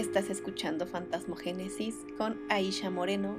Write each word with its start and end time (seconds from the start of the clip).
Estás 0.00 0.30
escuchando 0.30 0.86
Fantasmogénesis 0.86 1.94
con 2.16 2.40
Aisha 2.48 2.88
Moreno. 2.88 3.36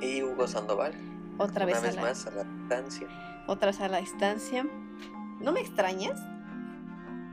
Y 0.00 0.22
Hugo 0.22 0.46
Sandoval. 0.46 0.94
Otra 1.38 1.66
vez, 1.66 1.80
Una 1.80 1.88
vez 1.88 1.98
a 1.98 2.00
la, 2.00 2.02
más 2.02 2.26
a 2.28 2.30
la 2.30 2.44
distancia. 2.44 3.08
otra 3.48 3.66
vez 3.66 3.80
a 3.80 3.88
la 3.88 3.98
distancia. 3.98 4.64
¿No 5.40 5.50
me 5.50 5.58
extrañas? 5.58 6.20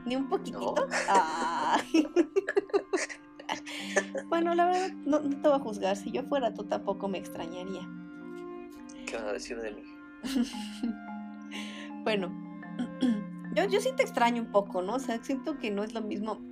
¿Ni 0.04 0.16
un 0.16 0.28
poquitito? 0.28 0.74
Bueno, 4.28 4.56
la 4.56 4.66
verdad, 4.66 4.90
no, 5.04 5.20
no 5.20 5.40
te 5.40 5.48
voy 5.48 5.56
a 5.56 5.60
juzgar. 5.60 5.96
Si 5.96 6.10
yo 6.10 6.24
fuera 6.24 6.52
tú, 6.52 6.64
tampoco 6.64 7.06
me 7.06 7.18
extrañaría. 7.18 7.88
¿Qué 9.06 9.14
van 9.14 9.28
a 9.28 9.32
decir 9.32 9.60
de 9.60 9.70
mí? 9.70 9.82
Bueno, 12.02 12.32
yo, 13.54 13.64
yo 13.68 13.80
sí 13.80 13.90
te 13.96 14.02
extraño 14.02 14.42
un 14.42 14.50
poco, 14.50 14.82
¿no? 14.82 14.94
O 14.94 14.98
sea, 14.98 15.22
siento 15.22 15.56
que 15.58 15.70
no 15.70 15.84
es 15.84 15.94
lo 15.94 16.00
mismo. 16.00 16.49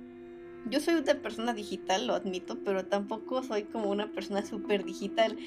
Yo 0.69 0.79
soy 0.79 0.95
una 0.95 1.15
persona 1.21 1.53
digital, 1.53 2.07
lo 2.07 2.13
admito, 2.13 2.57
pero 2.63 2.85
tampoco 2.85 3.43
soy 3.43 3.63
como 3.63 3.89
una 3.89 4.11
persona 4.11 4.45
súper 4.45 4.83
digital. 4.83 5.37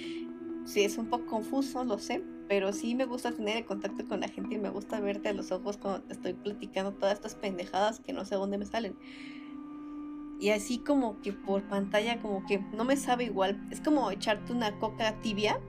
Sí, 0.65 0.83
es 0.85 0.97
un 0.97 1.07
poco 1.07 1.27
confuso, 1.27 1.85
lo 1.85 1.99
sé, 1.99 2.23
pero 2.49 2.73
sí 2.73 2.95
me 2.95 3.05
gusta 3.05 3.33
tener 3.33 3.57
el 3.57 3.65
contacto 3.65 4.07
con 4.07 4.21
la 4.21 4.29
gente 4.29 4.55
y 4.55 4.59
me 4.59 4.71
gusta 4.71 5.01
verte 5.01 5.29
a 5.29 5.33
los 5.33 5.53
ojos 5.53 5.77
cuando 5.77 6.03
te 6.03 6.15
estoy 6.15 6.35
platicando 6.35 6.93
todas 6.93 7.15
estas 7.15 7.35
pendejadas 7.35 8.01
que 8.01 8.13
no 8.13 8.25
sé 8.25 8.37
dónde 8.37 8.59
me 8.59 8.67
salen. 8.67 8.97
Y 10.41 10.51
así 10.51 10.79
como 10.79 11.21
que 11.21 11.33
por 11.33 11.63
pantalla 11.69 12.21
como 12.21 12.45
que 12.47 12.59
no 12.59 12.85
me 12.85 12.97
sabe 12.97 13.25
igual. 13.25 13.65
Es 13.71 13.81
como 13.81 14.11
echarte 14.11 14.53
una 14.53 14.77
coca 14.81 15.21
tibia. 15.21 15.61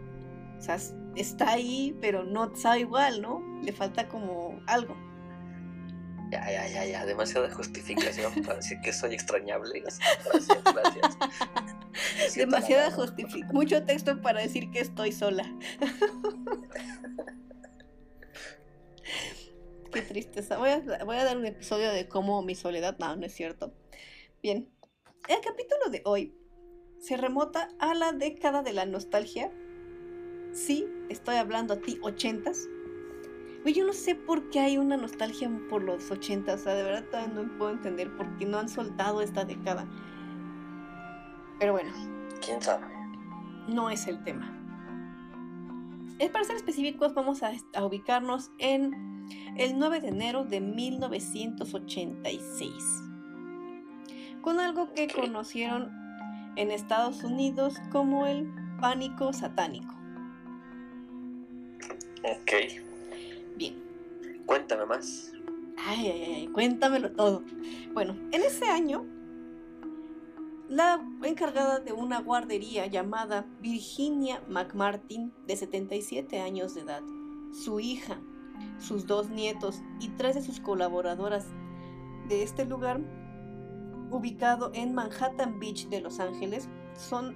O 0.57 0.61
sea, 0.61 0.79
está 1.15 1.51
ahí, 1.51 1.95
pero 2.01 2.23
no 2.23 2.55
sabe 2.55 2.79
igual, 2.79 3.21
¿no? 3.21 3.43
Le 3.61 3.71
falta 3.71 4.07
como 4.07 4.59
algo. 4.65 4.95
Ya, 6.33 6.51
ya, 6.51 6.67
ya, 6.67 6.85
ya. 6.85 7.05
Demasiada 7.05 7.47
justificación 7.51 8.33
para 8.43 8.55
decir 8.55 8.81
que 8.81 8.91
soy 8.91 9.13
extrañable. 9.13 9.81
Gracias, 9.81 10.63
gracias. 10.63 11.15
Demasiada 12.35 12.89
justificación. 12.89 13.53
Mucho 13.53 13.85
texto 13.85 14.19
para 14.19 14.41
decir 14.41 14.71
que 14.71 14.79
estoy 14.79 15.11
sola. 15.11 15.45
Qué 19.93 20.01
tristeza. 20.01 20.57
Voy 20.57 20.69
a, 20.69 20.79
voy 21.05 21.17
a 21.17 21.23
dar 21.23 21.37
un 21.37 21.45
episodio 21.45 21.91
de 21.91 22.07
cómo 22.07 22.41
mi 22.41 22.55
soledad. 22.55 22.97
No, 22.97 23.15
no 23.15 23.27
es 23.27 23.35
cierto. 23.35 23.71
Bien. 24.41 24.67
El 25.29 25.39
capítulo 25.41 25.91
de 25.91 26.01
hoy 26.03 26.35
se 26.99 27.15
remota 27.15 27.69
a 27.77 27.93
la 27.93 28.11
década 28.11 28.63
de 28.63 28.73
la 28.73 28.87
nostalgia. 28.87 29.51
Sí, 30.51 30.87
estoy 31.09 31.35
hablando 31.35 31.75
a 31.75 31.77
ti, 31.77 31.99
ochentas. 32.01 32.67
Yo 33.65 33.85
no 33.85 33.93
sé 33.93 34.15
por 34.15 34.49
qué 34.49 34.59
hay 34.59 34.77
una 34.77 34.97
nostalgia 34.97 35.49
por 35.69 35.83
los 35.83 36.11
ochentas. 36.11 36.59
O 36.61 36.63
sea, 36.65 36.73
de 36.73 36.83
verdad 36.83 37.05
todavía 37.05 37.33
no 37.33 37.57
puedo 37.57 37.71
entender 37.71 38.13
por 38.15 38.27
qué 38.37 38.45
no 38.45 38.59
han 38.59 38.69
soltado 38.69 39.21
esta 39.21 39.45
década. 39.45 39.87
Pero 41.59 41.73
bueno, 41.73 41.91
¿Quién 42.45 42.61
sabe? 42.61 42.85
no 43.67 43.89
es 43.89 44.07
el 44.07 44.23
tema. 44.23 44.59
Para 46.31 46.45
ser 46.45 46.55
específicos, 46.55 47.13
vamos 47.13 47.43
a, 47.43 47.51
a 47.73 47.85
ubicarnos 47.85 48.51
en 48.57 49.27
el 49.57 49.77
9 49.77 49.99
de 50.01 50.07
enero 50.09 50.43
de 50.45 50.61
1986, 50.61 52.73
con 54.41 54.59
algo 54.59 54.93
que 54.93 55.07
conocieron 55.07 55.91
en 56.55 56.71
Estados 56.71 57.23
Unidos 57.23 57.75
como 57.91 58.25
el 58.25 58.49
pánico 58.79 59.31
satánico. 59.33 59.93
Ok. 62.23 62.82
Bien, 63.55 63.83
Cuéntame 64.45 64.85
más. 64.85 65.31
Ay, 65.77 66.07
ay, 66.07 66.33
ay, 66.35 66.47
cuéntamelo 66.47 67.11
todo. 67.11 67.43
Bueno, 67.93 68.15
en 68.31 68.41
ese 68.41 68.65
año, 68.65 69.05
la 70.69 71.01
encargada 71.23 71.79
de 71.79 71.93
una 71.93 72.21
guardería 72.21 72.87
llamada 72.87 73.45
Virginia 73.61 74.43
McMartin, 74.49 75.33
de 75.47 75.55
77 75.55 76.39
años 76.39 76.75
de 76.75 76.81
edad, 76.81 77.01
su 77.51 77.79
hija, 77.79 78.19
sus 78.79 79.07
dos 79.07 79.29
nietos 79.29 79.81
y 79.99 80.09
tres 80.09 80.35
de 80.35 80.41
sus 80.41 80.59
colaboradoras 80.59 81.47
de 82.27 82.43
este 82.43 82.65
lugar, 82.65 83.01
ubicado 84.11 84.71
en 84.73 84.93
Manhattan 84.93 85.59
Beach 85.59 85.87
de 85.89 86.01
Los 86.01 86.19
Ángeles, 86.19 86.69
son 86.95 87.35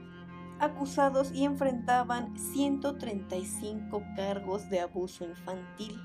acusados 0.60 1.32
y 1.34 1.46
enfrentaban 1.46 2.38
135 2.38 4.04
cargos 4.16 4.70
de 4.70 4.80
abuso 4.82 5.26
infantil. 5.26 6.00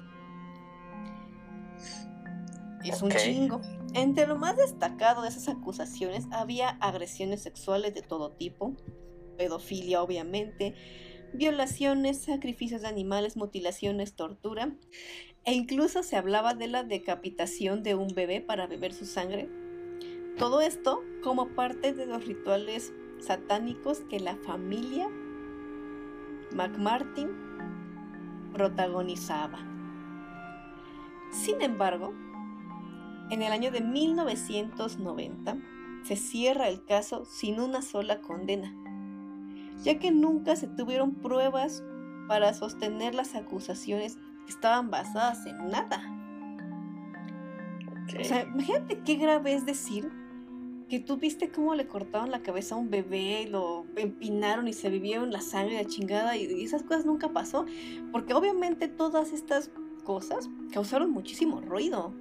Es 2.84 3.00
un 3.00 3.10
chingo. 3.10 3.60
Entre 3.94 4.26
lo 4.26 4.36
más 4.36 4.56
destacado 4.56 5.22
de 5.22 5.28
esas 5.28 5.48
acusaciones 5.48 6.26
había 6.32 6.70
agresiones 6.80 7.42
sexuales 7.42 7.94
de 7.94 8.02
todo 8.02 8.30
tipo, 8.30 8.74
pedofilia 9.36 10.02
obviamente, 10.02 10.74
violaciones, 11.32 12.22
sacrificios 12.22 12.82
de 12.82 12.88
animales, 12.88 13.36
mutilaciones, 13.36 14.14
tortura, 14.14 14.74
e 15.44 15.52
incluso 15.52 16.02
se 16.02 16.16
hablaba 16.16 16.54
de 16.54 16.68
la 16.68 16.82
decapitación 16.82 17.82
de 17.82 17.94
un 17.94 18.08
bebé 18.08 18.40
para 18.40 18.66
beber 18.66 18.94
su 18.94 19.06
sangre. 19.06 19.48
Todo 20.38 20.60
esto 20.60 21.02
como 21.22 21.54
parte 21.54 21.92
de 21.92 22.06
los 22.06 22.26
rituales 22.26 22.92
satánicos 23.22 24.00
que 24.00 24.20
la 24.20 24.36
familia 24.36 25.08
McMartin 26.54 27.30
protagonizaba. 28.52 29.58
Sin 31.30 31.62
embargo, 31.62 32.12
en 33.30 33.42
el 33.42 33.52
año 33.52 33.70
de 33.70 33.80
1990 33.80 35.56
se 36.04 36.16
cierra 36.16 36.68
el 36.68 36.84
caso 36.84 37.24
sin 37.24 37.60
una 37.60 37.80
sola 37.80 38.20
condena, 38.20 38.74
ya 39.82 39.98
que 39.98 40.10
nunca 40.10 40.56
se 40.56 40.66
tuvieron 40.66 41.14
pruebas 41.14 41.82
para 42.28 42.52
sostener 42.54 43.14
las 43.14 43.34
acusaciones 43.34 44.16
que 44.44 44.50
estaban 44.50 44.90
basadas 44.90 45.46
en 45.46 45.68
nada. 45.68 46.02
O 48.20 48.24
sea, 48.24 48.42
imagínate 48.42 49.00
qué 49.00 49.14
grave 49.14 49.54
es 49.54 49.64
decir 49.64 50.21
que 50.92 51.00
tú 51.00 51.16
viste 51.16 51.48
cómo 51.48 51.74
le 51.74 51.86
cortaron 51.86 52.30
la 52.30 52.42
cabeza 52.42 52.74
a 52.74 52.78
un 52.78 52.90
bebé, 52.90 53.46
lo 53.48 53.86
empinaron 53.96 54.68
y 54.68 54.74
se 54.74 54.90
vivieron 54.90 55.32
la 55.32 55.40
sangre 55.40 55.78
de 55.78 55.86
chingada 55.86 56.36
y, 56.36 56.62
esas 56.62 56.82
cosas 56.82 57.06
nunca 57.06 57.30
pasó, 57.30 57.64
porque 58.12 58.34
obviamente 58.34 58.88
todas 58.88 59.32
estas 59.32 59.70
cosas 60.04 60.50
causaron 60.70 61.10
muchísimo 61.10 61.62
ruido. 61.62 62.12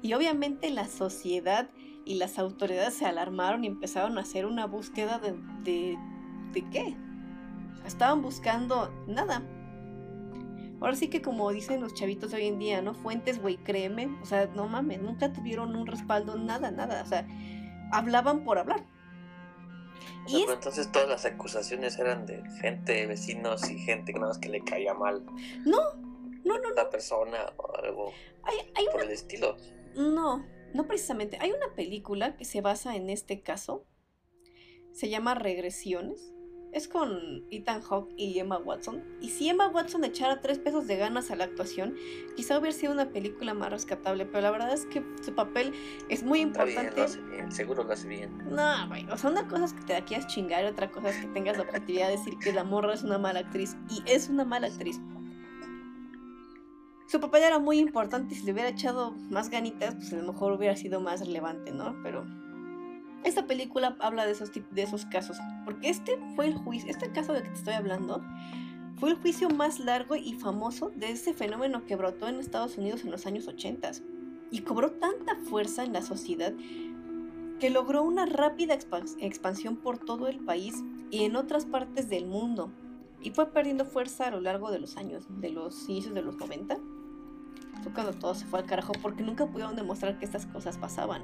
Y 0.00 0.14
obviamente 0.14 0.70
la 0.70 0.88
sociedad 0.88 1.68
y 2.06 2.14
las 2.14 2.38
autoridades 2.38 2.94
se 2.94 3.04
alarmaron 3.04 3.62
y 3.62 3.66
empezaron 3.66 4.16
a 4.16 4.22
hacer 4.22 4.46
una 4.46 4.64
búsqueda 4.64 5.18
de... 5.18 5.34
¿De, 5.62 5.98
de 6.54 6.70
qué? 6.70 6.96
Estaban 7.84 8.22
buscando 8.22 8.90
nada. 9.06 9.46
Ahora 10.80 10.96
sí 10.96 11.08
que 11.08 11.20
como 11.20 11.52
dicen 11.52 11.82
los 11.82 11.92
chavitos 11.92 12.32
hoy 12.32 12.46
en 12.46 12.58
día, 12.58 12.80
¿no? 12.80 12.94
Fuentes, 12.94 13.38
güey, 13.38 13.58
créeme. 13.58 14.08
O 14.22 14.24
sea, 14.24 14.46
no 14.46 14.66
mames, 14.66 15.02
nunca 15.02 15.30
tuvieron 15.30 15.76
un 15.76 15.86
respaldo, 15.86 16.38
nada, 16.38 16.70
nada. 16.70 17.02
O 17.02 17.06
sea, 17.06 17.26
hablaban 17.92 18.44
por 18.44 18.58
hablar. 18.58 18.84
O 20.24 20.28
sea, 20.28 20.38
Y 20.38 20.42
pero 20.42 20.52
es- 20.52 20.58
entonces 20.58 20.92
todas 20.92 21.08
las 21.08 21.24
acusaciones 21.24 21.98
eran 21.98 22.26
de 22.26 22.42
gente, 22.60 23.06
vecinos 23.06 23.68
y 23.70 23.78
gente 23.78 24.12
que 24.12 24.18
nada 24.18 24.30
más 24.32 24.38
que 24.38 24.48
le 24.48 24.62
caía 24.64 24.94
mal 24.94 25.24
no, 25.64 25.78
no, 26.44 26.58
no, 26.58 26.68
a 26.68 26.72
la 26.74 26.90
persona 26.90 27.52
o 27.56 27.76
algo 27.76 28.12
hay, 28.44 28.56
hay 28.74 28.86
por 28.92 29.02
el 29.02 29.10
estilo. 29.10 29.56
No, 29.94 30.44
no 30.74 30.86
precisamente. 30.86 31.38
Hay 31.40 31.52
una 31.52 31.74
película 31.76 32.36
que 32.36 32.44
se 32.44 32.60
basa 32.60 32.96
en 32.96 33.10
este 33.10 33.42
caso. 33.42 33.84
Se 34.92 35.08
llama 35.08 35.34
Regresiones. 35.34 36.32
Es 36.72 36.88
con 36.88 37.44
Ethan 37.50 37.82
Hawke 37.82 38.12
y 38.16 38.38
Emma 38.38 38.56
Watson. 38.56 39.04
Y 39.20 39.28
si 39.28 39.48
Emma 39.48 39.68
Watson 39.68 40.04
echara 40.04 40.40
tres 40.40 40.58
pesos 40.58 40.86
de 40.86 40.96
ganas 40.96 41.30
a 41.30 41.36
la 41.36 41.44
actuación, 41.44 41.94
quizá 42.34 42.58
hubiera 42.58 42.74
sido 42.74 42.92
una 42.92 43.10
película 43.10 43.52
más 43.52 43.70
rescatable. 43.70 44.24
Pero 44.24 44.40
la 44.40 44.50
verdad 44.50 44.72
es 44.72 44.86
que 44.86 45.04
su 45.22 45.34
papel 45.34 45.74
es 46.08 46.22
muy 46.22 46.40
Está 46.40 46.64
bien, 46.64 46.78
importante. 46.78 47.00
lo 47.00 47.06
hace 47.06 47.20
bien, 47.30 47.52
seguro 47.52 47.84
lo 47.84 47.92
hace 47.92 48.08
bien. 48.08 48.38
No, 48.50 48.88
güey. 48.88 49.06
O 49.10 49.18
sea, 49.18 49.30
una 49.30 49.46
cosa 49.46 49.66
es 49.66 49.74
que 49.74 49.82
te 49.82 49.92
la 49.92 50.04
quieras 50.04 50.26
chingar 50.28 50.64
y 50.64 50.68
otra 50.68 50.90
cosa 50.90 51.10
es 51.10 51.16
que 51.18 51.26
tengas 51.28 51.58
la 51.58 51.64
objetividad 51.64 52.06
de 52.08 52.16
decir 52.16 52.38
que 52.38 52.52
la 52.54 52.64
morra 52.64 52.94
es 52.94 53.02
una 53.02 53.18
mala 53.18 53.40
actriz. 53.40 53.76
Y 53.90 54.02
es 54.10 54.30
una 54.30 54.44
mala 54.46 54.68
actriz. 54.68 54.98
Su 57.06 57.20
papel 57.20 57.42
era 57.42 57.58
muy 57.58 57.78
importante 57.78 58.32
y 58.34 58.38
si 58.38 58.46
le 58.46 58.52
hubiera 58.52 58.70
echado 58.70 59.10
más 59.28 59.50
ganitas, 59.50 59.94
pues 59.96 60.10
a 60.14 60.16
lo 60.16 60.32
mejor 60.32 60.52
hubiera 60.52 60.74
sido 60.76 60.98
más 61.02 61.20
relevante, 61.20 61.70
¿no? 61.70 61.94
Pero 62.02 62.24
esta 63.24 63.46
película 63.46 63.96
habla 64.00 64.26
de 64.26 64.32
esos, 64.32 64.50
de 64.52 64.82
esos 64.82 65.06
casos. 65.06 65.38
Porque 65.64 65.88
este 65.88 66.18
fue 66.34 66.46
el 66.46 66.54
juicio, 66.54 66.90
este 66.90 67.10
caso 67.12 67.32
del 67.32 67.42
que 67.44 67.50
te 67.50 67.58
estoy 67.58 67.74
hablando, 67.74 68.22
fue 68.96 69.10
el 69.10 69.16
juicio 69.16 69.48
más 69.50 69.80
largo 69.80 70.16
y 70.16 70.34
famoso 70.34 70.90
de 70.94 71.10
ese 71.10 71.34
fenómeno 71.34 71.84
que 71.86 71.96
brotó 71.96 72.28
en 72.28 72.38
Estados 72.38 72.78
Unidos 72.78 73.04
en 73.04 73.10
los 73.10 73.26
años 73.26 73.48
80 73.48 73.90
y 74.50 74.60
cobró 74.60 74.92
tanta 74.92 75.36
fuerza 75.36 75.82
en 75.82 75.92
la 75.92 76.02
sociedad 76.02 76.52
que 77.58 77.70
logró 77.70 78.02
una 78.02 78.26
rápida 78.26 78.74
expan- 78.78 79.16
expansión 79.20 79.76
por 79.76 79.98
todo 79.98 80.28
el 80.28 80.40
país 80.40 80.74
y 81.10 81.24
en 81.24 81.36
otras 81.36 81.64
partes 81.64 82.08
del 82.08 82.26
mundo. 82.26 82.70
Y 83.20 83.30
fue 83.30 83.52
perdiendo 83.52 83.84
fuerza 83.84 84.26
a 84.26 84.30
lo 84.32 84.40
largo 84.40 84.70
de 84.72 84.80
los 84.80 84.96
años, 84.96 85.26
de 85.40 85.50
los 85.50 85.88
inicios 85.88 86.12
de 86.12 86.22
los 86.22 86.36
90. 86.38 86.76
Fue 87.82 87.92
cuando 87.92 88.12
todo 88.12 88.34
se 88.34 88.44
fue 88.46 88.58
al 88.60 88.66
carajo 88.66 88.92
porque 89.00 89.22
nunca 89.22 89.46
pudieron 89.46 89.76
demostrar 89.76 90.18
que 90.18 90.24
estas 90.24 90.46
cosas 90.46 90.76
pasaban. 90.76 91.22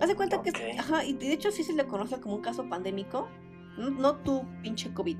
Haz 0.00 0.08
de 0.08 0.16
cuenta 0.16 0.42
que, 0.42 0.50
ajá, 0.78 1.04
y 1.04 1.14
de 1.14 1.32
hecho 1.32 1.50
sí 1.50 1.64
se 1.64 1.72
le 1.72 1.86
conoce 1.86 2.20
como 2.20 2.36
un 2.36 2.42
caso 2.42 2.68
pandémico, 2.68 3.28
no, 3.78 3.90
no 3.90 4.16
tú, 4.16 4.44
pinche 4.62 4.92
COVID. 4.92 5.18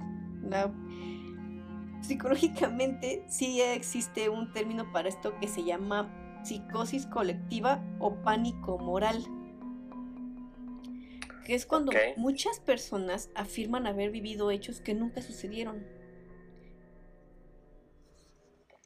Psicológicamente 2.03 3.25
sí 3.29 3.61
existe 3.61 4.29
un 4.29 4.53
término 4.53 4.93
para 4.93 5.09
esto 5.09 5.39
que 5.41 5.49
se 5.49 5.65
llama 5.65 6.43
psicosis 6.45 7.07
colectiva 7.07 7.83
o 7.99 8.15
pánico 8.23 8.79
moral. 8.79 9.25
Que 11.45 11.55
es 11.55 11.65
cuando 11.67 11.93
muchas 12.17 12.61
personas 12.61 13.31
afirman 13.35 13.87
haber 13.87 14.11
vivido 14.11 14.51
hechos 14.51 14.81
que 14.81 14.95
nunca 14.95 15.23
sucedieron. 15.23 15.87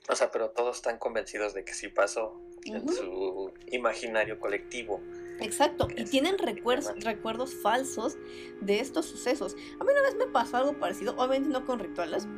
O 0.09 0.15
sea, 0.15 0.31
pero 0.31 0.51
todos 0.51 0.77
están 0.77 0.99
convencidos 0.99 1.55
de 1.55 1.65
que 1.65 1.73
sí 1.73 1.89
pasó 1.89 2.41
en 2.65 2.89
su 2.89 3.53
imaginario 3.71 4.39
colectivo. 4.39 5.01
Exacto, 5.41 5.89
y 5.97 6.05
tienen 6.05 6.39
recuerdos, 6.39 6.93
recuerdos 7.03 7.55
falsos 7.55 8.19
de 8.61 8.81
estos 8.81 9.07
sucesos. 9.07 9.57
A 9.81 9.85
mí 9.85 9.91
una 9.91 10.03
vez 10.03 10.17
me 10.19 10.27
pasó 10.27 10.59
algo 10.59 10.79
parecido, 10.79 11.15
obviamente 11.17 11.49
no 11.49 11.65
con 11.65 11.79
rituales, 11.79 12.29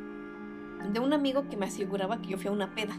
de 0.91 0.99
un 0.99 1.13
amigo 1.13 1.47
que 1.49 1.57
me 1.57 1.65
aseguraba 1.65 2.21
que 2.21 2.29
yo 2.29 2.37
fui 2.37 2.47
a 2.47 2.51
una 2.51 2.73
peda. 2.73 2.95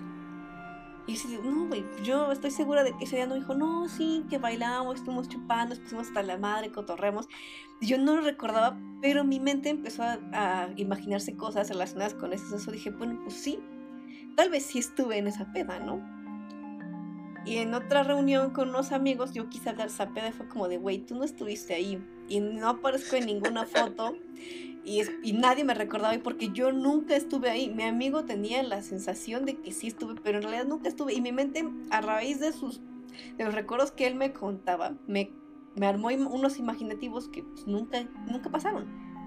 Y 1.06 1.17
yo 1.17 1.43
no, 1.43 1.67
güey, 1.67 1.85
yo 2.03 2.33
estoy 2.33 2.51
segura 2.51 2.83
de 2.83 2.97
que 2.97 3.05
ese 3.05 3.17
día 3.17 3.27
no 3.27 3.35
dijo, 3.35 3.55
no, 3.55 3.89
sí, 3.89 4.25
que 4.31 4.39
bailamos, 4.39 4.97
estuvimos 4.97 5.29
chupando, 5.29 5.77
pusimos 5.77 6.09
hasta 6.09 6.23
la 6.23 6.39
madre, 6.39 6.73
cotorremos. 6.73 7.29
Yo 7.83 7.99
no 7.99 8.17
lo 8.17 8.23
recordaba, 8.23 8.79
pero 9.03 9.23
mi 9.23 9.39
mente 9.39 9.69
empezó 9.69 10.03
a, 10.03 10.71
imaginarse 10.77 11.37
cosas 11.37 11.69
relacionadas 11.69 12.15
con 12.15 12.33
eso. 12.33 12.57
Eso 12.57 12.73
dije, 12.73 12.91
bueno, 12.91 13.21
pues 13.23 13.35
sí, 13.35 13.59
tal 14.35 14.49
vez 14.49 14.65
sí 14.65 14.79
estuve 14.79 15.19
en 15.19 15.27
esa 15.27 15.53
peda, 15.53 15.79
¿no? 15.79 16.03
Y 17.44 17.58
en 17.58 17.75
otra 17.75 18.02
reunión 18.02 18.50
con 18.50 18.70
unos 18.70 18.93
amigos, 18.93 19.32
yo 19.32 19.49
quise 19.49 19.70
hablar 19.70 19.88
esa 19.88 20.11
peda 20.11 20.29
y 20.29 20.32
fue 20.32 20.49
como 20.49 20.69
de, 20.69 20.79
güey, 20.79 20.99
tú 20.99 21.14
no 21.14 21.25
estuviste 21.25 21.75
ahí. 21.75 22.02
Y 22.29 22.41
no 22.41 22.69
aparezco 22.69 23.17
en 23.17 23.26
ninguna 23.26 23.67
foto. 23.67 24.17
Y, 24.85 25.02
y, 25.23 25.32
nadie 25.32 25.64
me 25.64 25.75
recordaba 25.75 26.14
porque 26.23 26.50
yo 26.50 26.73
nunca 26.73 27.17
estuve 27.17 27.50
ahí. 27.50 27.70
Mi 27.70 27.85
amigo 27.85 28.25
tenía 28.25 28.62
la 28.62 28.82
sensación 28.82 29.46
de 29.46 29.56
que 29.56 29.73
sí 29.73 29.88
estuve, 29.88 30.14
pero 30.23 30.38
en 30.38 30.44
realidad 30.44 30.67
nunca 30.67 30.88
estuve. 30.88 31.14
Y 31.14 31.20
mi 31.20 31.32
mente, 31.32 31.64
a 31.91 32.00
raíz 32.00 32.41
de 32.41 32.52
sus 32.52 32.81
de 33.37 33.44
los 33.44 33.55
recuerdos 33.55 33.93
que 33.93 34.06
él 34.06 34.14
me 34.14 34.32
contaba, 34.32 34.94
me, 35.06 35.31
me 35.76 35.87
armó 35.87 36.08
unos 36.08 36.58
imaginativos 36.58 37.29
que 37.29 37.43
pues, 37.43 37.67
nunca, 37.67 38.02
nunca 38.26 38.50
pasaron. 38.50 38.87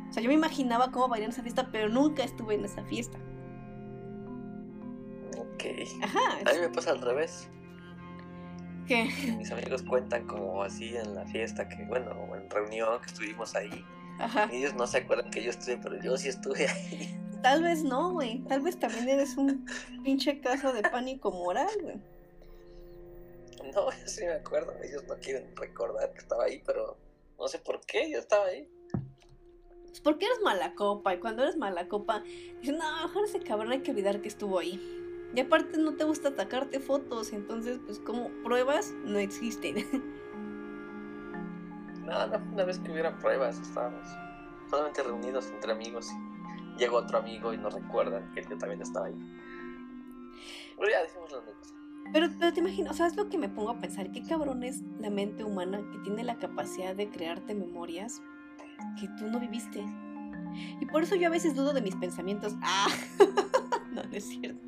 O 0.09 0.13
sea, 0.13 0.23
yo 0.23 0.29
me 0.29 0.35
imaginaba 0.35 0.91
cómo 0.91 1.07
bailar 1.07 1.25
en 1.25 1.33
esa 1.33 1.41
fiesta, 1.41 1.69
pero 1.71 1.89
nunca 1.89 2.23
estuve 2.23 2.55
en 2.55 2.65
esa 2.65 2.83
fiesta. 2.85 3.17
Ok. 5.37 5.63
Ajá. 6.01 6.19
A 6.45 6.53
mí 6.53 6.59
me 6.59 6.69
pasa 6.69 6.91
al 6.91 7.01
revés. 7.01 7.49
¿Qué? 8.87 9.09
Mis 9.37 9.51
amigos 9.51 9.83
cuentan 9.83 10.25
como 10.27 10.63
así 10.63 10.95
en 10.95 11.13
la 11.15 11.25
fiesta, 11.25 11.67
que 11.67 11.83
bueno, 11.85 12.11
en 12.35 12.49
reunión 12.49 13.01
que 13.01 13.07
estuvimos 13.07 13.55
ahí 13.55 13.83
ellos 14.51 14.73
no 14.73 14.87
se 14.87 14.99
acuerdan 14.99 15.29
que 15.29 15.43
yo 15.43 15.51
estuve, 15.51 15.77
pero 15.77 16.01
yo 16.01 16.17
sí 16.17 16.29
estuve 16.29 16.67
ahí. 16.67 17.19
Tal 17.41 17.63
vez 17.63 17.83
no, 17.83 18.11
güey. 18.11 18.39
Tal 18.45 18.61
vez 18.61 18.79
también 18.79 19.07
eres 19.09 19.37
un 19.37 19.65
pinche 20.03 20.39
caso 20.41 20.73
de 20.73 20.81
pánico 20.81 21.31
moral, 21.31 21.69
güey. 21.81 21.97
No, 23.73 23.91
yo 23.91 24.07
sí 24.07 24.25
me 24.25 24.33
acuerdo. 24.33 24.73
Ellos 24.83 25.03
no 25.07 25.15
quieren 25.17 25.55
recordar 25.55 26.11
que 26.13 26.19
estaba 26.19 26.45
ahí, 26.45 26.63
pero 26.65 26.97
no 27.37 27.47
sé 27.47 27.59
por 27.59 27.81
qué 27.81 28.09
yo 28.09 28.17
estaba 28.17 28.45
ahí. 28.47 28.67
Pues 29.85 30.01
porque 30.01 30.25
eres 30.25 30.39
mala 30.43 30.73
copa. 30.73 31.13
Y 31.13 31.19
cuando 31.19 31.43
eres 31.43 31.57
mala 31.57 31.87
copa, 31.87 32.23
dicen, 32.59 32.77
no, 32.77 33.07
mejor 33.07 33.25
ese 33.25 33.39
cabrón 33.39 33.71
hay 33.71 33.81
que 33.81 33.91
olvidar 33.91 34.21
que 34.21 34.29
estuvo 34.29 34.57
ahí. 34.57 34.81
Y 35.35 35.39
aparte 35.41 35.77
no 35.77 35.93
te 35.93 36.03
gusta 36.03 36.29
atacarte 36.29 36.79
fotos, 36.79 37.33
entonces 37.33 37.79
pues 37.85 37.99
como 37.99 38.29
pruebas 38.43 38.93
no 39.03 39.19
existen. 39.19 39.85
No, 42.05 42.25
no, 42.25 42.37
una 42.53 42.63
vez 42.63 42.79
que 42.79 42.89
hubiera 42.89 43.17
pruebas, 43.17 43.59
estábamos 43.59 44.07
solamente 44.69 45.03
reunidos 45.03 45.51
entre 45.51 45.73
amigos 45.73 46.09
y 46.73 46.79
llegó 46.79 46.97
otro 46.97 47.17
amigo 47.17 47.53
y 47.53 47.57
nos 47.57 47.73
recuerdan 47.73 48.31
que 48.33 48.43
yo 48.43 48.57
también 48.57 48.81
estaba 48.81 49.07
ahí. 49.07 49.15
Pero 50.77 50.89
ya 50.89 51.01
decimos 51.03 51.29
la 51.31 51.39
anécdota. 51.39 51.69
Pero, 52.13 52.27
pero 52.39 52.53
te 52.53 52.59
imagino, 52.61 52.91
o 52.91 52.93
sea, 52.93 53.07
es 53.07 53.17
lo 53.17 53.27
que 53.27 53.37
me 53.37 53.49
pongo 53.49 53.71
a 53.71 53.79
pensar, 53.81 54.11
qué 54.13 54.23
cabrón 54.23 54.63
es 54.63 54.81
la 54.99 55.09
mente 55.09 55.43
humana 55.43 55.81
que 55.91 55.97
tiene 55.99 56.23
la 56.23 56.37
capacidad 56.37 56.95
de 56.95 57.09
crearte 57.09 57.53
memorias 57.53 58.21
que 58.99 59.09
tú 59.19 59.27
no 59.27 59.39
viviste. 59.39 59.83
Y 60.79 60.85
por 60.85 61.03
eso 61.03 61.15
yo 61.15 61.27
a 61.27 61.31
veces 61.31 61.55
dudo 61.55 61.73
de 61.73 61.81
mis 61.81 61.95
pensamientos. 61.95 62.55
Ah, 62.61 62.87
no, 63.91 64.03
no 64.03 64.11
es 64.11 64.25
cierto. 64.25 64.66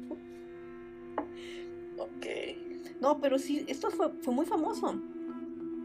No, 2.99 3.19
pero 3.19 3.39
sí, 3.39 3.65
esto 3.67 3.89
fue, 3.91 4.09
fue 4.21 4.33
muy 4.33 4.45
famoso. 4.45 4.99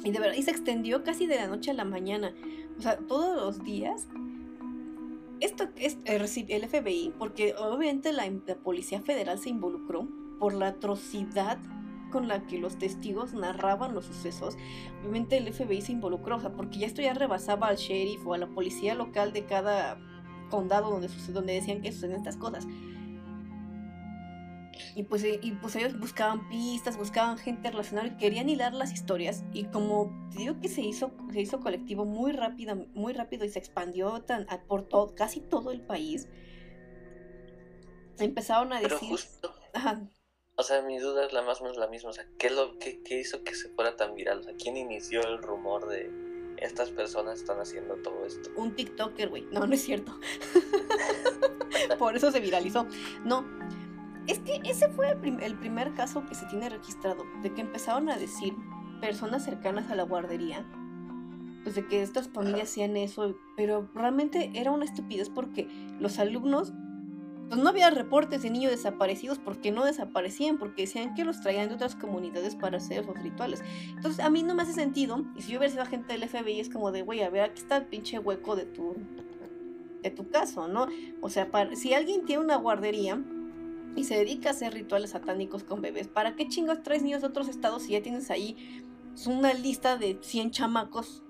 Y 0.05 0.11
de 0.11 0.19
verdad, 0.19 0.37
y 0.37 0.43
se 0.43 0.51
extendió 0.51 1.03
casi 1.03 1.27
de 1.27 1.37
la 1.37 1.47
noche 1.47 1.71
a 1.71 1.75
la 1.75 1.85
mañana. 1.85 2.35
O 2.79 2.83
sea, 2.83 2.99
todos 2.99 3.37
los 3.37 3.65
días. 3.65 4.09
Esto 5.41 5.69
es 5.77 5.99
el 6.07 6.69
FBI, 6.69 7.13
porque 7.19 7.55
obviamente 7.59 8.13
la, 8.13 8.25
Policía 8.63 9.01
Federal 9.03 9.39
se 9.39 9.51
involucró 9.51 10.09
por 10.39 10.55
la 10.55 10.69
atrocidad 10.69 11.59
con 12.11 12.29
la 12.29 12.47
que 12.47 12.59
los 12.59 12.79
testigos 12.79 13.35
narraban 13.35 13.95
los 13.95 14.07
sucesos, 14.07 14.57
obviamente 15.01 15.37
el 15.37 15.53
FBI 15.53 15.83
se 15.83 15.91
involucró, 15.91 16.37
o 16.37 16.41
sea, 16.41 16.53
porque 16.53 16.79
ya 16.79 16.87
esto 16.87 17.03
ya 17.03 17.13
rebasaba 17.13 17.67
al 17.67 17.77
sheriff 17.77 18.25
o 18.25 18.35
a 18.35 18.39
la 18.39 18.47
policía 18.47 18.95
local 18.95 19.33
de 19.33 19.45
cada 19.45 19.99
condado 20.49 20.91
donde, 20.91 21.09
donde 21.33 21.55
decían 21.55 21.83
que 21.83 21.91
suceden 21.91 22.17
estas 22.17 22.37
cosas. 22.37 22.67
Y 24.95 25.05
pues, 25.05 25.25
eh, 25.25 25.39
y 25.43 25.53
pues 25.53 25.77
ellos 25.77 25.99
buscaban 25.99 26.49
pistas, 26.49 26.97
buscaban 26.97 27.39
gente 27.39 27.71
relacionada 27.71 28.09
y 28.09 28.17
querían 28.17 28.49
hilar 28.49 28.75
las 28.75 28.93
historias. 28.93 29.45
Y 29.53 29.65
como 29.65 30.29
te 30.33 30.39
digo 30.39 30.61
que 30.61 30.69
se 30.69 30.83
hizo, 30.83 31.13
se 31.33 31.41
hizo 31.41 31.61
colectivo 31.61 32.05
muy 32.05 32.33
rápido, 32.33 32.77
muy 32.95 33.13
rápido 33.13 33.45
y 33.45 33.51
se 33.51 33.59
expandió 33.59 34.23
tan, 34.23 34.47
por 34.67 34.89
todo, 34.89 35.15
casi 35.15 35.41
todo 35.41 35.71
el 35.71 35.81
país, 35.81 36.29
empezaron 38.19 38.73
a 38.73 38.81
decir... 38.81 38.99
Pero 39.01 39.11
justo... 39.11 39.55
O 40.57 40.63
sea, 40.63 40.83
mi 40.83 40.99
duda 40.99 41.27
es 41.27 41.33
la 41.33 41.43
más 41.43 41.61
o 41.61 41.65
menos 41.65 41.79
la 41.79 41.89
misma. 41.89 42.11
O 42.11 42.13
sea, 42.13 42.27
¿qué, 42.39 42.49
lo, 42.49 42.79
qué, 42.79 43.03
qué 43.03 43.19
hizo 43.19 43.43
que 43.43 43.55
se 43.55 43.69
fuera 43.71 43.97
tan 43.97 44.15
viral? 44.15 44.39
O 44.39 44.43
sea, 44.45 44.55
¿quién 44.55 44.77
inició 44.77 45.21
el 45.23 45.39
rumor 45.39 45.89
de 45.89 46.09
estas 46.59 46.91
personas 46.91 47.41
están 47.41 47.59
haciendo 47.59 47.97
todo 47.97 48.25
esto? 48.25 48.51
Un 48.57 48.77
TikToker, 48.77 49.31
güey. 49.31 49.43
No, 49.51 49.67
no 49.67 49.75
es 49.75 49.83
cierto. 49.83 50.19
Por 51.99 52.17
eso 52.17 52.31
se 52.31 52.39
viralizó. 52.39 52.87
No, 53.25 53.45
es 54.27 54.39
que 54.39 54.61
ese 54.65 54.89
fue 54.89 55.11
el, 55.11 55.59
primer 55.59 55.95
caso 55.95 56.25
que 56.27 56.35
se 56.35 56.47
tiene 56.47 56.69
registrado, 56.69 57.25
de 57.43 57.53
que 57.53 57.61
empezaron 57.61 58.09
a 58.09 58.17
decir 58.17 58.55
personas 59.01 59.45
cercanas 59.45 59.91
a 59.91 59.95
la 59.95 60.05
guardería, 60.05 60.65
pues 61.63 61.75
de 61.75 61.87
que 61.87 62.03
estas 62.03 62.29
familias 62.29 62.71
hacían 62.71 62.97
eso, 62.97 63.37
pero 63.57 63.91
realmente 63.95 64.51
era 64.55 64.71
una 64.71 64.85
estupidez 64.85 65.29
porque 65.29 65.69
los 66.01 66.19
alumnos, 66.19 66.73
pues 67.49 67.61
no 67.61 67.69
había 67.69 67.91
reportes 67.91 68.43
de 68.43 68.51
niños 68.51 68.71
desaparecidos 68.71 69.39
porque 69.39 69.71
no 69.71 69.85
desaparecían, 69.85 70.59
porque 70.59 70.83
decían 70.83 71.15
que 71.15 71.25
los 71.25 71.41
traían 71.43 71.69
de 71.69 71.75
otras 71.75 71.95
comunidades 71.95 72.57
para 72.57 72.79
hacer 72.79 73.03
esos 73.03 73.23
rituales. 73.23 73.63
Entonces 73.89 74.25
a 74.25 74.31
mí 74.31 74.43
no 74.43 74.55
me 74.55 74.63
hace 74.63 74.73
sentido, 74.73 75.25
y 75.37 75.43
si 75.43 75.53
yo 75.53 75.59
hubiera 75.59 75.71
sido 75.71 75.83
agente 75.83 76.17
del 76.17 76.29
FBI 76.29 76.61
es 76.61 76.71
como 76.71 76.93
de, 76.93 77.03
güey, 77.03 77.23
a 77.23 77.31
ver, 77.31 77.43
aquí 77.43 77.61
está 77.61 77.77
el 77.77 77.87
pinche 77.87 78.19
hueco 78.19 78.57
de 78.57 78.65
tu, 78.65 78.95
de 80.03 80.11
tu 80.11 80.31
caso, 80.31 80.69
¿no? 80.69 80.87
O 81.21 81.29
sea, 81.29 81.51
si 81.75 81.93
alguien 81.93 82.25
tiene 82.25 82.43
una 82.43 82.57
guardería, 82.57 83.23
y 83.97 84.05
se 84.05 84.17
dedica 84.17 84.51
a 84.51 84.53
hacer 84.53 84.75
rituales 84.75 85.11
satánicos 85.11 85.65
con 85.65 85.81
bebés. 85.81 86.09
¿Para 86.09 86.37
qué 86.37 86.49
chingos 86.49 86.83
traes 86.83 87.03
niños 87.03 87.23
de 87.23 87.29
otros 87.29 87.49
estados 87.49 87.85
si 87.85 87.93
ya 87.93 88.03
tienes 88.03 88.31
ahí 88.31 88.85
una 89.27 89.55
lista 89.55 89.97
de 89.97 90.19
100 90.21 90.51
chamacos? 90.51 91.23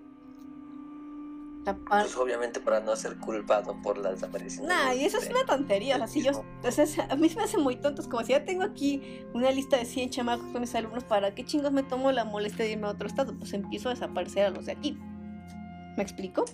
Pues 1.89 2.15
obviamente 2.17 2.61
para 2.61 2.81
no 2.81 2.95
ser 2.95 3.17
culpado 3.17 3.81
por 3.83 3.97
la 3.97 4.11
desaparición. 4.11 4.67
Nah, 4.67 4.93
y 4.93 5.05
eso 5.05 5.17
es 5.17 5.31
una 5.31 5.47
tontería. 5.47 5.97
Así 5.97 6.23
yo, 6.23 6.33
a 6.33 7.17
mí 7.17 7.31
me 7.35 7.43
hace 7.43 7.57
muy 7.57 7.77
tontos. 7.77 8.07
Como 8.07 8.23
si 8.23 8.33
ya 8.33 8.45
tengo 8.45 8.65
aquí 8.65 9.23
una 9.33 9.51
lista 9.51 9.79
de 9.79 9.87
100 9.87 10.11
chamacos 10.11 10.47
con 10.49 10.61
mis 10.61 10.75
alumnos, 10.75 11.05
¿para 11.05 11.35
qué 11.35 11.43
chingos 11.45 11.73
me 11.73 11.83
tomo 11.83 12.13
la 12.13 12.27
molestia 12.27 12.67
de 12.67 12.73
irme 12.73 12.87
a 12.87 12.91
otro 12.91 13.07
estado? 13.07 13.35
Pues 13.39 13.55
empiezo 13.55 13.89
a 13.89 13.95
desaparecer 13.95 14.45
a 14.45 14.51
los 14.51 14.67
de 14.67 14.73
aquí. 14.73 14.99
¿Me 15.97 16.03
explico? 16.03 16.45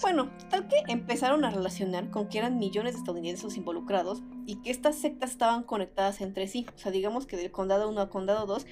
Bueno, 0.00 0.30
tal 0.50 0.68
que 0.68 0.76
empezaron 0.88 1.44
a 1.44 1.50
relacionar 1.50 2.10
con 2.10 2.28
que 2.28 2.38
eran 2.38 2.58
millones 2.58 2.94
de 2.94 2.98
estadounidenses 2.98 3.56
involucrados 3.56 4.22
y 4.46 4.56
que 4.56 4.70
estas 4.70 4.96
sectas 4.96 5.30
estaban 5.30 5.62
conectadas 5.62 6.20
entre 6.20 6.46
sí. 6.46 6.66
O 6.74 6.78
sea, 6.78 6.92
digamos 6.92 7.26
que 7.26 7.36
del 7.36 7.50
condado 7.50 7.88
1 7.88 8.00
a 8.00 8.10
condado 8.10 8.46
2, 8.46 8.66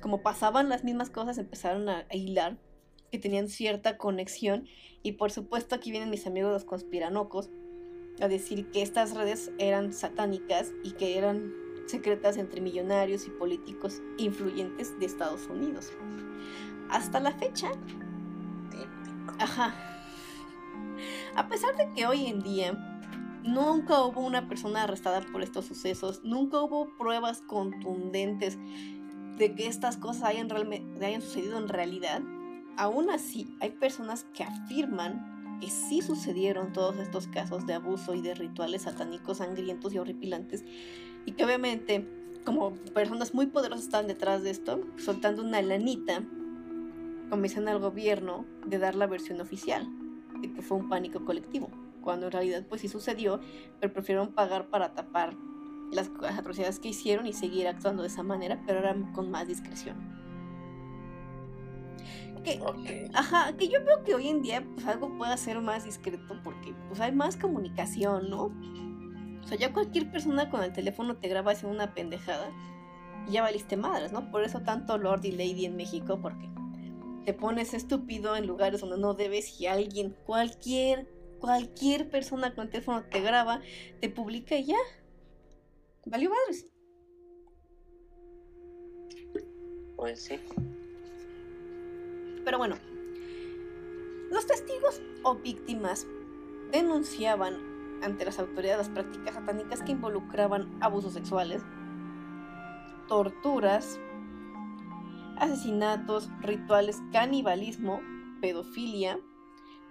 como 0.00 0.22
pasaban 0.22 0.68
las 0.68 0.84
mismas 0.84 1.10
cosas, 1.10 1.38
empezaron 1.38 1.88
a, 1.88 2.06
hilar 2.12 2.58
que 3.10 3.18
tenían 3.18 3.48
cierta 3.48 3.96
conexión. 3.96 4.66
Y 5.02 5.12
por 5.12 5.30
supuesto 5.30 5.74
aquí 5.74 5.90
vienen 5.90 6.10
mis 6.10 6.26
amigos 6.26 6.52
los 6.52 6.64
conspiranocos 6.64 7.50
a 8.20 8.28
decir 8.28 8.70
que 8.70 8.82
estas 8.82 9.14
redes 9.14 9.50
eran 9.58 9.92
satánicas 9.92 10.72
y 10.82 10.92
que 10.92 11.18
eran 11.18 11.52
secretas 11.86 12.36
entre 12.36 12.60
millonarios 12.60 13.26
y 13.26 13.30
políticos 13.30 14.00
influyentes 14.18 14.98
de 14.98 15.06
Estados 15.06 15.46
Unidos. 15.48 15.92
Hasta 16.90 17.20
la 17.20 17.32
fecha. 17.32 17.72
Ajá. 19.38 19.93
A 21.34 21.48
pesar 21.48 21.76
de 21.76 21.90
que 21.94 22.06
hoy 22.06 22.26
en 22.26 22.40
día 22.40 22.72
nunca 23.42 24.02
hubo 24.02 24.20
una 24.20 24.48
persona 24.48 24.84
arrestada 24.84 25.20
por 25.32 25.42
estos 25.42 25.66
sucesos, 25.66 26.22
nunca 26.24 26.60
hubo 26.60 26.96
pruebas 26.96 27.42
contundentes 27.42 28.58
de 29.38 29.54
que 29.54 29.66
estas 29.66 29.96
cosas 29.96 30.24
hayan, 30.24 30.48
hayan 31.02 31.22
sucedido 31.22 31.58
en 31.58 31.68
realidad, 31.68 32.22
aún 32.76 33.10
así 33.10 33.56
hay 33.60 33.70
personas 33.70 34.24
que 34.32 34.44
afirman 34.44 35.58
que 35.60 35.70
sí 35.70 36.02
sucedieron 36.02 36.72
todos 36.72 36.96
estos 36.96 37.26
casos 37.28 37.66
de 37.66 37.74
abuso 37.74 38.14
y 38.14 38.22
de 38.22 38.34
rituales 38.34 38.82
satánicos 38.82 39.38
sangrientos 39.38 39.92
y 39.94 39.98
horripilantes 39.98 40.64
y 41.26 41.32
que 41.32 41.44
obviamente 41.44 42.06
como 42.44 42.74
personas 42.92 43.34
muy 43.34 43.46
poderosas 43.46 43.84
están 43.84 44.06
detrás 44.06 44.42
de 44.42 44.50
esto, 44.50 44.80
soltando 44.96 45.42
una 45.42 45.62
lanita, 45.62 46.22
convencen 47.30 47.68
al 47.68 47.78
gobierno 47.78 48.44
de 48.66 48.78
dar 48.78 48.94
la 48.94 49.06
versión 49.06 49.40
oficial, 49.40 49.88
de 50.48 50.54
que 50.54 50.62
fue 50.62 50.78
un 50.78 50.88
pánico 50.88 51.24
colectivo, 51.24 51.70
cuando 52.02 52.26
en 52.26 52.32
realidad 52.32 52.64
pues 52.68 52.80
sí 52.80 52.88
sucedió, 52.88 53.40
pero 53.80 53.92
prefirieron 53.92 54.32
pagar 54.32 54.68
para 54.68 54.94
tapar 54.94 55.34
las, 55.92 56.10
atrocidades 56.38 56.78
que 56.78 56.88
hicieron 56.88 57.26
y 57.26 57.32
seguir 57.32 57.66
actuando 57.68 58.02
de 58.02 58.08
esa 58.08 58.22
manera, 58.22 58.62
pero 58.66 58.78
ahora 58.78 58.96
con 59.12 59.30
más 59.30 59.46
discreción. 59.46 60.14
Que, 62.42 62.60
Ajá, 63.14 63.56
que 63.56 63.68
yo 63.68 63.82
veo 63.82 64.04
que 64.04 64.14
hoy 64.14 64.28
en 64.28 64.42
día 64.42 64.62
pues 64.74 64.86
algo 64.86 65.16
puede 65.16 65.34
ser 65.38 65.62
más 65.62 65.84
discreto 65.84 66.38
porque 66.44 66.74
pues 66.88 67.00
hay 67.00 67.10
más 67.10 67.38
comunicación, 67.38 68.28
¿no? 68.28 68.52
O 69.42 69.46
sea, 69.46 69.56
ya 69.56 69.72
cualquier 69.72 70.10
persona 70.10 70.50
con 70.50 70.62
el 70.62 70.72
teléfono 70.72 71.16
te 71.16 71.28
graba 71.28 71.52
haciendo 71.52 71.74
una 71.74 71.94
pendejada 71.94 72.50
y 73.26 73.32
ya 73.32 73.42
valiste 73.42 73.78
madres, 73.78 74.12
¿no? 74.12 74.30
Por 74.30 74.44
eso 74.44 74.60
tanto 74.60 74.98
Lord 74.98 75.24
y 75.24 75.32
Lady 75.32 75.64
en 75.64 75.76
México, 75.76 76.18
porque 76.20 76.50
te 77.24 77.32
pones 77.32 77.74
estúpido 77.74 78.36
en 78.36 78.46
lugares 78.46 78.80
donde 78.80 78.98
no 78.98 79.14
debes 79.14 79.60
y 79.60 79.66
alguien, 79.66 80.14
cualquier, 80.26 81.08
cualquier 81.40 82.10
persona 82.10 82.54
con 82.54 82.64
el 82.64 82.70
teléfono 82.70 83.04
te 83.04 83.20
graba, 83.20 83.60
te 84.00 84.10
publica 84.10 84.56
y 84.56 84.66
ya, 84.66 84.78
valió 86.04 86.30
madres. 86.30 86.66
Pues 89.96 90.22
sí. 90.22 90.38
Pero 92.44 92.58
bueno, 92.58 92.76
los 94.30 94.46
testigos 94.46 95.00
o 95.22 95.36
víctimas 95.36 96.06
denunciaban 96.72 97.74
ante 98.02 98.24
las 98.24 98.38
autoridades 98.38 98.88
las 98.88 98.94
prácticas 98.94 99.34
satánicas 99.34 99.82
que 99.82 99.92
involucraban 99.92 100.76
abusos 100.82 101.14
sexuales, 101.14 101.62
torturas, 103.08 103.98
asesinatos, 105.38 106.30
rituales, 106.40 107.02
canibalismo, 107.12 108.00
pedofilia 108.40 109.18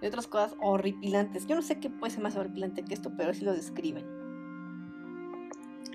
y 0.00 0.06
otras 0.06 0.26
cosas 0.26 0.54
horripilantes. 0.60 1.46
Yo 1.46 1.56
no 1.56 1.62
sé 1.62 1.80
qué 1.80 1.90
puede 1.90 2.12
ser 2.12 2.22
más 2.22 2.36
horripilante 2.36 2.84
que 2.84 2.94
esto, 2.94 3.12
pero 3.16 3.30
así 3.30 3.44
lo 3.44 3.52
describen. 3.52 4.04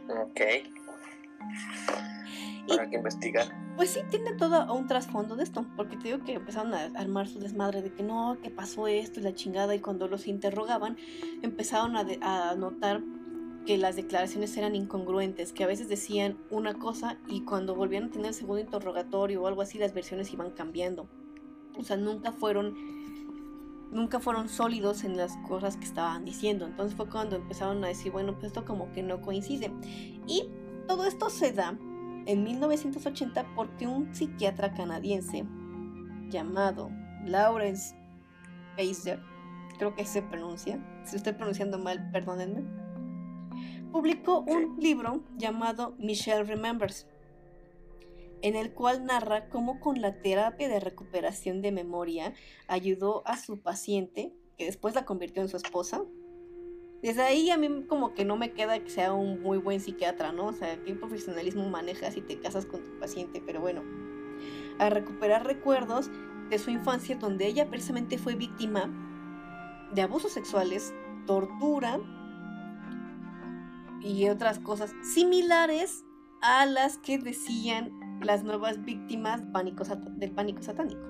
Ok. 0.09 0.41
Habrá 2.69 2.89
que 2.89 2.95
investigar. 2.97 3.47
Pues 3.75 3.91
sí, 3.91 4.01
tiene 4.09 4.33
todo 4.33 4.73
un 4.73 4.87
trasfondo 4.87 5.35
de 5.35 5.43
esto, 5.43 5.65
porque 5.75 5.97
te 5.97 6.09
digo 6.09 6.23
que 6.23 6.33
empezaron 6.33 6.73
a 6.73 6.85
armar 6.99 7.27
su 7.27 7.39
desmadre 7.39 7.81
de 7.81 7.93
que 7.93 8.03
no, 8.03 8.37
que 8.43 8.49
pasó 8.49 8.87
esto 8.87 9.19
y 9.19 9.23
la 9.23 9.33
chingada, 9.33 9.73
y 9.73 9.79
cuando 9.79 10.07
los 10.07 10.27
interrogaban, 10.27 10.97
empezaron 11.41 11.95
a, 11.95 12.05
a 12.21 12.55
notar 12.55 13.01
que 13.65 13.77
las 13.77 13.95
declaraciones 13.95 14.55
eran 14.57 14.75
incongruentes, 14.75 15.53
que 15.53 15.63
a 15.63 15.67
veces 15.67 15.89
decían 15.89 16.37
una 16.49 16.73
cosa 16.73 17.17
y 17.27 17.41
cuando 17.41 17.75
volvían 17.75 18.05
a 18.05 18.09
tener 18.09 18.27
el 18.27 18.33
segundo 18.33 18.61
interrogatorio 18.61 19.41
o 19.41 19.47
algo 19.47 19.61
así, 19.61 19.77
las 19.77 19.93
versiones 19.93 20.33
iban 20.33 20.51
cambiando. 20.51 21.07
O 21.77 21.83
sea, 21.83 21.97
nunca 21.97 22.31
fueron 22.31 22.75
nunca 23.91 24.19
fueron 24.19 24.49
sólidos 24.49 25.03
en 25.03 25.17
las 25.17 25.35
cosas 25.47 25.77
que 25.77 25.85
estaban 25.85 26.25
diciendo. 26.25 26.65
Entonces 26.65 26.95
fue 26.95 27.09
cuando 27.09 27.35
empezaron 27.35 27.83
a 27.83 27.87
decir, 27.87 28.11
bueno, 28.11 28.33
pues 28.33 28.47
esto 28.47 28.65
como 28.65 28.91
que 28.91 29.03
no 29.03 29.21
coincide. 29.21 29.71
Y 30.27 30.43
todo 30.87 31.05
esto 31.05 31.29
se 31.29 31.51
da 31.51 31.77
en 32.25 32.43
1980 32.43 33.55
porque 33.55 33.87
un 33.87 34.13
psiquiatra 34.13 34.73
canadiense 34.73 35.45
llamado 36.29 36.91
Lawrence 37.25 37.95
Pacer, 38.77 39.19
creo 39.77 39.95
que 39.95 40.05
se 40.05 40.21
pronuncia, 40.21 40.79
si 41.03 41.15
estoy 41.15 41.33
pronunciando 41.33 41.79
mal, 41.79 42.11
perdónenme, 42.11 42.63
publicó 43.91 44.39
un 44.41 44.77
libro 44.79 45.23
llamado 45.37 45.95
Michelle 45.97 46.43
Remembers, 46.43 47.07
en 48.41 48.55
el 48.55 48.73
cual 48.73 49.05
narra 49.05 49.49
cómo 49.49 49.79
con 49.79 50.01
la 50.01 50.21
terapia 50.21 50.69
de 50.69 50.79
recuperación 50.79 51.61
de 51.61 51.71
memoria 51.71 52.33
ayudó 52.67 53.23
a 53.25 53.37
su 53.37 53.61
paciente, 53.61 54.33
que 54.57 54.65
después 54.65 54.95
la 54.95 55.05
convirtió 55.05 55.41
en 55.41 55.49
su 55.49 55.57
esposa. 55.57 56.03
Desde 57.01 57.21
ahí 57.21 57.49
a 57.49 57.57
mí 57.57 57.85
como 57.87 58.13
que 58.13 58.25
no 58.25 58.37
me 58.37 58.51
queda 58.51 58.79
que 58.79 58.89
sea 58.89 59.13
un 59.13 59.41
muy 59.41 59.57
buen 59.57 59.79
psiquiatra, 59.79 60.31
¿no? 60.31 60.47
O 60.47 60.53
sea, 60.53 60.81
qué 60.83 60.93
profesionalismo 60.95 61.67
manejas 61.69 62.13
si 62.13 62.21
te 62.21 62.39
casas 62.39 62.65
con 62.65 62.83
tu 62.83 62.99
paciente, 62.99 63.41
pero 63.45 63.61
bueno, 63.61 63.83
a 64.79 64.89
recuperar 64.89 65.45
recuerdos 65.45 66.09
de 66.49 66.59
su 66.59 66.71
infancia 66.71 67.15
donde 67.15 67.47
ella 67.47 67.69
precisamente 67.69 68.17
fue 68.17 68.35
víctima 68.35 68.89
de 69.93 70.01
abusos 70.01 70.33
sexuales, 70.33 70.93
tortura 71.25 71.99
y 74.01 74.29
otras 74.29 74.59
cosas 74.59 74.93
similares 75.03 76.05
a 76.41 76.65
las 76.65 76.97
que 76.97 77.17
decían 77.17 77.91
las 78.21 78.43
nuevas 78.43 78.83
víctimas 78.83 79.41
del 80.17 80.31
pánico 80.31 80.63
satánico. 80.63 81.01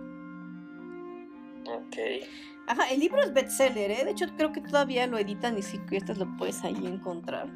Ok. 1.66 1.98
Ajá, 2.68 2.90
el 2.92 3.00
libro 3.00 3.22
es 3.22 3.34
bestseller, 3.34 3.92
¿eh? 3.92 4.06
De 4.06 4.12
hecho, 4.12 4.28
creo 4.38 4.52
que 4.52 4.62
todavía 4.62 5.08
lo 5.08 5.18
editan 5.18 5.58
y 5.58 5.62
si 5.62 5.80
estas 5.92 6.18
lo 6.18 6.28
puedes 6.38 6.64
ahí 6.64 6.86
encontrar. 6.86 7.50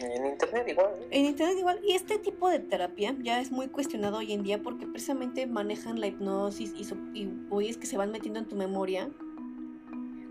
En 0.00 0.26
internet 0.26 0.66
igual. 0.68 0.90
En 1.10 1.26
internet 1.26 1.58
igual. 1.58 1.80
Y 1.84 1.92
este 1.92 2.18
tipo 2.18 2.48
de 2.48 2.58
terapia 2.58 3.14
ya 3.20 3.40
es 3.40 3.52
muy 3.52 3.68
cuestionado 3.68 4.18
hoy 4.18 4.32
en 4.32 4.42
día 4.42 4.62
porque 4.62 4.86
precisamente 4.86 5.46
manejan 5.46 6.00
la 6.00 6.08
hipnosis 6.08 6.72
y, 6.76 6.84
y 7.14 7.68
es 7.68 7.78
que 7.78 7.86
se 7.86 7.96
van 7.96 8.10
metiendo 8.10 8.40
en 8.40 8.48
tu 8.48 8.56
memoria 8.56 9.08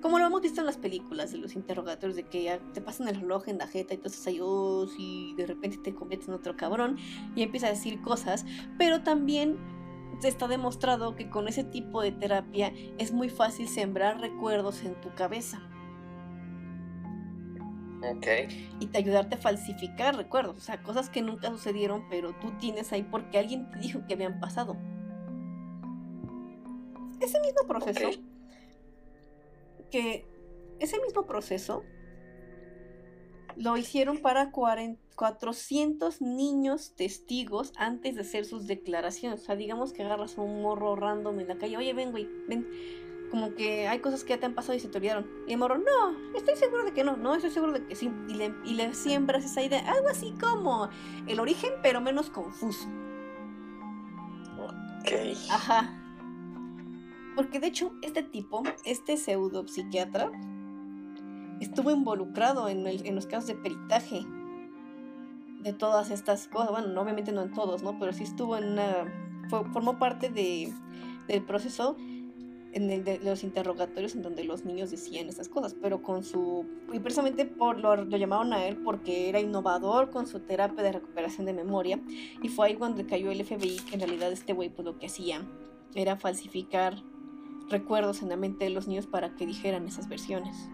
como 0.01 0.17
lo 0.19 0.25
hemos 0.25 0.41
visto 0.41 0.61
en 0.61 0.65
las 0.65 0.77
películas 0.77 1.31
de 1.31 1.37
los 1.37 1.55
interrogatorios, 1.55 2.15
de 2.15 2.23
que 2.23 2.43
ya 2.43 2.59
te 2.73 2.81
pasan 2.81 3.07
el 3.07 3.15
reloj 3.15 3.47
en 3.47 3.59
la 3.59 3.67
jeta 3.67 3.93
y 3.93 3.97
entonces 3.97 4.25
ahí, 4.27 4.39
oh, 4.41 4.87
y 4.97 5.33
de 5.35 5.45
repente 5.45 5.77
te 5.77 5.93
conviertes 5.93 6.27
en 6.27 6.35
otro 6.35 6.57
cabrón 6.57 6.97
y 7.35 7.43
empieza 7.43 7.67
a 7.67 7.69
decir 7.69 8.01
cosas, 8.01 8.45
pero 8.77 9.03
también 9.03 9.57
está 10.23 10.47
demostrado 10.47 11.15
que 11.15 11.29
con 11.29 11.47
ese 11.47 11.63
tipo 11.63 12.01
de 12.01 12.11
terapia 12.11 12.73
es 12.97 13.11
muy 13.11 13.29
fácil 13.29 13.67
sembrar 13.67 14.19
recuerdos 14.19 14.83
en 14.83 14.99
tu 15.01 15.13
cabeza. 15.13 15.61
Ok. 18.03 18.27
Y 18.79 18.87
te 18.87 18.97
ayudarte 18.97 19.35
a 19.35 19.37
falsificar 19.37 20.15
recuerdos, 20.15 20.57
o 20.57 20.61
sea, 20.61 20.81
cosas 20.81 21.09
que 21.09 21.21
nunca 21.21 21.49
sucedieron, 21.49 22.07
pero 22.09 22.33
tú 22.33 22.51
tienes 22.59 22.91
ahí 22.91 23.03
porque 23.03 23.37
alguien 23.37 23.69
te 23.69 23.79
dijo 23.79 24.01
que 24.07 24.15
habían 24.15 24.39
pasado. 24.39 24.75
Ese 27.19 27.39
mismo 27.39 27.67
proceso 27.67 28.09
que 29.91 30.25
ese 30.79 30.99
mismo 30.99 31.25
proceso 31.25 31.83
lo 33.55 33.77
hicieron 33.77 34.17
para 34.17 34.51
400 34.51 36.21
niños 36.21 36.95
testigos 36.95 37.73
antes 37.77 38.15
de 38.15 38.21
hacer 38.21 38.45
sus 38.45 38.67
declaraciones. 38.67 39.41
O 39.41 39.45
sea, 39.45 39.55
digamos 39.55 39.93
que 39.93 40.03
agarras 40.03 40.37
a 40.37 40.41
un 40.41 40.61
morro 40.61 40.95
random 40.95 41.39
en 41.39 41.47
la 41.47 41.57
calle, 41.57 41.77
oye, 41.77 41.93
ven, 41.93 42.11
güey, 42.11 42.27
ven. 42.47 42.67
Como 43.29 43.55
que 43.55 43.87
hay 43.87 43.99
cosas 43.99 44.23
que 44.23 44.31
ya 44.31 44.39
te 44.39 44.45
han 44.45 44.55
pasado 44.55 44.73
y 44.73 44.81
se 44.81 44.89
te 44.89 44.97
olvidaron. 44.97 45.29
Y 45.47 45.53
el 45.53 45.57
morro, 45.57 45.77
no, 45.77 46.35
estoy 46.35 46.55
seguro 46.57 46.83
de 46.83 46.93
que 46.93 47.03
no, 47.03 47.15
no, 47.15 47.35
estoy 47.35 47.51
seguro 47.51 47.73
de 47.73 47.85
que 47.85 47.95
sí. 47.95 48.11
Y 48.27 48.33
le, 48.33 48.53
y 48.65 48.73
le 48.73 48.93
siembras 48.93 49.45
esa 49.45 49.61
idea, 49.61 49.79
algo 49.89 50.09
así 50.09 50.33
como 50.39 50.89
el 51.27 51.39
origen, 51.39 51.71
pero 51.81 52.01
menos 52.01 52.29
confuso. 52.29 52.89
Ok. 54.57 55.11
Ajá. 55.49 56.00
Porque 57.35 57.59
de 57.59 57.67
hecho, 57.67 57.93
este 58.01 58.23
tipo, 58.23 58.63
este 58.85 59.17
pseudo 59.17 59.67
psiquiatra, 59.67 60.31
estuvo 61.61 61.91
involucrado 61.91 62.67
en, 62.67 62.83
los 63.15 63.25
casos 63.27 63.47
de 63.47 63.55
peritaje 63.55 64.25
de 65.61 65.73
todas 65.73 66.09
estas 66.09 66.47
cosas. 66.47 66.71
Bueno, 66.71 66.99
obviamente 67.01 67.31
no 67.31 67.43
en 67.43 67.53
todos, 67.53 67.83
¿no? 67.83 67.97
Pero 67.99 68.13
sí 68.13 68.23
estuvo 68.23 68.57
en 68.57 68.73
una. 68.73 69.05
formó 69.49 69.99
parte 69.99 70.29
de, 70.29 70.73
del 71.27 71.43
proceso 71.43 71.95
en 72.73 72.89
el 72.89 73.03
de 73.03 73.19
los 73.19 73.43
interrogatorios 73.43 74.15
en 74.15 74.21
donde 74.21 74.43
los 74.45 74.63
niños 74.63 74.91
decían 74.91 75.27
estas 75.27 75.49
cosas, 75.49 75.75
pero 75.79 76.01
con 76.01 76.23
su. 76.23 76.65
Y 76.91 76.99
precisamente 76.99 77.45
por, 77.45 77.79
lo, 77.79 77.95
lo 77.95 78.17
llamaron 78.17 78.53
a 78.53 78.65
él 78.65 78.77
porque 78.77 79.29
era 79.29 79.39
innovador 79.39 80.09
con 80.09 80.27
su 80.27 80.39
terapia 80.39 80.83
de 80.83 80.93
recuperación 80.93 81.45
de 81.45 81.53
memoria. 81.53 81.99
Y 82.41 82.49
fue 82.49 82.67
ahí 82.67 82.75
cuando 82.75 83.05
cayó 83.05 83.31
el 83.31 83.43
FBI, 83.45 83.77
que 83.87 83.95
en 83.95 84.01
realidad 84.01 84.31
este 84.31 84.53
güey, 84.53 84.69
pues 84.69 84.85
lo 84.85 84.97
que 84.97 85.05
hacía 85.05 85.41
era 85.93 86.15
falsificar 86.15 86.95
recuerdos 87.71 88.21
en 88.21 88.29
la 88.29 88.37
mente 88.37 88.65
de 88.65 88.71
los 88.71 88.87
niños 88.87 89.07
para 89.07 89.35
que 89.35 89.45
dijeran 89.45 89.87
esas 89.87 90.07
versiones. 90.07 90.69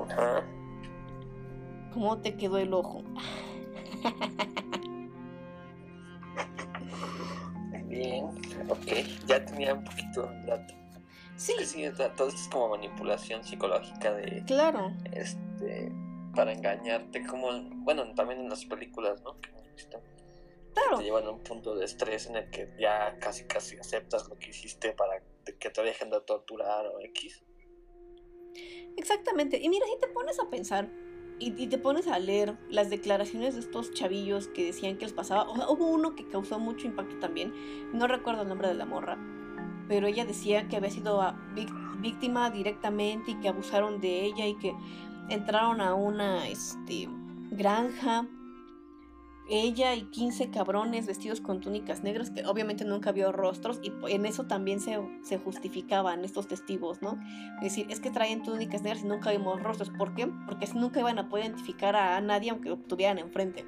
Ajá. 0.00 0.42
¿Cómo 1.92 2.18
te 2.18 2.36
quedó 2.36 2.58
el 2.58 2.72
ojo? 2.72 3.04
Bien, 7.86 8.24
ok, 8.68 8.86
ya 9.26 9.44
tenía 9.44 9.74
un 9.74 9.84
poquito 9.84 10.26
de 10.26 10.46
dato. 10.46 10.74
Sí. 11.36 11.52
sí, 11.64 11.84
todo 11.96 12.06
esto 12.06 12.28
es 12.28 12.48
como 12.48 12.70
manipulación 12.70 13.44
psicológica 13.44 14.12
de... 14.12 14.42
Claro. 14.46 14.92
Este, 15.12 15.92
para 16.34 16.52
engañarte, 16.52 17.26
como, 17.26 17.48
bueno, 17.84 18.04
también 18.14 18.40
en 18.40 18.48
las 18.48 18.64
películas, 18.64 19.22
¿no? 19.22 19.36
Claro. 20.74 20.98
Te 20.98 21.04
llevan 21.04 21.26
a 21.26 21.30
un 21.30 21.42
punto 21.42 21.74
de 21.74 21.84
estrés 21.84 22.26
en 22.26 22.36
el 22.36 22.50
que 22.50 22.72
ya 22.78 23.18
casi 23.18 23.44
casi 23.44 23.76
aceptas 23.76 24.28
lo 24.28 24.38
que 24.38 24.50
hiciste 24.50 24.92
para 24.92 25.22
que 25.58 25.70
te 25.70 25.82
dejen 25.82 26.10
de 26.10 26.20
torturar 26.22 26.86
o 26.86 27.00
X. 27.00 27.44
Exactamente. 28.96 29.58
Y 29.58 29.68
mira, 29.68 29.86
si 29.86 29.98
te 30.00 30.08
pones 30.08 30.38
a 30.40 30.48
pensar 30.50 30.88
y, 31.38 31.60
y 31.62 31.66
te 31.66 31.78
pones 31.78 32.06
a 32.06 32.18
leer 32.18 32.56
las 32.68 32.90
declaraciones 32.90 33.54
de 33.54 33.60
estos 33.60 33.92
chavillos 33.92 34.48
que 34.48 34.64
decían 34.66 34.96
que 34.98 35.06
les 35.06 35.12
pasaba, 35.14 35.50
o 35.50 35.56
sea, 35.56 35.68
hubo 35.68 35.86
uno 35.86 36.14
que 36.14 36.28
causó 36.28 36.58
mucho 36.58 36.86
impacto 36.86 37.18
también, 37.18 37.52
no 37.92 38.06
recuerdo 38.06 38.42
el 38.42 38.48
nombre 38.48 38.68
de 38.68 38.74
la 38.74 38.84
morra, 38.84 39.18
pero 39.88 40.06
ella 40.06 40.24
decía 40.24 40.68
que 40.68 40.76
había 40.76 40.90
sido 40.90 41.20
víc- 41.54 42.00
víctima 42.00 42.50
directamente 42.50 43.32
y 43.32 43.40
que 43.40 43.48
abusaron 43.48 44.00
de 44.00 44.24
ella 44.26 44.46
y 44.46 44.56
que 44.58 44.72
entraron 45.28 45.80
a 45.80 45.94
una 45.94 46.48
este, 46.48 47.08
granja. 47.50 48.26
Ella 49.48 49.94
y 49.94 50.02
15 50.02 50.50
cabrones 50.50 51.06
vestidos 51.06 51.40
con 51.40 51.60
túnicas 51.60 52.02
negras, 52.02 52.30
que 52.30 52.44
obviamente 52.46 52.84
nunca 52.84 53.12
vio 53.12 53.32
rostros, 53.32 53.80
y 53.82 53.92
en 54.10 54.24
eso 54.24 54.44
también 54.44 54.80
se, 54.80 54.98
se 55.22 55.38
justificaban 55.38 56.24
estos 56.24 56.46
testigos, 56.46 57.02
¿no? 57.02 57.18
Es 57.56 57.64
decir, 57.64 57.86
es 57.90 58.00
que 58.00 58.10
traían 58.10 58.42
túnicas 58.42 58.82
negras 58.82 59.02
y 59.02 59.08
nunca 59.08 59.30
vimos 59.30 59.62
rostros. 59.62 59.90
¿Por 59.90 60.14
qué? 60.14 60.28
Porque 60.46 60.64
así 60.64 60.78
nunca 60.78 61.00
iban 61.00 61.18
a 61.18 61.28
poder 61.28 61.46
identificar 61.46 61.96
a 61.96 62.20
nadie 62.20 62.50
aunque 62.50 62.68
lo 62.70 62.76
tuvieran 62.76 63.18
enfrente. 63.18 63.66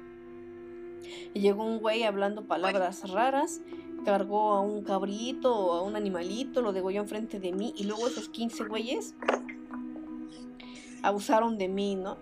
Y 1.33 1.41
llegó 1.41 1.65
un 1.65 1.79
güey 1.79 2.03
hablando 2.03 2.45
palabras 2.45 3.09
raras, 3.09 3.61
cargó 4.05 4.53
a 4.53 4.61
un 4.61 4.83
cabrito 4.83 5.53
o 5.53 5.73
a 5.73 5.81
un 5.81 5.95
animalito, 5.95 6.61
lo 6.61 6.73
degolló 6.73 7.01
enfrente 7.01 7.39
de 7.39 7.51
mí 7.51 7.73
y 7.77 7.83
luego 7.83 8.07
esos 8.07 8.29
15 8.29 8.65
güeyes 8.65 9.15
abusaron 11.03 11.57
de 11.57 11.67
mí, 11.67 11.95
¿no? 11.95 12.17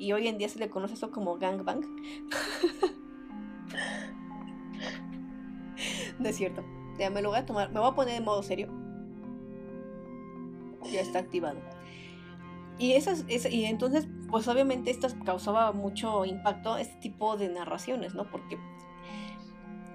Y 0.00 0.12
hoy 0.12 0.28
en 0.28 0.38
día 0.38 0.48
se 0.48 0.58
le 0.58 0.70
conoce 0.70 0.94
eso 0.94 1.10
como 1.10 1.36
gangbang. 1.36 1.82
no 6.18 6.28
es 6.28 6.36
cierto. 6.36 6.64
Ya 6.98 7.10
me 7.10 7.20
lo 7.20 7.28
voy 7.28 7.38
a 7.38 7.44
tomar, 7.46 7.70
me 7.70 7.80
voy 7.80 7.90
a 7.90 7.94
poner 7.94 8.14
en 8.14 8.24
modo 8.24 8.42
serio. 8.42 8.68
Ya 10.90 11.02
está 11.02 11.18
activado. 11.18 11.60
Y 12.78 12.92
esas, 12.92 13.26
esa- 13.28 13.50
y 13.50 13.66
entonces, 13.66 14.08
pues 14.30 14.48
obviamente 14.48 14.90
esto 14.90 15.08
causaba 15.26 15.72
mucho 15.72 16.24
impacto 16.24 16.78
este 16.78 16.96
tipo 17.00 17.36
de 17.36 17.50
narraciones, 17.50 18.14
¿no? 18.14 18.30
Porque 18.30 18.58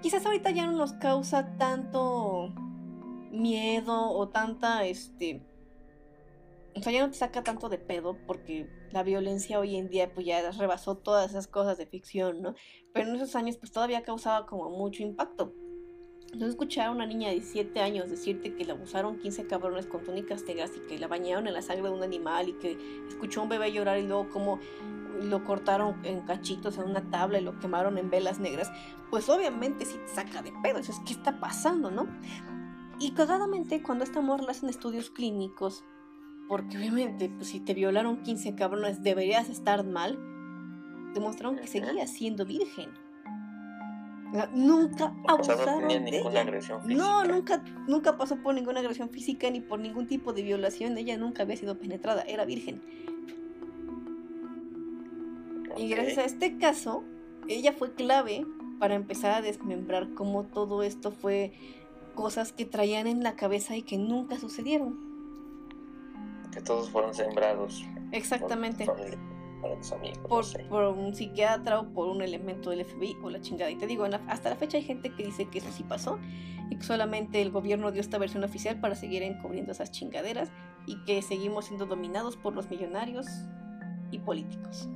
quizás 0.04 0.24
ahorita 0.24 0.52
ya 0.52 0.68
no 0.68 0.74
nos 0.74 0.94
causa 0.94 1.58
tanto 1.58 2.54
miedo 3.32 4.12
o 4.12 4.30
tanta, 4.30 4.86
este, 4.86 5.42
o 6.76 6.82
sea, 6.82 6.92
ya 6.92 7.06
no 7.06 7.10
te 7.10 7.18
saca 7.18 7.44
tanto 7.44 7.70
de 7.70 7.78
pedo 7.78 8.18
porque 8.28 8.70
la 8.92 9.04
violencia 9.04 9.60
hoy 9.60 9.78
en 9.78 9.90
día 9.90 10.14
pues 10.14 10.26
ya 10.26 10.52
rebasó 10.52 10.98
todas 10.98 11.30
esas 11.30 11.48
cosas 11.48 11.78
de 11.78 11.86
ficción, 11.86 12.42
¿no? 12.42 12.54
Pero 12.94 13.10
en 13.10 13.16
esos 13.16 13.36
años 13.36 13.58
pues 13.58 13.72
todavía 13.72 14.04
causaba 14.04 14.46
como 14.46 14.70
mucho 14.70 15.02
impacto. 15.02 15.54
Entonces 16.26 16.50
escuchar 16.50 16.88
a 16.88 16.92
una 16.92 17.06
niña 17.06 17.30
de 17.30 17.36
17 17.36 17.80
años 17.80 18.10
decirte 18.10 18.56
que 18.56 18.66
la 18.66 18.74
abusaron 18.74 19.20
15 19.20 19.48
cabrones 19.48 19.86
con 19.86 20.04
túnicas 20.04 20.44
negras 20.44 20.72
y 20.76 20.86
que 20.86 21.00
la 21.00 21.08
bañaron 21.08 21.48
en 21.48 21.54
la 21.54 21.62
sangre 21.62 21.88
de 21.88 21.96
un 21.96 22.04
animal 22.04 22.50
y 22.50 22.54
que 22.54 22.78
escuchó 23.08 23.40
a 23.40 23.44
un 23.44 23.50
bebé 23.50 23.72
llorar 23.72 23.98
y 24.00 24.04
luego 24.04 24.30
como 24.30 24.60
lo 25.22 25.46
cortaron 25.46 26.06
en 26.06 26.22
cachitos 26.22 26.78
en 26.78 26.90
una 26.90 27.10
tabla 27.10 27.40
y 27.40 27.42
lo 27.42 27.58
quemaron 27.60 27.98
en 27.98 28.10
velas 28.10 28.40
negras, 28.40 28.70
pues 29.10 29.30
obviamente 29.30 29.86
sí 29.86 29.98
te 29.98 30.10
saca 30.10 30.42
de 30.42 30.52
pedo. 30.62 30.80
Eso 30.80 30.92
es, 30.92 31.00
¿qué 31.06 31.14
está 31.14 31.40
pasando, 31.40 31.90
no? 31.90 32.06
Y 33.00 33.12
cagadamente 33.12 33.82
cuando 33.82 34.04
esta 34.04 34.20
amor 34.20 34.42
le 34.44 34.52
hacen 34.52 34.68
estudios 34.68 35.10
clínicos, 35.10 35.86
porque 36.48 36.78
obviamente 36.78 37.30
pues, 37.30 37.50
si 37.50 37.60
te 37.60 37.74
violaron 37.74 38.22
15 38.24 38.56
cabrones 38.56 39.02
deberías 39.04 39.50
estar 39.50 39.86
mal, 39.86 40.18
demostraron 41.14 41.58
que 41.58 41.68
seguía 41.68 42.06
siendo 42.08 42.46
virgen. 42.46 42.90
O 44.30 44.34
sea, 44.34 44.50
nunca 44.54 45.14
O 45.30 45.44
sea, 45.44 45.56
no 45.56 45.62
abusaron 45.62 45.88
de 45.88 46.00
ninguna 46.00 46.30
ella. 46.32 46.42
agresión 46.42 46.82
física. 46.82 47.04
No, 47.04 47.24
nunca, 47.26 47.64
nunca 47.88 48.18
pasó 48.18 48.38
por 48.38 48.54
ninguna 48.56 48.80
agresión 48.82 49.10
física 49.10 49.50
ni 49.50 49.62
por 49.62 49.80
ningún 49.80 50.08
tipo 50.08 50.34
de 50.34 50.42
violación. 50.42 50.98
Ella 50.98 51.18
nunca 51.18 51.44
había 51.44 51.56
sido 51.58 51.78
penetrada, 51.78 52.22
era 52.24 52.44
virgen. 52.46 52.82
Y 55.78 55.90
gracias 55.90 56.18
a 56.18 56.26
este 56.26 56.58
caso, 56.58 57.04
ella 57.48 57.74
fue 57.74 57.94
clave 57.94 58.46
para 58.80 58.96
empezar 58.96 59.32
a 59.32 59.42
desmembrar 59.42 60.14
cómo 60.14 60.44
todo 60.46 60.84
esto 60.84 61.12
fue 61.12 61.54
cosas 62.14 62.52
que 62.54 62.66
traían 62.66 63.08
en 63.08 63.24
la 63.24 63.36
cabeza 63.36 63.76
y 63.76 63.84
que 63.84 63.98
nunca 63.98 64.38
sucedieron. 64.40 65.05
Que 66.56 66.62
todos 66.62 66.90
fueron 66.90 67.14
sembrados. 67.14 67.86
Exactamente. 68.14 68.86
Por, 68.86 68.96
por 69.62 69.78
los 69.78 69.92
amigos. 69.92 70.20
no 70.22 70.28
Por, 70.30 70.46
sé. 70.46 70.60
por 70.70 70.86
un 70.86 71.14
psiquiatra 71.14 71.82
o 71.82 71.90
por 71.90 72.08
un 72.08 72.22
elemento 72.22 72.70
del 72.70 72.86
FBI 72.86 73.18
o 73.22 73.30
la 73.30 73.42
chingada. 73.42 73.70
Y 73.70 73.76
te 73.76 73.88
digo, 73.88 74.06
hasta 74.28 74.50
la 74.50 74.56
fecha 74.56 74.78
hay 74.78 74.84
gente 74.84 75.14
que 75.14 75.24
dice 75.24 75.50
que 75.50 75.58
eso 75.60 75.70
sí 75.74 75.84
pasó 75.84 76.18
y 76.70 76.78
que 76.78 76.84
solamente 76.84 77.42
el 77.42 77.52
gobierno 77.52 77.92
dio 77.92 78.00
esta 78.00 78.18
versión 78.18 78.46
oficial 78.46 78.80
para 78.80 78.96
seguir 78.96 79.22
encubriendo 79.22 79.74
esas 79.74 79.92
chingaderas 79.92 80.50
y 80.88 81.04
que 81.04 81.22
seguimos 81.22 81.66
siendo 81.66 81.86
dominados 81.86 82.38
por 82.38 82.54
los 82.56 82.70
millonarios 82.70 83.28
y 84.12 84.20
políticos. 84.20 84.88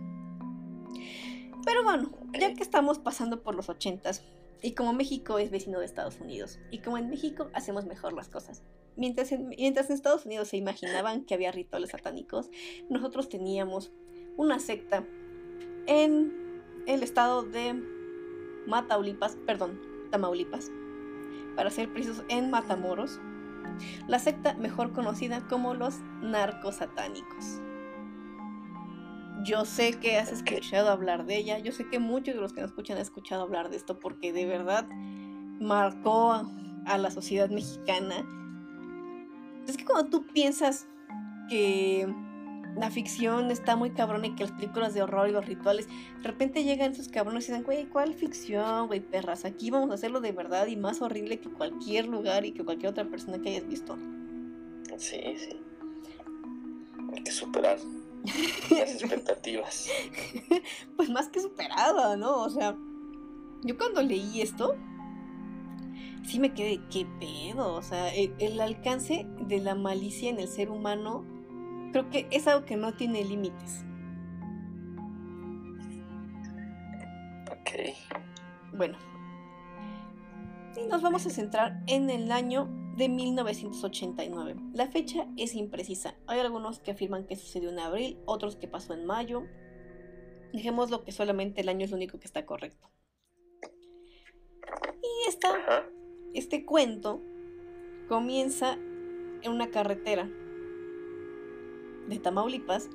Pero 1.65 1.83
bueno, 1.83 2.09
ya 2.39 2.53
que 2.53 2.63
estamos 2.63 2.99
pasando 2.99 3.43
por 3.43 3.53
los 3.53 3.67
ochentas 3.67 4.23
y 4.61 4.73
como 4.73 4.93
México 4.93 5.39
es 5.39 5.51
vecino 5.51 5.79
de 5.79 5.85
Estados 5.85 6.19
Unidos 6.19 6.59
y 6.71 6.79
como 6.79 6.97
en 6.97 7.09
México 7.09 7.49
hacemos 7.53 7.85
mejor 7.85 8.13
las 8.13 8.29
cosas. 8.29 8.63
Mientras 8.95 9.31
en, 9.31 9.49
mientras 9.49 9.89
en 9.89 9.95
Estados 9.95 10.25
Unidos 10.25 10.49
se 10.49 10.57
imaginaban 10.57 11.23
que 11.23 11.33
había 11.33 11.51
rituales 11.51 11.91
satánicos, 11.91 12.49
nosotros 12.89 13.29
teníamos 13.29 13.91
una 14.35 14.59
secta 14.59 15.05
en 15.87 16.61
el 16.85 17.03
estado 17.03 17.43
de 17.43 17.73
Mataulipas, 18.67 19.37
perdón, 19.45 19.79
Tamaulipas, 20.11 20.71
para 21.55 21.69
ser 21.69 21.91
precisos, 21.91 22.23
en 22.29 22.49
Matamoros, 22.49 23.19
la 24.07 24.19
secta 24.19 24.53
mejor 24.55 24.91
conocida 24.91 25.47
como 25.47 25.73
los 25.73 25.99
narcosatánicos. 26.21 27.61
Yo 29.43 29.65
sé 29.65 29.93
que 29.99 30.17
has 30.17 30.31
escuchado 30.31 30.89
hablar 30.89 31.25
de 31.25 31.37
ella, 31.37 31.59
yo 31.59 31.71
sé 31.71 31.87
que 31.89 31.99
muchos 31.99 32.35
de 32.35 32.41
los 32.41 32.53
que 32.53 32.61
nos 32.61 32.71
escuchan 32.71 32.97
han 32.97 33.03
escuchado 33.03 33.43
hablar 33.43 33.69
de 33.69 33.77
esto 33.77 33.99
porque 33.99 34.33
de 34.33 34.45
verdad 34.45 34.87
marcó 35.59 36.33
a, 36.33 36.49
a 36.85 36.97
la 36.97 37.09
sociedad 37.09 37.49
mexicana. 37.49 38.25
Es 39.67 39.77
que 39.77 39.85
cuando 39.85 40.09
tú 40.09 40.25
piensas 40.27 40.87
que 41.49 42.07
la 42.75 42.91
ficción 42.91 43.51
está 43.51 43.75
muy 43.75 43.91
cabrona 43.91 44.27
y 44.27 44.35
que 44.35 44.43
las 44.43 44.51
películas 44.53 44.93
de 44.93 45.01
horror 45.01 45.29
y 45.29 45.31
los 45.31 45.45
rituales, 45.45 45.87
de 45.87 46.23
repente 46.23 46.63
llegan 46.63 46.91
esos 46.91 47.09
cabrones 47.09 47.47
y 47.47 47.51
dicen, 47.51 47.63
güey, 47.63 47.85
¿cuál 47.85 48.13
ficción, 48.13 48.87
güey, 48.87 48.99
perras? 48.99 49.45
Aquí 49.45 49.69
vamos 49.71 49.91
a 49.91 49.95
hacerlo 49.95 50.21
de 50.21 50.31
verdad 50.31 50.67
y 50.67 50.75
más 50.75 51.01
horrible 51.01 51.39
que 51.39 51.49
cualquier 51.49 52.07
lugar 52.07 52.45
y 52.45 52.51
que 52.51 52.63
cualquier 52.63 52.91
otra 52.91 53.05
persona 53.05 53.39
que 53.39 53.49
hayas 53.49 53.67
visto. 53.67 53.97
Sí, 54.97 55.19
sí. 55.37 55.59
Hay 57.15 57.23
que 57.23 57.31
superar 57.31 57.77
las 58.71 58.91
expectativas. 58.91 59.89
pues 60.95 61.09
más 61.09 61.29
que 61.29 61.41
superada, 61.41 62.17
¿no? 62.17 62.37
O 62.43 62.49
sea, 62.49 62.75
yo 63.63 63.77
cuando 63.77 64.01
leí 64.01 64.41
esto, 64.41 64.75
sí 66.23 66.39
me 66.39 66.53
quedé, 66.53 66.81
¿qué 66.91 67.05
pedo? 67.19 67.73
O 67.73 67.81
sea, 67.81 68.13
el, 68.13 68.33
el 68.39 68.59
alcance 68.61 69.27
de 69.47 69.59
la 69.59 69.75
malicia 69.75 70.29
en 70.29 70.39
el 70.39 70.47
ser 70.47 70.69
humano, 70.69 71.25
creo 71.91 72.09
que 72.09 72.27
es 72.31 72.47
algo 72.47 72.65
que 72.65 72.77
no 72.77 72.93
tiene 72.93 73.23
límites. 73.23 73.85
Ok. 77.51 77.95
Bueno, 78.73 78.97
y 80.77 80.87
nos 80.87 81.01
vamos 81.01 81.25
a 81.25 81.29
centrar 81.29 81.81
en 81.87 82.09
el 82.09 82.31
año 82.31 82.69
de 82.99 83.07
1989. 83.07 84.55
La 84.73 84.87
fecha 84.87 85.25
es 85.37 85.55
imprecisa. 85.55 86.15
Hay 86.27 86.39
algunos 86.41 86.79
que 86.79 86.91
afirman 86.91 87.25
que 87.25 87.37
sucedió 87.37 87.69
en 87.69 87.79
abril, 87.79 88.19
otros 88.25 88.57
que 88.57 88.67
pasó 88.67 88.93
en 88.93 89.05
mayo. 89.05 89.43
Dejémoslo 90.51 91.05
que 91.05 91.13
solamente 91.13 91.61
el 91.61 91.69
año 91.69 91.85
es 91.85 91.91
lo 91.91 91.97
único 91.97 92.19
que 92.19 92.27
está 92.27 92.45
correcto. 92.45 92.91
Y 95.01 95.29
esta, 95.29 95.87
este 96.33 96.65
cuento 96.65 97.21
comienza 98.09 98.73
en 98.73 99.51
una 99.51 99.71
carretera 99.71 100.29
de 102.09 102.19
Tamaulipas, 102.19 102.89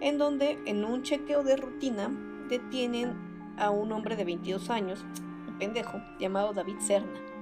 en 0.00 0.18
donde 0.18 0.56
en 0.66 0.84
un 0.84 1.02
chequeo 1.02 1.42
de 1.42 1.56
rutina 1.56 2.16
detienen 2.48 3.56
a 3.58 3.70
un 3.70 3.90
hombre 3.90 4.14
de 4.14 4.24
22 4.24 4.70
años, 4.70 5.04
un 5.48 5.58
pendejo, 5.58 6.00
llamado 6.20 6.52
David 6.52 6.78
Serna. 6.78 7.37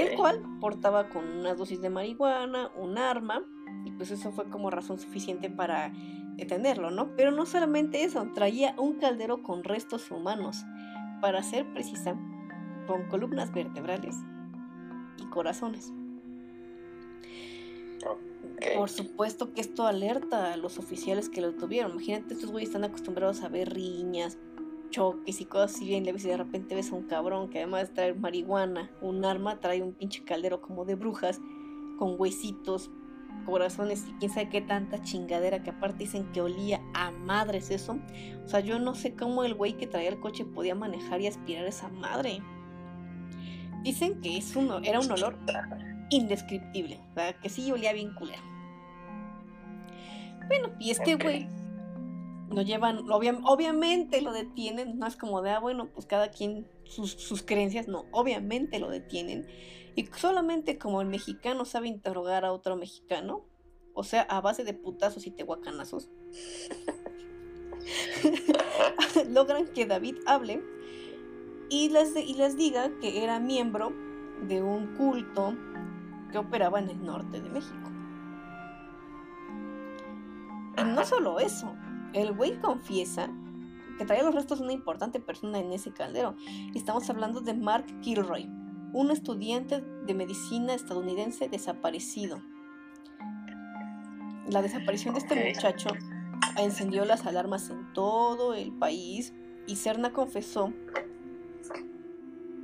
El 0.00 0.16
cual 0.16 0.42
portaba 0.60 1.08
con 1.08 1.26
una 1.26 1.54
dosis 1.54 1.80
de 1.80 1.90
marihuana, 1.90 2.70
un 2.76 2.98
arma, 2.98 3.42
y 3.84 3.92
pues 3.92 4.10
eso 4.10 4.32
fue 4.32 4.48
como 4.48 4.70
razón 4.70 4.98
suficiente 4.98 5.50
para 5.50 5.92
detenerlo, 6.36 6.90
¿no? 6.90 7.14
Pero 7.16 7.30
no 7.30 7.46
solamente 7.46 8.04
eso, 8.04 8.28
traía 8.34 8.74
un 8.78 8.98
caldero 8.98 9.42
con 9.42 9.64
restos 9.64 10.10
humanos, 10.10 10.64
para 11.20 11.42
ser 11.42 11.70
precisa, 11.72 12.16
con 12.86 13.08
columnas 13.08 13.52
vertebrales 13.52 14.16
y 15.18 15.26
corazones. 15.26 15.92
Por 18.76 18.88
supuesto 18.90 19.52
que 19.52 19.60
esto 19.60 19.86
alerta 19.86 20.52
a 20.52 20.56
los 20.56 20.78
oficiales 20.78 21.28
que 21.28 21.40
lo 21.40 21.54
tuvieron. 21.54 21.92
Imagínate, 21.92 22.34
estos 22.34 22.50
güeyes 22.50 22.70
están 22.70 22.84
acostumbrados 22.84 23.42
a 23.42 23.48
ver 23.48 23.72
riñas, 23.72 24.38
choques 24.90 25.40
y 25.40 25.44
cosas 25.44 25.74
así 25.74 25.86
bien 25.86 26.04
leves 26.04 26.24
y 26.24 26.28
de 26.28 26.36
repente 26.36 26.74
ves 26.74 26.92
a 26.92 26.96
un 26.96 27.04
cabrón 27.04 27.48
que 27.48 27.58
además 27.58 27.88
de 27.88 27.94
traer 27.94 28.18
marihuana, 28.18 28.90
un 29.00 29.24
arma, 29.24 29.60
trae 29.60 29.82
un 29.82 29.92
pinche 29.92 30.24
caldero 30.24 30.60
como 30.60 30.84
de 30.84 30.94
brujas 30.94 31.40
con 31.98 32.16
huesitos, 32.18 32.90
corazones 33.44 34.06
y 34.08 34.12
quién 34.14 34.30
sabe 34.30 34.48
qué 34.48 34.60
tanta 34.60 35.02
chingadera 35.02 35.62
que 35.62 35.70
aparte 35.70 36.04
dicen 36.04 36.30
que 36.32 36.40
olía 36.40 36.80
a 36.94 37.10
madres 37.10 37.70
eso. 37.70 37.98
O 38.44 38.48
sea, 38.48 38.60
yo 38.60 38.78
no 38.78 38.94
sé 38.94 39.14
cómo 39.14 39.44
el 39.44 39.54
güey 39.54 39.74
que 39.74 39.86
traía 39.86 40.08
el 40.08 40.20
coche 40.20 40.44
podía 40.44 40.74
manejar 40.74 41.20
y 41.20 41.26
aspirar 41.26 41.66
esa 41.66 41.88
madre. 41.88 42.42
Dicen 43.82 44.20
que 44.20 44.36
es 44.36 44.56
un, 44.56 44.84
era 44.84 45.00
un 45.00 45.10
olor 45.10 45.38
indescriptible, 46.10 47.00
o 47.10 47.14
sea, 47.14 47.32
que 47.34 47.48
sí 47.48 47.70
olía 47.72 47.92
bien 47.92 48.12
culero. 48.14 48.42
Bueno, 50.48 50.70
y 50.80 50.90
este 50.90 51.14
güey 51.14 51.48
lo 52.50 52.62
llevan, 52.62 53.04
obviamente 53.08 54.20
lo 54.20 54.32
detienen, 54.32 54.98
no 54.98 55.06
es 55.06 55.16
como 55.16 55.40
de, 55.40 55.50
ah, 55.50 55.60
bueno, 55.60 55.88
pues 55.94 56.06
cada 56.06 56.30
quien 56.30 56.66
sus, 56.84 57.42
creencias, 57.42 57.86
no, 57.86 58.06
obviamente 58.10 58.80
lo 58.80 58.90
detienen. 58.90 59.46
Y 59.94 60.06
solamente 60.06 60.78
como 60.78 61.00
el 61.00 61.06
mexicano 61.08 61.64
sabe 61.64 61.88
interrogar 61.88 62.44
a 62.44 62.52
otro 62.52 62.76
mexicano, 62.76 63.44
o 63.94 64.02
sea, 64.02 64.22
a 64.22 64.40
base 64.40 64.64
de 64.64 64.74
putazos 64.74 65.26
y 65.26 65.30
tehuacanazos, 65.30 66.10
logran 69.28 69.68
que 69.68 69.86
David 69.86 70.16
hable 70.26 70.62
y 71.68 71.88
les, 71.90 72.16
y 72.16 72.34
les 72.34 72.56
diga 72.56 72.90
que 73.00 73.22
era 73.22 73.38
miembro 73.38 73.92
de 74.46 74.62
un 74.62 74.96
culto 74.96 75.54
que 76.32 76.38
operaba 76.38 76.80
en 76.80 76.90
el 76.90 77.04
norte 77.04 77.40
de 77.40 77.48
México. 77.48 77.90
Y 80.78 80.84
no 80.84 81.04
solo 81.04 81.38
eso, 81.38 81.76
el 82.12 82.32
güey 82.32 82.58
confiesa 82.60 83.30
que 83.98 84.04
traía 84.04 84.22
los 84.22 84.34
restos 84.34 84.58
de 84.58 84.64
una 84.64 84.72
importante 84.72 85.20
persona 85.20 85.58
en 85.58 85.72
ese 85.72 85.92
caldero. 85.92 86.34
Estamos 86.74 87.08
hablando 87.10 87.40
de 87.40 87.54
Mark 87.54 87.84
Kilroy, 88.00 88.48
un 88.92 89.10
estudiante 89.10 89.82
de 90.06 90.14
medicina 90.14 90.74
estadounidense 90.74 91.48
desaparecido. 91.48 92.40
La 94.48 94.62
desaparición 94.62 95.14
de 95.14 95.20
este 95.20 95.48
muchacho 95.54 95.90
encendió 96.56 97.04
las 97.04 97.26
alarmas 97.26 97.70
en 97.70 97.92
todo 97.92 98.54
el 98.54 98.72
país 98.72 99.34
y 99.66 99.76
Cerna 99.76 100.12
confesó 100.12 100.72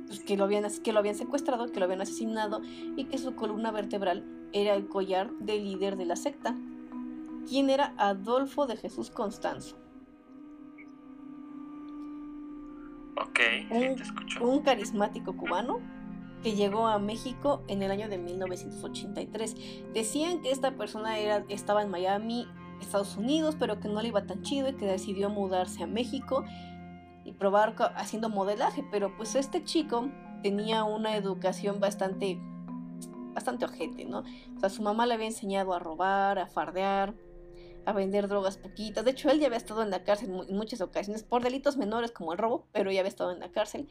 pues, 0.07 0.19
que, 0.21 0.37
lo 0.37 0.45
habían, 0.45 0.65
que 0.83 0.91
lo 0.91 0.99
habían 0.99 1.15
secuestrado, 1.15 1.71
que 1.71 1.79
lo 1.79 1.85
habían 1.85 2.01
asesinado 2.01 2.61
y 2.63 3.05
que 3.05 3.17
su 3.17 3.35
columna 3.35 3.71
vertebral 3.71 4.25
era 4.53 4.73
el 4.73 4.87
collar 4.87 5.31
del 5.39 5.63
líder 5.63 5.97
de 5.97 6.05
la 6.05 6.15
secta, 6.15 6.55
quien 7.47 7.69
era 7.69 7.93
Adolfo 7.97 8.67
de 8.67 8.77
Jesús 8.77 9.09
Constanzo. 9.09 9.77
Ok, 13.19 13.39
un, 13.71 13.95
te 13.95 14.03
escucho. 14.03 14.47
un 14.47 14.61
carismático 14.61 15.35
cubano 15.35 15.79
que 16.43 16.55
llegó 16.55 16.87
a 16.87 16.99
México 16.99 17.63
en 17.67 17.81
el 17.81 17.89
año 17.91 18.09
de 18.09 18.17
1983. 18.17 19.55
Decían 19.93 20.41
que 20.41 20.51
esta 20.51 20.75
persona 20.75 21.17
era, 21.17 21.43
estaba 21.49 21.81
en 21.81 21.89
Miami, 21.89 22.47
Estados 22.79 23.17
Unidos, 23.17 23.55
pero 23.59 23.79
que 23.79 23.87
no 23.87 24.01
le 24.01 24.09
iba 24.09 24.25
tan 24.25 24.43
chido 24.43 24.69
y 24.69 24.73
que 24.73 24.85
decidió 24.85 25.29
mudarse 25.29 25.83
a 25.83 25.87
México 25.87 26.43
y 27.25 27.31
probar 27.33 27.75
haciendo 27.95 28.29
modelaje. 28.29 28.85
Pero 28.91 29.15
pues 29.17 29.35
este 29.35 29.63
chico 29.63 30.09
tenía 30.43 30.83
una 30.83 31.15
educación 31.15 31.79
bastante, 31.79 32.39
bastante 33.33 33.65
ojete, 33.65 34.05
¿no? 34.05 34.19
O 34.55 34.59
sea, 34.59 34.69
su 34.69 34.83
mamá 34.83 35.07
le 35.07 35.15
había 35.15 35.27
enseñado 35.27 35.73
a 35.73 35.79
robar, 35.79 36.37
a 36.37 36.45
fardear, 36.45 37.15
a 37.87 37.93
vender 37.93 38.27
drogas 38.27 38.57
poquitas. 38.57 39.05
De 39.05 39.11
hecho, 39.11 39.29
él 39.29 39.39
ya 39.39 39.47
había 39.47 39.57
estado 39.57 39.81
en 39.81 39.89
la 39.89 40.03
cárcel 40.03 40.29
en 40.47 40.57
muchas 40.57 40.81
ocasiones 40.81 41.23
por 41.23 41.41
delitos 41.41 41.77
menores 41.77 42.11
como 42.11 42.33
el 42.33 42.37
robo, 42.37 42.67
pero 42.73 42.91
ya 42.91 42.99
había 42.99 43.09
estado 43.09 43.31
en 43.31 43.39
la 43.39 43.49
cárcel. 43.49 43.87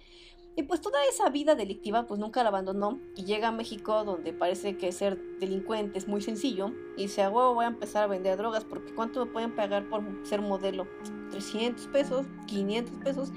Y 0.55 0.65
pues 0.65 0.83
toda 0.83 0.99
esa 1.07 1.31
vida 1.31 1.55
delictiva 1.55 2.07
pues 2.07 2.21
nunca 2.21 2.43
la 2.43 2.51
abandonó 2.51 2.99
y 3.15 3.25
llega 3.25 3.49
a 3.49 3.53
México 3.53 4.05
donde 4.05 4.35
parece 4.35 4.77
que 4.77 4.93
ser 4.93 5.19
delincuente 5.39 5.99
es 5.99 6.09
muy 6.09 6.21
sencillo 6.21 6.73
y 6.97 7.03
dice, 7.03 7.23
a 7.23 7.31
voy 7.31 7.65
a 7.65 7.69
empezar 7.69 8.05
a 8.05 8.07
vender 8.07 8.37
drogas 8.37 8.65
porque 8.65 8.95
¿cuánto 8.95 9.25
me 9.25 9.33
pueden 9.33 9.55
pagar 9.55 9.89
por 9.89 10.03
ser 10.25 10.41
modelo? 10.43 10.87
300 11.31 11.87
pesos, 11.89 12.27
500 12.47 12.95
pesos, 13.03 13.33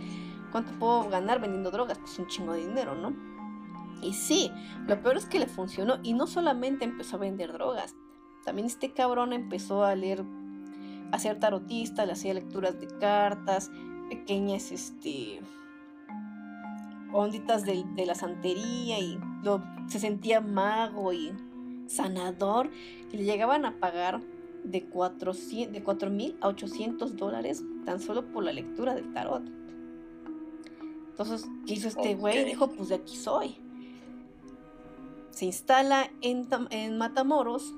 ¿cuánto 0.51 0.71
puedo 0.79 1.09
ganar 1.09 1.41
vendiendo 1.41 1.71
drogas? 1.71 1.99
Pues 1.99 2.19
un 2.19 2.27
chingo 2.27 2.53
de 2.53 2.67
dinero, 2.67 2.95
¿no? 2.95 3.13
Y 4.01 4.13
sí, 4.13 4.51
lo 4.87 5.01
peor 5.01 5.17
es 5.17 5.25
que 5.25 5.39
le 5.39 5.47
funcionó 5.47 5.99
y 6.03 6.13
no 6.13 6.25
solamente 6.25 6.85
empezó 6.85 7.17
a 7.17 7.19
vender 7.19 7.51
drogas, 7.51 7.95
también 8.45 8.67
este 8.67 8.93
cabrón 8.93 9.33
empezó 9.33 9.83
a 9.83 9.95
leer, 9.95 10.23
a 11.11 11.19
ser 11.19 11.39
tarotista, 11.39 12.05
le 12.05 12.13
hacía 12.13 12.33
lecturas 12.33 12.79
de 12.79 12.87
cartas, 12.99 13.71
pequeñas, 14.09 14.71
este 14.71 15.41
onditas 17.11 17.65
de, 17.65 17.85
la 18.05 18.15
santería 18.15 18.99
y 18.99 19.19
lo, 19.43 19.63
se 19.87 19.99
sentía 19.99 20.41
mago 20.41 21.11
y 21.11 21.33
sanador 21.87 22.69
y 23.11 23.17
le 23.17 23.23
llegaban 23.23 23.65
a 23.65 23.79
pagar 23.79 24.21
de 24.63 24.85
4 24.85 25.33
mil 26.11 26.37
a 26.41 26.47
800 26.49 27.15
dólares 27.15 27.63
tan 27.85 27.99
solo 27.99 28.25
por 28.31 28.43
la 28.43 28.53
lectura 28.53 28.93
del 28.93 29.11
tarot. 29.13 29.43
Entonces, 31.09 31.49
¿qué 31.65 31.73
hizo 31.73 31.87
este 31.87 32.15
güey? 32.15 32.45
Dijo, 32.45 32.69
pues 32.69 32.89
de 32.89 32.95
aquí 32.95 33.17
soy. 33.17 33.57
Se 35.31 35.45
instala 35.45 36.09
en, 36.21 36.47
en, 36.69 36.97
Matamoros 36.97 37.73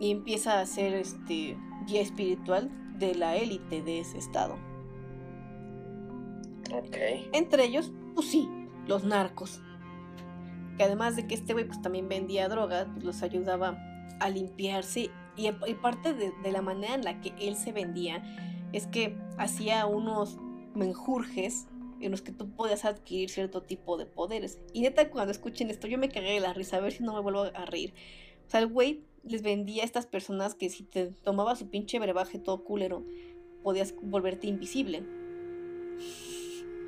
y 0.00 0.10
empieza 0.10 0.60
a 0.60 0.66
ser 0.66 0.94
este 0.94 1.56
guía 1.84 2.00
espiritual 2.00 2.70
de 2.98 3.14
la 3.14 3.36
élite 3.36 3.82
de 3.82 4.00
ese 4.00 4.18
estado. 4.18 4.56
Okay. 6.72 7.28
Entre 7.32 7.64
ellos, 7.64 7.92
pues 8.14 8.28
sí, 8.28 8.48
los 8.86 9.04
narcos. 9.04 9.60
Que 10.76 10.84
además 10.84 11.16
de 11.16 11.26
que 11.26 11.34
este 11.34 11.52
güey 11.52 11.66
pues 11.66 11.82
también 11.82 12.08
vendía 12.08 12.48
drogas, 12.48 12.86
pues 12.92 13.04
los 13.04 13.22
ayudaba 13.22 13.78
a 14.20 14.30
limpiarse. 14.30 15.10
Y, 15.36 15.50
parte 15.74 16.12
de, 16.12 16.32
de, 16.42 16.52
la 16.52 16.60
manera 16.60 16.94
en 16.94 17.04
la 17.04 17.20
que 17.20 17.32
él 17.40 17.56
se 17.56 17.72
vendía 17.72 18.22
es 18.72 18.86
que 18.86 19.16
hacía 19.38 19.86
unos 19.86 20.38
menjurjes 20.74 21.68
en 22.00 22.10
los 22.10 22.22
que 22.22 22.32
tú 22.32 22.50
podías 22.54 22.84
adquirir 22.84 23.30
cierto 23.30 23.62
tipo 23.62 23.96
de 23.96 24.06
poderes. 24.06 24.60
Y 24.72 24.82
neta, 24.82 25.08
cuando 25.10 25.32
escuchen 25.32 25.70
esto, 25.70 25.86
yo 25.86 25.98
me 25.98 26.08
cagué 26.08 26.32
de 26.32 26.40
la 26.40 26.52
risa, 26.52 26.76
a 26.76 26.80
ver 26.80 26.92
si 26.92 27.02
no 27.02 27.14
me 27.14 27.20
vuelvo 27.20 27.42
a 27.42 27.64
reír. 27.64 27.94
O 28.46 28.50
sea, 28.50 28.60
el 28.60 28.66
güey 28.66 29.04
les 29.24 29.42
vendía 29.42 29.82
a 29.82 29.86
estas 29.86 30.06
personas 30.06 30.54
que 30.54 30.70
si 30.70 30.84
te 30.84 31.06
tomaba 31.06 31.56
su 31.56 31.68
pinche 31.68 31.98
brebaje 31.98 32.38
todo 32.38 32.64
culero, 32.64 33.04
podías 33.62 33.94
volverte 34.00 34.46
invisible. 34.46 35.04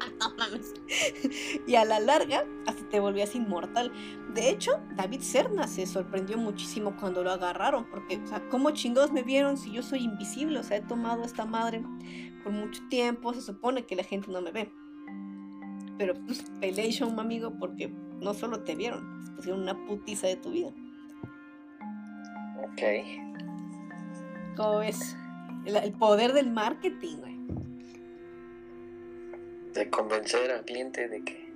y 1.68 1.76
a 1.76 1.86
la 1.86 2.00
larga 2.00 2.46
hasta 2.68 2.90
te 2.90 3.00
volvías 3.00 3.36
inmortal. 3.36 3.92
De 4.34 4.50
hecho, 4.50 4.80
David 4.96 5.22
Serna 5.22 5.68
se 5.68 5.86
sorprendió 5.86 6.38
muchísimo 6.38 6.96
cuando 7.00 7.24
lo 7.24 7.32
agarraron, 7.32 7.86
porque, 7.90 8.18
o 8.18 8.28
sea, 8.28 8.48
¿cómo 8.50 8.72
chingados 8.72 9.12
me 9.12 9.24
vieron 9.24 9.58
si 9.58 9.72
yo 9.72 9.84
soy 9.84 10.04
invisible? 10.04 10.60
O 10.60 10.64
sea, 10.64 10.78
he 10.78 10.82
tomado 10.82 11.24
esta 11.24 11.46
madre 11.46 11.84
por 12.44 12.52
mucho 12.52 12.82
tiempo, 12.90 13.34
se 13.34 13.42
supone 13.42 13.86
que 13.86 13.96
la 13.96 14.04
gente 14.04 14.32
no 14.32 14.42
me 14.42 14.52
ve. 14.52 14.72
Pero 15.98 16.14
pues 16.26 16.44
pelation, 16.60 17.20
amigo, 17.20 17.54
porque 17.60 17.94
no 18.22 18.34
solo 18.34 18.62
te 18.62 18.76
vieron, 18.76 19.26
te 19.26 19.32
pusieron 19.32 19.62
una 19.62 19.76
putiza 19.86 20.28
de 20.28 20.38
tu 20.38 20.52
vida. 20.52 20.70
Ok. 22.64 22.82
¿Cómo 24.56 24.82
es? 24.82 25.16
El, 25.66 25.76
el 25.76 25.92
poder 25.94 26.34
del 26.34 26.52
marketing, 26.52 27.18
güey 27.18 27.32
de 29.74 29.90
convencer 29.90 30.52
al 30.52 30.66
cliente 30.66 31.08
de 31.08 31.24
que 31.24 31.52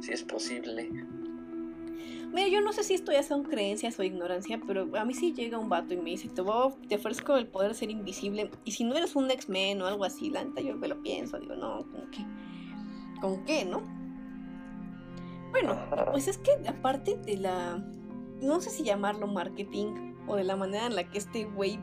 si 0.00 0.12
es 0.12 0.22
posible. 0.22 0.90
Mira, 2.32 2.48
yo 2.48 2.60
no 2.60 2.72
sé 2.72 2.84
si 2.84 2.94
esto 2.94 3.10
ya 3.10 3.22
son 3.22 3.42
creencias 3.44 3.98
o 3.98 4.02
ignorancia, 4.02 4.60
pero 4.66 4.86
a 4.96 5.04
mí 5.04 5.14
sí 5.14 5.32
llega 5.32 5.58
un 5.58 5.70
vato 5.70 5.94
y 5.94 5.96
me 5.96 6.10
dice, 6.10 6.28
te, 6.28 6.42
voy, 6.42 6.74
te 6.88 6.96
ofrezco 6.96 7.36
el 7.36 7.46
poder 7.46 7.74
ser 7.74 7.90
invisible. 7.90 8.50
Y 8.64 8.72
si 8.72 8.84
no 8.84 8.94
eres 8.96 9.16
un 9.16 9.30
X-Men 9.30 9.80
o 9.80 9.86
algo 9.86 10.04
así, 10.04 10.28
la 10.30 10.44
neta 10.44 10.60
yo 10.60 10.76
me 10.76 10.88
lo 10.88 11.02
pienso. 11.02 11.38
Digo, 11.38 11.56
no, 11.56 11.86
¿con 11.90 12.10
qué? 12.10 12.24
¿Con 13.20 13.44
qué, 13.44 13.64
no? 13.64 13.82
Bueno, 15.50 15.76
pues 16.12 16.28
es 16.28 16.38
que 16.38 16.50
aparte 16.68 17.16
de 17.16 17.36
la... 17.36 17.78
No 18.40 18.60
sé 18.60 18.70
si 18.70 18.84
llamarlo 18.84 19.26
marketing 19.26 20.14
o 20.26 20.36
de 20.36 20.44
la 20.44 20.56
manera 20.56 20.86
en 20.86 20.94
la 20.94 21.04
que 21.04 21.18
este 21.18 21.44
güey 21.44 21.80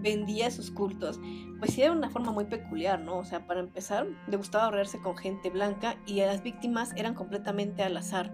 vendía 0.00 0.50
sus 0.50 0.70
cultos, 0.70 1.20
pues 1.58 1.72
sí 1.72 1.82
era 1.82 1.92
una 1.92 2.08
forma 2.08 2.32
muy 2.32 2.46
peculiar, 2.46 3.00
¿no? 3.00 3.18
O 3.18 3.24
sea, 3.24 3.46
para 3.46 3.60
empezar, 3.60 4.06
le 4.28 4.36
gustaba 4.36 4.64
ahorrarse 4.64 4.98
con 5.00 5.16
gente 5.16 5.50
blanca 5.50 5.96
y 6.06 6.20
a 6.20 6.26
las 6.26 6.42
víctimas 6.42 6.92
eran 6.96 7.14
completamente 7.14 7.82
al 7.82 7.96
azar. 7.96 8.32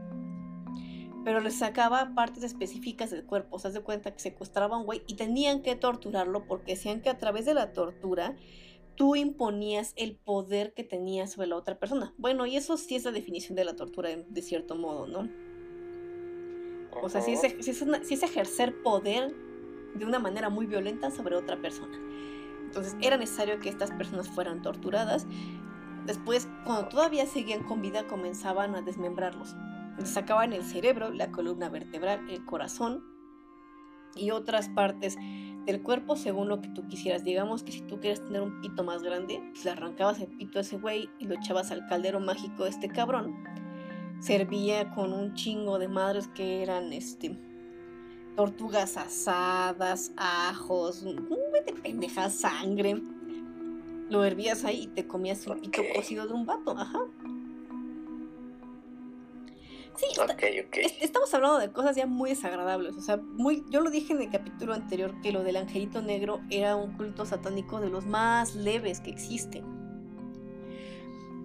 Pero 1.24 1.40
les 1.40 1.58
sacaba 1.58 2.14
partes 2.14 2.44
específicas 2.44 3.10
del 3.10 3.24
cuerpo, 3.24 3.56
o 3.56 3.58
sea, 3.58 3.72
de 3.72 3.80
cuenta 3.80 4.12
que 4.12 4.20
secuestraban 4.20 4.80
un 4.80 4.86
güey 4.86 5.02
y 5.08 5.14
tenían 5.14 5.62
que 5.62 5.74
torturarlo 5.74 6.46
porque 6.46 6.72
decían 6.72 7.00
que 7.00 7.10
a 7.10 7.18
través 7.18 7.46
de 7.46 7.54
la 7.54 7.72
tortura 7.72 8.36
tú 8.96 9.14
imponías 9.16 9.92
el 9.96 10.16
poder 10.16 10.74
que 10.74 10.84
tenías 10.84 11.32
sobre 11.32 11.48
la 11.48 11.56
otra 11.56 11.78
persona. 11.78 12.14
Bueno, 12.18 12.46
y 12.46 12.56
eso 12.56 12.76
sí 12.76 12.96
es 12.96 13.04
la 13.04 13.12
definición 13.12 13.56
de 13.56 13.64
la 13.64 13.76
tortura 13.76 14.10
de, 14.10 14.42
cierto 14.42 14.74
modo, 14.74 15.06
¿no? 15.06 15.28
O 17.02 17.08
sea, 17.08 17.20
si 17.20 17.32
es, 17.32 18.22
ejercer 18.22 18.82
poder 18.82 19.34
de 19.94 20.04
una 20.04 20.18
manera 20.18 20.48
muy 20.48 20.66
violenta 20.66 21.10
sobre 21.10 21.36
otra 21.36 21.60
persona. 21.60 21.98
Entonces 22.64 22.96
era 23.00 23.16
necesario 23.16 23.60
que 23.60 23.68
estas 23.68 23.90
personas 23.92 24.28
fueran 24.28 24.62
torturadas. 24.62 25.26
Después, 26.06 26.48
cuando 26.64 26.88
todavía 26.88 27.26
seguían 27.26 27.64
con 27.64 27.82
vida, 27.82 28.06
comenzaban 28.06 28.74
a 28.74 28.82
desmembrarlos. 28.82 29.54
Les 29.98 30.08
sacaban 30.08 30.52
el 30.52 30.62
cerebro, 30.62 31.10
la 31.10 31.30
columna 31.30 31.68
vertebral, 31.68 32.28
el 32.30 32.44
corazón 32.44 33.15
y 34.16 34.30
otras 34.30 34.68
partes 34.68 35.16
del 35.66 35.82
cuerpo 35.82 36.16
según 36.16 36.48
lo 36.48 36.60
que 36.60 36.68
tú 36.68 36.86
quisieras. 36.86 37.24
Digamos 37.24 37.62
que 37.62 37.72
si 37.72 37.82
tú 37.82 38.00
quieres 38.00 38.24
tener 38.24 38.40
un 38.40 38.60
pito 38.60 38.84
más 38.84 39.02
grande, 39.02 39.42
pues 39.52 39.64
le 39.64 39.72
arrancabas 39.72 40.20
el 40.20 40.28
pito 40.28 40.58
a 40.58 40.62
ese 40.62 40.78
güey 40.78 41.10
y 41.18 41.26
lo 41.26 41.34
echabas 41.34 41.70
al 41.72 41.86
caldero 41.88 42.20
mágico 42.20 42.64
de 42.64 42.70
este 42.70 42.88
cabrón. 42.88 43.36
Servía 44.20 44.90
con 44.92 45.12
un 45.12 45.34
chingo 45.34 45.78
de 45.78 45.88
madres 45.88 46.28
que 46.28 46.62
eran 46.62 46.92
este 46.92 47.36
tortugas 48.36 48.96
asadas, 48.96 50.12
ajos, 50.16 51.02
un 51.02 51.26
güey 51.26 51.64
de 51.64 51.72
pendeja 51.72 52.30
sangre. 52.30 53.02
Lo 54.08 54.24
hervías 54.24 54.64
ahí 54.64 54.82
y 54.82 54.86
te 54.88 55.06
comías 55.06 55.46
un 55.46 55.60
pito 55.60 55.82
cocido 55.94 56.26
de 56.26 56.34
un 56.34 56.46
vato, 56.46 56.72
ajá. 56.78 57.00
Sí, 59.96 60.06
estamos 61.00 61.32
hablando 61.32 61.58
de 61.58 61.72
cosas 61.72 61.96
ya 61.96 62.06
muy 62.06 62.30
desagradables. 62.30 62.96
O 62.96 63.00
sea, 63.00 63.16
muy, 63.16 63.64
yo 63.70 63.80
lo 63.80 63.90
dije 63.90 64.12
en 64.12 64.20
el 64.20 64.30
capítulo 64.30 64.74
anterior 64.74 65.18
que 65.22 65.32
lo 65.32 65.42
del 65.42 65.56
angelito 65.56 66.02
negro 66.02 66.40
era 66.50 66.76
un 66.76 66.96
culto 66.96 67.24
satánico 67.24 67.80
de 67.80 67.88
los 67.88 68.04
más 68.04 68.54
leves 68.54 69.00
que 69.00 69.10
existen. 69.10 69.64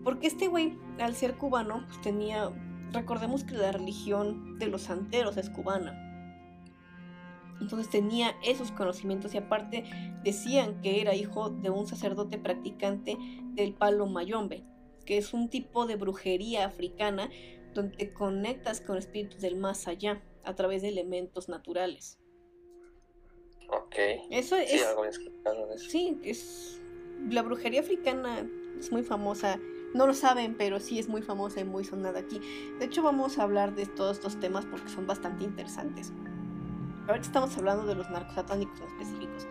Porque 0.03 0.27
este 0.27 0.47
güey, 0.47 0.77
al 0.99 1.15
ser 1.15 1.37
cubano, 1.37 1.85
pues 1.87 2.01
tenía. 2.01 2.51
Recordemos 2.91 3.45
que 3.45 3.53
la 3.53 3.71
religión 3.71 4.59
de 4.59 4.67
los 4.67 4.83
santeros 4.83 5.37
es 5.37 5.49
cubana. 5.49 6.07
Entonces 7.61 7.89
tenía 7.89 8.35
esos 8.43 8.71
conocimientos 8.71 9.33
y 9.33 9.37
aparte 9.37 9.85
decían 10.23 10.81
que 10.81 10.99
era 10.99 11.15
hijo 11.15 11.51
de 11.51 11.69
un 11.69 11.87
sacerdote 11.87 12.37
practicante 12.37 13.17
del 13.53 13.73
palo 13.75 14.07
mayombe, 14.07 14.65
que 15.05 15.17
es 15.17 15.33
un 15.33 15.47
tipo 15.47 15.85
de 15.85 15.95
brujería 15.95 16.65
africana 16.65 17.29
donde 17.73 17.97
te 17.97 18.13
conectas 18.13 18.81
con 18.81 18.97
espíritus 18.97 19.41
del 19.41 19.57
más 19.57 19.87
allá 19.87 20.21
a 20.43 20.55
través 20.55 20.81
de 20.81 20.89
elementos 20.89 21.49
naturales. 21.49 22.19
Ok. 23.69 23.95
Eso 24.29 24.57
sí, 24.57 24.63
es. 24.67 24.85
algo 24.85 25.03
de 25.03 25.75
eso. 25.75 25.89
Sí, 25.89 26.19
es. 26.23 26.81
La 27.29 27.41
brujería 27.41 27.81
africana 27.81 28.47
es 28.77 28.91
muy 28.91 29.03
famosa. 29.03 29.59
No 29.93 30.07
lo 30.07 30.13
saben, 30.13 30.55
pero 30.57 30.79
sí 30.79 30.99
es 30.99 31.07
muy 31.07 31.21
famosa 31.21 31.59
y 31.59 31.65
muy 31.65 31.83
sonada 31.83 32.19
aquí. 32.19 32.41
De 32.79 32.85
hecho, 32.85 33.03
vamos 33.03 33.37
a 33.37 33.43
hablar 33.43 33.75
de 33.75 33.85
todos 33.85 34.17
estos 34.17 34.39
temas 34.39 34.65
porque 34.65 34.89
son 34.89 35.05
bastante 35.05 35.43
interesantes. 35.43 36.11
Ahorita 37.07 37.27
estamos 37.27 37.57
hablando 37.57 37.85
de 37.85 37.95
los 37.95 38.09
narcos 38.09 38.35
satánicos 38.35 38.79
específicos. 38.79 39.47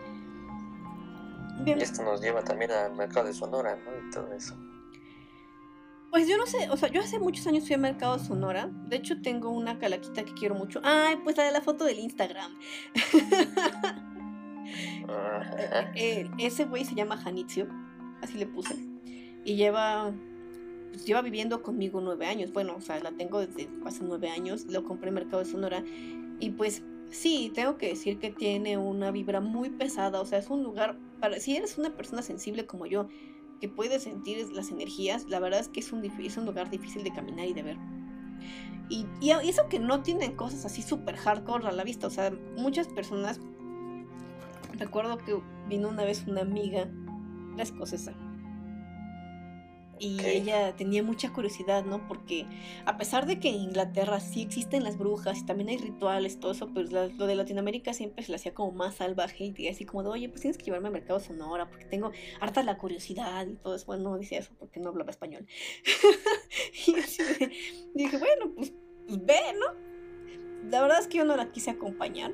Bien. 1.60 1.78
Y 1.78 1.82
esto 1.82 2.02
nos 2.02 2.22
lleva 2.22 2.42
también 2.42 2.70
al 2.70 2.94
mercado 2.94 3.26
de 3.26 3.34
Sonora, 3.34 3.76
¿no? 3.76 4.08
Y 4.08 4.10
todo 4.10 4.32
eso. 4.32 4.56
Pues 6.10 6.26
yo 6.26 6.36
no 6.36 6.46
sé, 6.46 6.68
o 6.70 6.76
sea, 6.76 6.90
yo 6.90 7.00
hace 7.00 7.20
muchos 7.20 7.46
años 7.46 7.64
fui 7.64 7.74
al 7.74 7.80
mercado 7.80 8.18
Sonora. 8.18 8.68
De 8.88 8.96
hecho, 8.96 9.22
tengo 9.22 9.50
una 9.50 9.78
calaquita 9.78 10.24
que 10.24 10.34
quiero 10.34 10.56
mucho. 10.56 10.80
Ay, 10.82 11.16
pues 11.22 11.36
la 11.36 11.44
de 11.44 11.52
la 11.52 11.60
foto 11.60 11.84
del 11.84 11.98
Instagram. 11.98 12.52
Eh, 14.72 15.90
eh, 15.96 16.30
ese 16.38 16.64
güey 16.64 16.84
se 16.84 16.94
llama 16.94 17.16
Janitzio, 17.16 17.66
así 18.22 18.38
le 18.38 18.46
puse. 18.46 18.76
Y 19.44 19.56
lleva, 19.56 20.12
pues 20.90 21.04
lleva 21.04 21.22
viviendo 21.22 21.60
conmigo 21.62 22.00
nueve 22.00 22.26
años. 22.26 22.52
Bueno, 22.52 22.76
o 22.76 22.80
sea, 22.80 23.00
la 23.00 23.10
tengo 23.10 23.40
desde 23.44 23.68
hace 23.84 24.04
nueve 24.04 24.30
años. 24.30 24.66
Lo 24.66 24.84
compré 24.84 25.08
en 25.08 25.16
Mercado 25.16 25.42
de 25.42 25.50
Sonora. 25.50 25.82
Y 26.38 26.50
pues 26.50 26.84
sí, 27.10 27.50
tengo 27.52 27.78
que 27.78 27.88
decir 27.88 28.18
que 28.18 28.30
tiene 28.30 28.78
una 28.78 29.10
vibra 29.10 29.40
muy 29.40 29.70
pesada. 29.70 30.20
O 30.20 30.26
sea, 30.26 30.38
es 30.38 30.48
un 30.50 30.62
lugar 30.62 30.96
para. 31.20 31.40
Si 31.40 31.56
eres 31.56 31.76
una 31.76 31.90
persona 31.96 32.22
sensible 32.22 32.66
como 32.66 32.86
yo, 32.86 33.08
que 33.60 33.68
puedes 33.68 34.02
sentir 34.02 34.50
las 34.52 34.70
energías, 34.70 35.26
la 35.28 35.38
verdad 35.38 35.60
es 35.60 35.68
que 35.68 35.80
es 35.80 35.92
un, 35.92 36.04
es 36.04 36.36
un 36.36 36.46
lugar 36.46 36.70
difícil 36.70 37.04
de 37.04 37.12
caminar 37.12 37.46
y 37.46 37.52
de 37.52 37.62
ver. 37.62 37.76
Y, 38.88 39.06
y 39.20 39.30
eso 39.30 39.68
que 39.68 39.78
no 39.78 40.02
tienen 40.02 40.34
cosas 40.34 40.64
así 40.64 40.82
súper 40.82 41.16
hardcore 41.16 41.68
a 41.68 41.72
la 41.72 41.84
vista, 41.84 42.06
o 42.06 42.10
sea, 42.10 42.32
muchas 42.56 42.88
personas, 42.88 43.40
recuerdo 44.72 45.18
que 45.18 45.40
vino 45.68 45.88
una 45.88 46.04
vez 46.04 46.26
una 46.26 46.40
amiga, 46.40 46.88
la 47.56 47.62
escocesa, 47.62 48.14
y 50.00 50.18
ella 50.24 50.74
tenía 50.76 51.02
mucha 51.02 51.30
curiosidad, 51.30 51.84
¿no? 51.84 52.08
Porque 52.08 52.46
a 52.86 52.96
pesar 52.96 53.26
de 53.26 53.38
que 53.38 53.50
en 53.50 53.56
Inglaterra 53.56 54.18
sí 54.18 54.40
existen 54.40 54.82
las 54.82 54.96
brujas 54.96 55.38
y 55.38 55.44
también 55.44 55.68
hay 55.68 55.76
rituales, 55.76 56.40
todo 56.40 56.52
eso, 56.52 56.68
pues 56.72 56.90
lo 56.90 57.26
de 57.26 57.34
Latinoamérica 57.34 57.92
siempre 57.92 58.24
se 58.24 58.32
le 58.32 58.36
hacía 58.36 58.54
como 58.54 58.72
más 58.72 58.96
salvaje 58.96 59.52
y 59.56 59.68
así 59.68 59.84
como 59.84 60.08
oye, 60.08 60.28
pues 60.30 60.40
tienes 60.40 60.56
que 60.56 60.64
llevarme 60.64 60.88
al 60.88 60.94
mercado 60.94 61.20
Sonora 61.20 61.68
porque 61.68 61.84
tengo 61.84 62.12
harta 62.40 62.62
la 62.62 62.78
curiosidad 62.78 63.46
y 63.46 63.56
todo 63.56 63.74
eso. 63.74 63.86
Bueno, 63.86 64.04
no 64.04 64.18
decía 64.18 64.38
eso 64.38 64.52
porque 64.58 64.80
no 64.80 64.88
hablaba 64.88 65.10
español. 65.10 65.46
y 66.86 66.98
así 66.98 67.22
dije, 67.94 68.16
bueno, 68.16 68.54
pues, 68.56 68.72
pues 69.06 69.24
ve, 69.24 69.40
¿no? 69.58 70.70
La 70.70 70.80
verdad 70.80 71.00
es 71.00 71.08
que 71.08 71.18
yo 71.18 71.24
no 71.26 71.36
la 71.36 71.52
quise 71.52 71.70
acompañar 71.70 72.32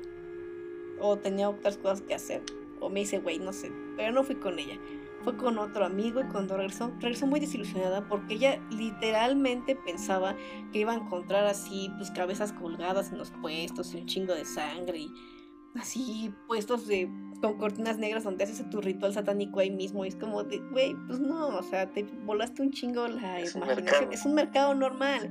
o 1.01 1.17
tenía 1.17 1.49
otras 1.49 1.77
cosas 1.77 2.01
que 2.01 2.15
hacer 2.15 2.43
o 2.79 2.89
me 2.89 3.01
hice, 3.01 3.19
güey, 3.19 3.39
no 3.39 3.51
sé, 3.51 3.71
pero 3.97 4.13
no 4.13 4.23
fui 4.23 4.35
con 4.35 4.57
ella 4.57 4.79
fue 5.27 5.35
con 5.35 5.57
otro 5.57 5.83
amigo 5.83 6.21
y 6.21 6.23
cuando 6.29 6.55
regresó, 6.55 6.89
regresó 7.01 7.27
muy 7.27 7.41
desilusionada 7.41 8.07
porque 8.07 8.35
ella 8.35 8.61
literalmente 8.71 9.75
pensaba 9.75 10.37
que 10.71 10.79
iba 10.79 10.93
a 10.93 10.95
encontrar 10.95 11.45
así, 11.45 11.91
pues 11.97 12.11
cabezas 12.11 12.53
colgadas 12.53 13.11
en 13.11 13.17
los 13.17 13.31
puestos 13.31 13.93
y 13.93 13.97
un 13.97 14.05
chingo 14.05 14.33
de 14.33 14.45
sangre 14.45 14.99
y 14.99 15.11
así 15.75 16.33
puestos 16.47 16.87
de 16.87 17.09
con 17.41 17.57
cortinas 17.57 17.97
negras 17.97 18.23
donde 18.23 18.45
haces 18.45 18.69
tu 18.69 18.79
ritual 18.79 19.13
satánico 19.13 19.59
ahí 19.59 19.69
mismo 19.69 20.05
y 20.05 20.07
es 20.07 20.15
como 20.15 20.45
de, 20.45 20.59
güey, 20.71 20.95
pues 21.07 21.19
no, 21.19 21.47
o 21.57 21.63
sea, 21.63 21.91
te 21.91 22.03
volaste 22.03 22.61
un 22.61 22.71
chingo 22.71 23.05
la 23.09 23.41
es 23.41 23.53
imaginación, 23.53 24.13
es 24.13 24.25
un 24.25 24.33
mercado 24.33 24.75
normal. 24.75 25.29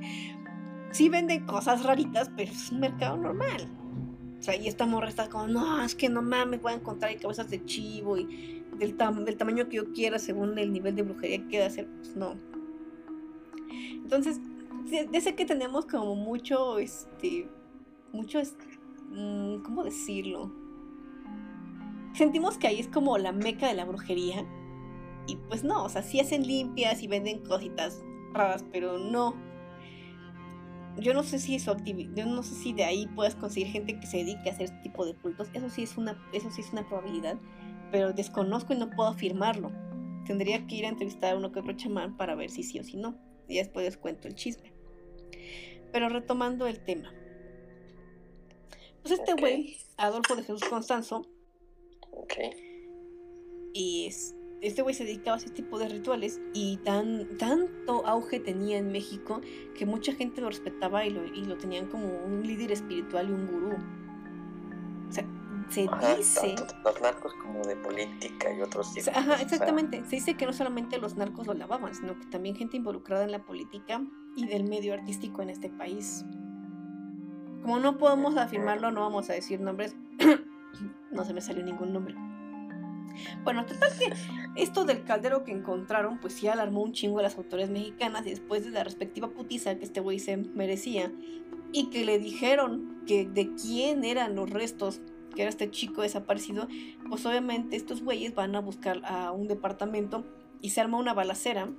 Sí 0.91 1.09
venden 1.09 1.47
cosas 1.47 1.81
raritas, 1.81 2.29
pero 2.37 2.51
es 2.51 2.71
un 2.71 2.81
mercado 2.81 3.17
normal. 3.17 3.67
O 4.39 4.43
sea, 4.43 4.55
y 4.55 4.67
esta 4.67 4.85
morra 4.85 5.09
está 5.09 5.27
como, 5.27 5.47
no, 5.47 5.81
es 5.81 5.95
que 5.95 6.07
no 6.07 6.21
mames, 6.21 6.61
voy 6.61 6.73
a 6.73 6.75
encontrar 6.75 7.19
cabezas 7.19 7.49
de 7.49 7.65
chivo 7.65 8.15
y 8.15 8.63
del, 8.77 8.97
del 8.97 9.37
tamaño 9.37 9.69
que 9.69 9.77
yo 9.77 9.91
quiera 9.93 10.19
según 10.19 10.57
el 10.57 10.71
nivel 10.71 10.95
de 10.95 11.03
brujería 11.03 11.37
que 11.39 11.47
quiera 11.47 11.65
hacer, 11.67 11.87
pues 11.97 12.15
no. 12.15 12.35
Entonces, 13.93 14.39
ya 15.11 15.21
sé 15.21 15.35
que 15.35 15.45
tenemos 15.45 15.85
como 15.85 16.15
mucho, 16.15 16.79
este, 16.79 17.49
mucho, 18.13 18.39
mm, 19.09 19.63
¿cómo 19.63 19.83
decirlo? 19.83 20.51
Sentimos 22.13 22.57
que 22.57 22.67
ahí 22.67 22.79
es 22.79 22.87
como 22.87 23.17
la 23.17 23.31
meca 23.31 23.67
de 23.67 23.73
la 23.73 23.85
brujería. 23.85 24.45
Y 25.27 25.35
pues 25.35 25.63
no, 25.63 25.83
o 25.83 25.89
sea, 25.89 26.03
sí 26.03 26.19
hacen 26.19 26.47
limpias 26.47 27.03
y 27.03 27.07
venden 27.07 27.43
cositas 27.43 28.01
raras, 28.33 28.63
pero 28.71 28.97
no. 28.97 29.35
Yo 30.99 31.13
no 31.13 31.21
sé 31.21 31.37
si 31.37 31.55
eso 31.55 31.75
yo 32.15 32.25
no 32.25 32.41
sé 32.41 32.55
si 32.55 32.73
de 32.73 32.85
ahí 32.85 33.07
puedas 33.07 33.35
conseguir 33.35 33.67
gente 33.67 33.99
que 33.99 34.07
se 34.07 34.17
dedique 34.17 34.49
a 34.49 34.53
hacer 34.53 34.65
este 34.65 34.79
tipo 34.79 35.05
de 35.05 35.13
cultos. 35.15 35.49
Eso 35.53 35.69
sí 35.69 35.83
es 35.83 35.97
una, 35.97 36.17
eso 36.33 36.49
sí 36.49 36.61
es 36.61 36.71
una 36.71 36.87
probabilidad 36.87 37.37
pero 37.91 38.13
desconozco 38.13 38.73
y 38.73 38.77
no 38.77 38.89
puedo 38.89 39.09
afirmarlo. 39.09 39.71
Tendría 40.25 40.65
que 40.67 40.75
ir 40.75 40.85
a 40.85 40.89
entrevistar 40.89 41.33
a 41.33 41.37
uno 41.37 41.51
que 41.51 41.59
otro 41.59 41.73
chamán 41.73 42.17
para 42.17 42.35
ver 42.35 42.49
si 42.49 42.63
sí 42.63 42.79
o 42.79 42.83
si 42.83 42.97
no. 42.97 43.17
Y 43.47 43.57
después 43.57 43.85
les 43.85 43.97
cuento 43.97 44.27
el 44.27 44.35
chisme. 44.35 44.73
Pero 45.91 46.09
retomando 46.09 46.67
el 46.67 46.79
tema. 46.79 47.13
Pues 49.01 49.19
este 49.19 49.33
güey, 49.33 49.77
Adolfo 49.95 50.35
de 50.35 50.43
Jesús 50.43 50.65
Constanzo. 50.69 51.25
Ok. 52.11 52.33
Y 53.73 54.09
este 54.61 54.81
güey 54.81 54.95
se 54.95 55.05
dedicaba 55.05 55.37
a 55.37 55.39
ese 55.39 55.49
tipo 55.49 55.77
de 55.79 55.87
rituales 55.87 56.41
y 56.53 56.77
tan, 56.77 57.37
tanto 57.37 58.05
auge 58.05 58.39
tenía 58.39 58.77
en 58.77 58.91
México 58.91 59.39
que 59.77 59.85
mucha 59.85 60.13
gente 60.13 60.41
lo 60.41 60.49
respetaba 60.49 61.05
y 61.05 61.11
lo, 61.11 61.25
y 61.25 61.45
lo 61.45 61.57
tenían 61.57 61.87
como 61.87 62.07
un 62.25 62.45
líder 62.45 62.71
espiritual 62.71 63.29
y 63.29 63.33
un 63.33 63.47
gurú. 63.47 63.77
Se 65.69 65.87
dice... 66.17 66.55
los 66.83 67.01
narcos 67.01 67.33
como 67.41 67.61
de 67.63 67.75
política 67.75 68.53
y 68.53 68.61
otros 68.61 68.93
tipos. 68.93 69.09
Ajá, 69.15 69.41
exactamente. 69.41 70.03
Se 70.05 70.17
dice 70.17 70.35
que 70.35 70.45
no 70.45 70.53
solamente 70.53 70.97
los 70.97 71.15
narcos 71.15 71.47
lo 71.47 71.53
lavaban, 71.53 71.93
sino 71.93 72.17
que 72.17 72.25
también 72.27 72.55
gente 72.55 72.77
involucrada 72.77 73.25
en 73.25 73.31
la 73.31 73.43
política 73.43 74.01
y 74.35 74.47
del 74.47 74.63
medio 74.63 74.93
artístico 74.93 75.41
en 75.41 75.49
este 75.49 75.69
país. 75.69 76.23
Como 77.61 77.79
no 77.79 77.97
podemos 77.97 78.37
afirmarlo, 78.37 78.91
no 78.91 79.01
vamos 79.01 79.29
a 79.29 79.33
decir 79.33 79.59
nombres. 79.59 79.95
no 81.11 81.25
se 81.25 81.33
me 81.33 81.41
salió 81.41 81.63
ningún 81.63 81.91
nombre. 81.91 82.15
Bueno, 83.43 83.65
total 83.65 83.89
que 83.97 84.13
esto 84.61 84.85
del 84.85 85.03
caldero 85.03 85.43
que 85.43 85.51
encontraron, 85.51 86.19
pues 86.19 86.33
sí 86.33 86.47
alarmó 86.47 86.81
un 86.81 86.93
chingo 86.93 87.19
a 87.19 87.23
las 87.23 87.37
autoridades 87.37 87.71
mexicanas 87.71 88.25
y 88.25 88.29
después 88.29 88.63
de 88.63 88.71
la 88.71 88.83
respectiva 88.83 89.29
putiza 89.29 89.75
que 89.77 89.85
este 89.85 89.99
güey 89.99 90.19
se 90.19 90.37
merecía 90.37 91.11
y 91.71 91.89
que 91.89 92.05
le 92.05 92.19
dijeron 92.19 93.03
que 93.05 93.25
de 93.25 93.53
quién 93.55 94.03
eran 94.03 94.35
los 94.35 94.49
restos 94.49 95.01
que 95.37 95.43
era 95.43 95.49
este 95.49 95.69
chico 95.69 96.01
desaparecido, 96.01 96.67
pues 97.07 97.23
obviamente 97.27 97.75
estos 97.75 98.01
güeyes 98.01 98.33
van 98.33 98.55
a 98.55 98.59
buscar 98.59 99.01
a 99.05 99.31
un 99.31 99.47
departamento 99.47 100.25
y 100.61 100.71
se 100.71 100.81
arma 100.81 100.97
una 100.97 101.13
balacera 101.13 101.69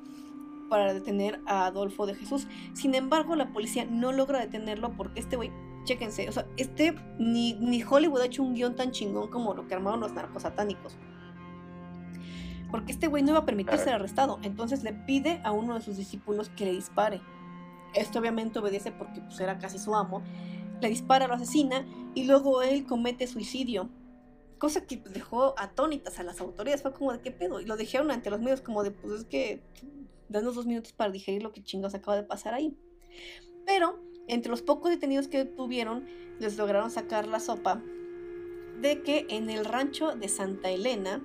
para 0.71 0.95
detener 0.95 1.41
a 1.45 1.67
Adolfo 1.67 2.07
de 2.07 2.15
Jesús. 2.15 2.47
Sin 2.73 2.95
embargo, 2.95 3.35
la 3.35 3.53
policía 3.53 3.85
no 3.85 4.13
logra 4.13 4.39
detenerlo 4.39 4.93
porque 4.93 5.19
este 5.19 5.35
güey, 5.35 5.51
chéquense, 5.83 6.29
o 6.29 6.33
sea, 6.33 6.47
este 6.57 6.95
ni, 7.19 7.55
ni 7.55 7.83
Hollywood 7.83 8.21
ha 8.21 8.27
hecho 8.27 8.45
un 8.45 8.55
guion 8.55 8.77
tan 8.77 8.93
chingón 8.93 9.29
como 9.29 9.55
lo 9.55 9.67
que 9.67 9.75
armaron 9.75 9.99
los 9.99 10.13
narcos 10.13 10.43
satánicos. 10.43 10.97
porque 12.71 12.93
este 12.93 13.09
güey 13.09 13.25
no 13.25 13.31
iba 13.31 13.41
a 13.41 13.45
permitir 13.45 13.77
ser 13.79 13.95
arrestado. 13.95 14.39
Entonces 14.43 14.85
le 14.85 14.93
pide 14.93 15.41
a 15.43 15.51
uno 15.51 15.75
de 15.75 15.81
sus 15.81 15.97
discípulos 15.97 16.49
que 16.51 16.65
le 16.65 16.71
dispare. 16.75 17.21
Esto 17.93 18.21
obviamente 18.21 18.61
obedece 18.61 18.93
porque 18.93 19.21
pues, 19.21 19.41
era 19.41 19.59
casi 19.59 19.81
su 19.81 19.97
amo. 19.97 20.23
Le 20.81 20.89
dispara, 20.91 21.27
lo 21.27 21.35
asesina 21.35 21.85
y 22.19 22.25
luego 22.25 22.63
él 22.63 22.85
comete 22.85 23.29
suicidio. 23.29 23.89
Cosa 24.59 24.85
que 24.85 24.97
dejó 24.97 25.55
atónitas 25.57 26.19
a 26.19 26.25
las 26.25 26.41
autoridades. 26.41 26.83
Fue 26.83 26.93
como 26.93 27.13
de 27.13 27.21
qué 27.21 27.31
pedo. 27.31 27.61
Y 27.61 27.65
lo 27.65 27.77
dejaron 27.77 28.11
ante 28.11 28.29
los 28.29 28.41
medios 28.41 28.61
como 28.61 28.83
de 28.83 28.91
pues 28.91 29.21
es 29.21 29.25
que 29.25 29.63
danos 30.29 30.57
dos 30.57 30.67
minutos 30.67 30.93
para 30.93 31.13
digerir 31.13 31.45
lo 31.45 31.53
que 31.53 31.63
chingados 31.63 31.95
acaba 31.95 32.17
de 32.17 32.25
pasar 32.25 32.55
ahí. 32.55 32.77
Pero 33.65 34.01
entre 34.27 34.51
los 34.51 34.63
pocos 34.63 34.91
detenidos 34.91 35.29
que 35.29 35.45
tuvieron, 35.45 36.07
les 36.41 36.59
lograron 36.59 36.91
sacar 36.91 37.29
la 37.29 37.39
sopa 37.39 37.81
de 38.81 39.01
que 39.05 39.27
en 39.29 39.49
el 39.49 39.65
rancho 39.65 40.17
de 40.17 40.27
Santa 40.27 40.71
Elena, 40.71 41.23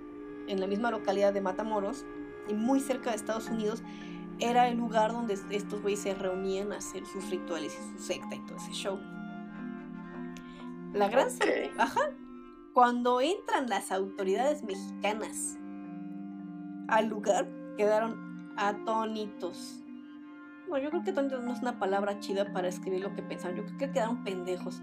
en 0.48 0.60
la 0.60 0.68
misma 0.68 0.92
localidad 0.92 1.34
de 1.34 1.42
Matamoros, 1.42 2.06
y 2.48 2.54
muy 2.54 2.80
cerca 2.80 3.10
de 3.10 3.16
Estados 3.16 3.50
Unidos, 3.50 3.82
era 4.38 4.68
el 4.68 4.78
lugar 4.78 5.12
donde 5.12 5.40
estos 5.50 5.82
güeyes 5.82 6.02
se 6.02 6.14
reunían 6.14 6.72
a 6.72 6.78
hacer 6.78 7.04
sus 7.08 7.32
rituales 7.32 7.74
y 7.74 7.98
su 7.98 8.06
secta 8.06 8.36
y 8.36 8.46
todo 8.46 8.58
ese 8.58 8.74
show. 8.74 9.00
La 10.94 11.10
gran... 11.10 11.28
Ajá. 11.78 12.12
Cuando 12.74 13.22
entran 13.22 13.70
las 13.70 13.92
autoridades 13.92 14.64
mexicanas 14.64 15.58
al 16.88 17.08
lugar, 17.08 17.48
quedaron 17.78 18.54
atónitos 18.58 19.84
yo 20.80 20.90
creo 20.90 21.04
que 21.04 21.12
no 21.12 21.54
es 21.54 21.62
una 21.62 21.80
palabra 21.80 22.20
chida 22.20 22.52
para 22.52 22.68
escribir 22.68 23.02
lo 23.02 23.14
que 23.14 23.22
pensaron. 23.22 23.58
Yo 23.58 23.66
creo 23.66 23.78
que 23.78 23.92
quedaron 23.92 24.24
pendejos 24.24 24.82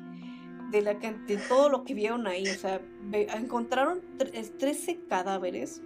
de, 0.71 0.83
la, 0.83 0.95
de 0.95 1.37
todo 1.49 1.69
lo 1.69 1.85
que 1.85 1.95
vieron 1.95 2.27
ahí. 2.27 2.47
O 2.49 2.55
sea, 2.55 2.81
encontraron 3.13 4.01
13 4.19 5.05
cadáveres 5.09 5.83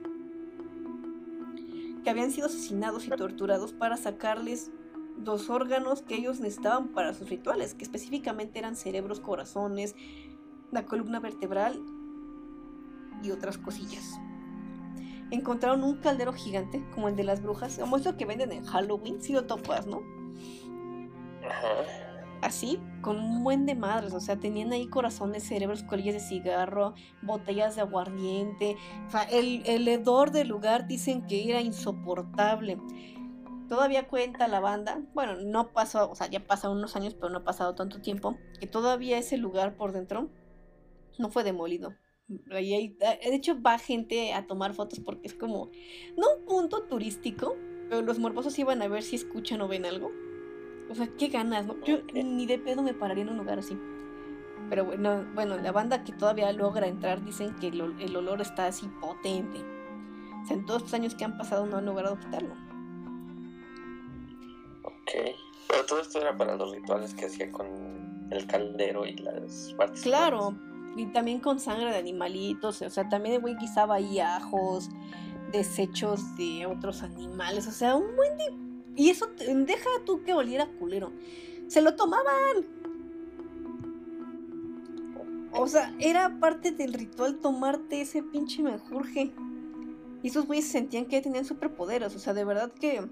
que 2.03 2.11
habían 2.11 2.31
sido 2.31 2.49
asesinados 2.49 3.07
y 3.07 3.11
torturados 3.11 3.73
para 3.73 3.97
sacarles 3.97 4.71
dos 5.16 5.50
órganos 5.50 6.03
que 6.03 6.16
ellos 6.16 6.40
necesitaban 6.40 6.88
para 6.88 7.14
sus 7.14 7.29
rituales, 7.29 7.74
que 7.74 7.85
específicamente 7.85 8.59
eran 8.59 8.77
cerebros, 8.77 9.20
corazones, 9.20 9.94
la 10.72 10.85
columna 10.87 11.20
vertebral 11.20 11.81
y 13.22 13.31
otras 13.31 13.59
cosillas 13.59 14.18
encontraron 15.35 15.85
un 15.85 15.96
caldero 15.96 16.33
gigante, 16.33 16.83
como 16.94 17.09
el 17.09 17.16
de 17.16 17.24
las 17.24 17.42
brujas, 17.42 17.79
como 17.79 17.96
eso 17.96 18.16
que 18.16 18.24
venden 18.24 18.53
en 18.53 18.64
Halloween, 18.64 19.20
si 19.20 19.33
lo 19.33 19.44
topas, 19.44 19.87
¿no? 19.87 20.03
Así, 22.40 22.79
con 23.00 23.18
un 23.18 23.42
buen 23.42 23.64
de 23.64 23.74
madres, 23.74 24.12
o 24.12 24.20
sea, 24.20 24.37
tenían 24.37 24.72
ahí 24.72 24.87
corazones, 24.87 25.44
cerebros, 25.44 25.83
colillas 25.83 26.14
de 26.14 26.20
cigarro, 26.20 26.94
botellas 27.22 27.77
de 27.77 27.83
aguardiente, 27.83 28.77
o 29.07 29.11
sea, 29.11 29.22
el, 29.22 29.62
el 29.66 29.88
hedor 29.88 30.31
del 30.31 30.48
lugar 30.48 30.87
dicen 30.87 31.27
que 31.27 31.48
era 31.48 31.61
insoportable. 31.61 32.79
Todavía 33.68 34.09
cuenta 34.09 34.48
la 34.48 34.61
banda, 34.61 35.03
bueno, 35.14 35.37
no 35.37 35.72
pasó, 35.72 36.11
o 36.11 36.14
sea, 36.14 36.29
ya 36.29 36.40
pasaron 36.40 36.79
unos 36.79 36.96
años, 36.96 37.14
pero 37.14 37.31
no 37.31 37.38
ha 37.38 37.44
pasado 37.44 37.74
tanto 37.74 38.00
tiempo, 38.00 38.37
que 38.61 38.66
todavía 38.66 39.18
ese 39.18 39.38
lugar 39.38 39.77
por 39.77 39.92
dentro 39.92 40.29
no 41.18 41.31
fue 41.31 41.44
demolido. 41.44 41.94
Eh, 42.50 42.96
de 42.98 43.35
hecho, 43.35 43.61
va 43.61 43.79
gente 43.79 44.33
a 44.33 44.46
tomar 44.46 44.74
fotos 44.74 45.00
porque 45.00 45.27
es 45.27 45.35
como, 45.35 45.70
no 46.16 46.24
un 46.38 46.44
punto 46.46 46.83
turístico, 46.85 47.57
pero 47.88 48.03
los 48.03 48.18
morbosos 48.18 48.59
iban 48.59 48.83
a 48.83 48.88
ver 48.88 49.03
si 49.03 49.16
escuchan 49.16 49.61
o 49.61 49.68
ven 49.68 49.85
algo. 49.85 50.11
O 50.90 50.94
sea, 50.94 51.09
qué 51.18 51.29
ganas, 51.29 51.66
¿no? 51.66 51.83
Yo 51.85 51.98
ni 52.12 52.46
de 52.46 52.59
pedo 52.59 52.83
me 52.83 52.94
pararía 52.94 53.24
en 53.24 53.31
un 53.31 53.38
lugar 53.38 53.59
así. 53.59 53.79
Pero 54.70 54.85
bueno, 54.85 55.27
bueno, 55.35 55.59
la 55.59 55.72
banda 55.72 56.05
que 56.05 56.12
todavía 56.12 56.53
logra 56.53 56.87
entrar 56.87 57.24
dicen 57.24 57.55
que 57.57 57.68
el, 57.68 58.16
olor 58.16 58.40
está 58.40 58.66
así 58.66 58.88
potente. 59.00 59.59
O 60.42 60.46
sea, 60.46 60.57
en 60.57 60.66
todos 60.66 60.83
estos 60.83 60.94
años 60.94 61.14
que 61.14 61.24
han 61.24 61.37
pasado 61.37 61.66
no 61.66 61.79
han 61.79 61.87
logrado 61.87 62.18
quitarlo. 62.18 62.55
Ok. 65.05 65.37
Pero 65.69 65.87
todo 65.87 66.01
esto 66.01 66.21
era 66.21 66.37
para 66.37 66.57
los 66.57 66.73
rituales 66.73 67.14
que 67.14 67.27
hacía 67.27 67.51
con 67.51 67.67
el 68.31 68.47
caldero 68.47 69.07
y 69.07 69.17
las 69.17 69.75
partes. 69.77 70.03
Claro, 70.03 70.55
y 70.97 71.07
también 71.07 71.40
con 71.40 71.59
sangre 71.59 71.90
de 71.90 71.97
animalitos, 71.97 72.83
o 72.83 72.90
sea, 72.90 73.09
también 73.09 73.37
el 73.37 73.40
güey 73.40 73.57
guisaba 73.57 73.97
ahí 73.97 74.21
ajos, 74.21 74.88
desechos 75.53 76.37
de 76.37 76.67
otros 76.67 77.03
animales, 77.03 77.67
o 77.67 77.73
sea, 77.73 77.97
un 77.97 78.14
buen 78.17 78.37
de... 78.37 78.55
Y 78.97 79.11
eso, 79.11 79.27
deja 79.37 79.90
tú 80.07 80.23
que 80.23 80.35
oliera 80.35 80.69
culero. 80.79 81.12
Se 81.67 81.83
lo 81.83 81.97
tomaban. 81.97 82.67
O 85.53 85.67
sea, 85.67 85.95
era 85.99 86.38
parte 86.38 86.71
del 86.71 86.93
ritual 86.93 87.38
tomarte 87.38 88.01
ese 88.01 88.23
pinche 88.23 88.62
menjurje. 88.62 89.33
Y 90.23 90.29
esos 90.29 90.47
güeyes 90.47 90.67
sentían 90.67 91.07
que 91.07 91.21
tenían 91.21 91.45
superpoderes, 91.45 92.14
o 92.14 92.19
sea, 92.19 92.35
de 92.35 92.45
verdad 92.45 92.73
que 92.73 93.05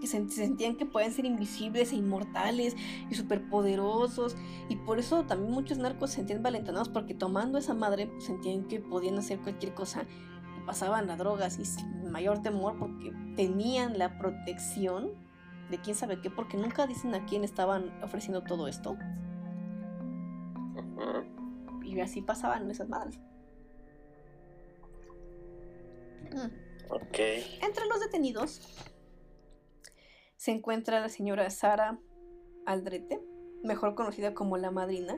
que 0.00 0.06
se, 0.06 0.28
sentían 0.28 0.76
que 0.76 0.86
pueden 0.86 1.12
ser 1.12 1.24
invisibles 1.24 1.92
e 1.92 1.96
inmortales 1.96 2.76
y 3.10 3.14
superpoderosos. 3.14 4.36
Y 4.68 4.76
por 4.76 4.98
eso 4.98 5.24
también 5.24 5.52
muchos 5.52 5.78
narcos 5.78 6.10
se 6.10 6.16
sentían 6.16 6.42
valentonados 6.42 6.88
porque 6.88 7.14
tomando 7.14 7.58
esa 7.58 7.74
madre 7.74 8.06
pues, 8.06 8.24
sentían 8.24 8.64
que 8.64 8.80
podían 8.80 9.18
hacer 9.18 9.40
cualquier 9.40 9.74
cosa 9.74 10.04
y 10.56 10.66
pasaban 10.66 11.10
a 11.10 11.16
drogas 11.16 11.58
y 11.58 11.64
sin 11.64 12.10
mayor 12.10 12.42
temor 12.42 12.78
porque 12.78 13.12
tenían 13.36 13.98
la 13.98 14.18
protección 14.18 15.10
de 15.70 15.78
quién 15.80 15.96
sabe 15.96 16.20
qué, 16.20 16.30
porque 16.30 16.56
nunca 16.56 16.86
dicen 16.86 17.14
a 17.14 17.26
quién 17.26 17.42
estaban 17.42 17.90
ofreciendo 18.02 18.42
todo 18.42 18.68
esto. 18.68 18.96
Y 21.82 22.00
así 22.00 22.20
pasaban 22.20 22.70
esas 22.70 22.88
madres. 22.88 23.18
Ok. 26.88 27.18
Entre 27.62 27.86
los 27.86 28.00
detenidos 28.00 28.60
se 30.36 30.52
encuentra 30.52 31.00
la 31.00 31.08
señora 31.08 31.48
Sara 31.50 31.98
Aldrete, 32.66 33.22
mejor 33.64 33.94
conocida 33.94 34.34
como 34.34 34.56
la 34.58 34.70
madrina. 34.70 35.16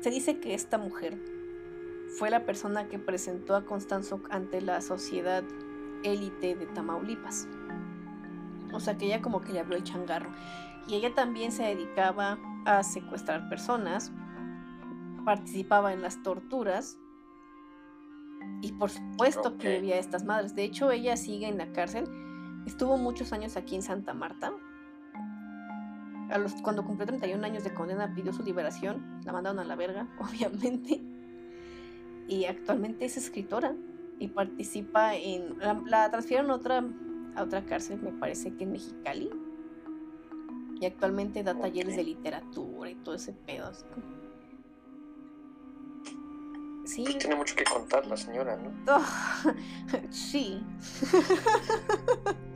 Se 0.00 0.10
dice 0.10 0.40
que 0.40 0.54
esta 0.54 0.78
mujer 0.78 1.18
fue 2.18 2.30
la 2.30 2.44
persona 2.44 2.88
que 2.88 2.98
presentó 2.98 3.54
a 3.54 3.64
Constanzo 3.64 4.20
ante 4.30 4.60
la 4.60 4.80
sociedad 4.80 5.44
élite 6.02 6.54
de 6.56 6.66
Tamaulipas. 6.66 7.48
O 8.72 8.80
sea 8.80 8.98
que 8.98 9.06
ella 9.06 9.22
como 9.22 9.40
que 9.40 9.52
le 9.52 9.60
abrió 9.60 9.76
el 9.76 9.84
changarro. 9.84 10.30
Y 10.88 10.94
ella 10.94 11.14
también 11.14 11.52
se 11.52 11.64
dedicaba 11.64 12.38
a 12.64 12.82
secuestrar 12.82 13.48
personas, 13.48 14.12
participaba 15.24 15.92
en 15.92 16.02
las 16.02 16.22
torturas 16.22 16.98
y 18.62 18.72
por 18.72 18.90
supuesto 18.90 19.58
que 19.58 19.80
vivía 19.80 19.96
a 19.96 19.98
estas 19.98 20.24
madres. 20.24 20.54
De 20.54 20.64
hecho, 20.64 20.90
ella 20.90 21.16
sigue 21.16 21.48
en 21.48 21.58
la 21.58 21.72
cárcel 21.72 22.08
Estuvo 22.66 22.98
muchos 22.98 23.32
años 23.32 23.56
aquí 23.56 23.76
en 23.76 23.82
Santa 23.82 24.12
Marta. 24.12 24.52
A 26.30 26.38
los, 26.38 26.52
cuando 26.54 26.84
cumplió 26.84 27.06
31 27.06 27.44
años 27.46 27.62
de 27.62 27.72
condena 27.72 28.12
pidió 28.12 28.32
su 28.32 28.42
liberación. 28.42 29.20
La 29.24 29.32
mandaron 29.32 29.60
a 29.60 29.64
la 29.64 29.76
verga, 29.76 30.08
obviamente. 30.18 31.00
Y 32.28 32.44
actualmente 32.44 33.04
es 33.04 33.16
escritora 33.16 33.74
y 34.18 34.28
participa 34.28 35.14
en... 35.14 35.56
La, 35.86 36.10
transfirieron 36.10 36.50
a 36.50 36.54
otra, 36.54 36.84
a 37.36 37.42
otra 37.44 37.64
cárcel, 37.64 38.02
me 38.02 38.10
parece 38.10 38.52
que 38.56 38.64
en 38.64 38.72
Mexicali. 38.72 39.30
Y 40.80 40.86
actualmente 40.86 41.44
da 41.44 41.54
talleres 41.54 41.96
de 41.96 42.02
literatura 42.02 42.90
y 42.90 42.96
todo 42.96 43.14
ese 43.14 43.32
pedo. 43.32 43.72
Sí. 46.84 47.04
Pues 47.04 47.18
tiene 47.18 47.36
mucho 47.36 47.54
que 47.54 47.64
contar 47.64 48.06
la 48.06 48.16
señora, 48.16 48.56
¿no? 48.56 48.72
sí. 50.10 50.62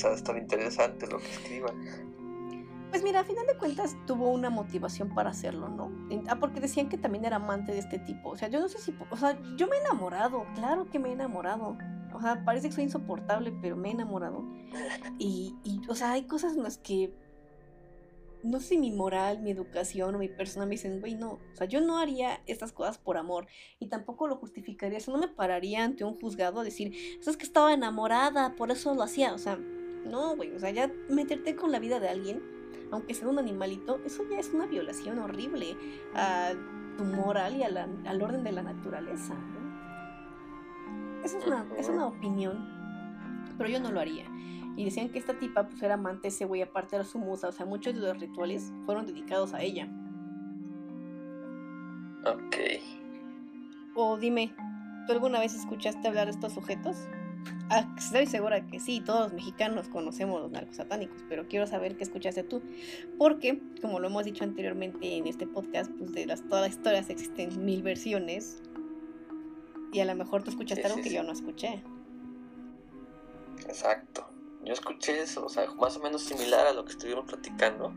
sea, 0.00 0.12
estar 0.12 0.36
interesante 0.36 1.06
lo 1.06 1.18
que 1.18 1.30
escriba. 1.30 1.72
Pues 2.90 3.04
mira, 3.04 3.20
a 3.20 3.24
final 3.24 3.46
de 3.46 3.56
cuentas 3.56 3.96
tuvo 4.04 4.30
una 4.30 4.50
motivación 4.50 5.14
para 5.14 5.30
hacerlo, 5.30 5.68
¿no? 5.68 5.92
Ah, 6.28 6.40
porque 6.40 6.58
decían 6.58 6.88
que 6.88 6.98
también 6.98 7.24
era 7.24 7.36
amante 7.36 7.70
de 7.70 7.78
este 7.78 8.00
tipo. 8.00 8.30
O 8.30 8.36
sea, 8.36 8.48
yo 8.48 8.58
no 8.58 8.68
sé 8.68 8.78
si. 8.78 8.92
O 9.10 9.16
sea, 9.16 9.38
yo 9.56 9.68
me 9.68 9.76
he 9.76 9.80
enamorado, 9.80 10.44
claro 10.56 10.90
que 10.90 10.98
me 10.98 11.10
he 11.10 11.12
enamorado. 11.12 11.78
O 12.12 12.20
sea, 12.20 12.44
parece 12.44 12.68
que 12.68 12.74
soy 12.74 12.84
insoportable, 12.84 13.52
pero 13.62 13.76
me 13.76 13.90
he 13.90 13.92
enamorado. 13.92 14.44
Y, 15.18 15.54
o 15.88 15.94
sea, 15.94 16.12
hay 16.12 16.24
cosas 16.24 16.56
en 16.56 16.64
las 16.64 16.78
que. 16.78 17.14
No 18.42 18.58
sé 18.58 18.68
si 18.68 18.78
mi 18.78 18.90
moral, 18.90 19.40
mi 19.40 19.50
educación 19.50 20.14
o 20.14 20.18
mi 20.18 20.28
persona 20.28 20.64
me 20.64 20.72
dicen, 20.72 20.98
güey, 21.00 21.14
no. 21.14 21.32
O 21.32 21.56
sea, 21.56 21.68
yo 21.68 21.80
no 21.80 21.98
haría 21.98 22.40
estas 22.46 22.72
cosas 22.72 22.98
por 22.98 23.18
amor. 23.18 23.46
Y 23.78 23.86
tampoco 23.86 24.26
lo 24.26 24.36
justificaría. 24.36 24.98
Eso 24.98 25.12
no 25.12 25.18
me 25.18 25.28
pararía 25.28 25.84
ante 25.84 26.02
un 26.02 26.18
juzgado 26.18 26.60
a 26.60 26.64
decir, 26.64 26.92
eso 27.20 27.30
es 27.30 27.36
que 27.36 27.44
estaba 27.44 27.72
enamorada, 27.72 28.56
por 28.56 28.72
eso 28.72 28.94
lo 28.94 29.02
hacía. 29.04 29.32
O 29.32 29.38
sea, 29.38 29.60
no, 30.04 30.36
güey, 30.36 30.54
o 30.54 30.58
sea, 30.58 30.70
ya 30.70 30.90
meterte 31.08 31.54
con 31.54 31.72
la 31.72 31.78
vida 31.78 32.00
de 32.00 32.08
alguien, 32.08 32.42
aunque 32.90 33.14
sea 33.14 33.28
un 33.28 33.38
animalito, 33.38 34.00
eso 34.04 34.24
ya 34.28 34.38
es 34.38 34.52
una 34.52 34.66
violación 34.66 35.18
horrible 35.18 35.76
a 36.14 36.52
tu 36.96 37.04
moral 37.04 37.56
y 37.56 37.62
al 37.62 38.22
orden 38.22 38.44
de 38.44 38.52
la 38.52 38.62
naturaleza. 38.62 39.34
¿no? 39.34 39.60
Esa 41.24 41.38
es 41.38 41.46
una, 41.46 41.66
es 41.78 41.88
una 41.88 42.06
opinión, 42.06 42.66
pero 43.58 43.70
yo 43.70 43.80
no 43.80 43.90
lo 43.90 44.00
haría. 44.00 44.24
Y 44.76 44.84
decían 44.84 45.10
que 45.10 45.18
esta 45.18 45.38
tipa 45.38 45.66
pues 45.68 45.82
era 45.82 45.94
amante 45.94 46.28
ese 46.28 46.44
güey, 46.44 46.62
aparte 46.62 46.96
era 46.96 47.04
su 47.04 47.18
musa, 47.18 47.48
o 47.48 47.52
sea, 47.52 47.66
muchos 47.66 47.94
de 47.94 48.00
los 48.00 48.18
rituales 48.18 48.72
fueron 48.86 49.06
dedicados 49.06 49.54
a 49.54 49.62
ella. 49.62 49.88
Ok. 52.24 52.56
O 53.94 54.16
dime, 54.16 54.54
¿Tú 55.06 55.12
alguna 55.12 55.40
vez 55.40 55.54
escuchaste 55.54 56.06
hablar 56.06 56.26
de 56.26 56.32
estos 56.32 56.52
sujetos? 56.52 56.96
Ah, 57.72 57.86
estoy 57.96 58.26
segura 58.26 58.66
que 58.66 58.80
sí, 58.80 59.00
todos 59.00 59.20
los 59.20 59.32
mexicanos 59.32 59.88
conocemos 59.88 60.42
los 60.42 60.50
narcos 60.50 60.74
satánicos, 60.74 61.22
pero 61.28 61.46
quiero 61.46 61.68
saber 61.68 61.96
qué 61.96 62.02
escuchaste 62.02 62.42
tú, 62.42 62.62
porque, 63.16 63.62
como 63.80 64.00
lo 64.00 64.08
hemos 64.08 64.24
dicho 64.24 64.42
anteriormente 64.42 65.16
en 65.16 65.28
este 65.28 65.46
podcast, 65.46 65.88
pues 65.96 66.12
de 66.12 66.26
las, 66.26 66.42
todas 66.48 66.66
las 66.66 66.76
historias 66.76 67.10
existen 67.10 67.64
mil 67.64 67.84
versiones, 67.84 68.60
y 69.92 70.00
a 70.00 70.04
lo 70.04 70.16
mejor 70.16 70.42
tú 70.42 70.50
escuchaste 70.50 70.84
algo 70.84 71.00
que 71.00 71.12
yo 71.12 71.22
no 71.22 71.30
escuché. 71.30 71.80
Exacto. 73.68 74.26
Yo 74.64 74.72
escuché 74.72 75.22
eso, 75.22 75.46
o 75.46 75.48
sea, 75.48 75.70
más 75.74 75.96
o 75.96 76.00
menos 76.00 76.22
similar 76.22 76.66
a 76.66 76.72
lo 76.72 76.84
que 76.84 76.90
estuvimos 76.90 77.24
platicando. 77.24 77.94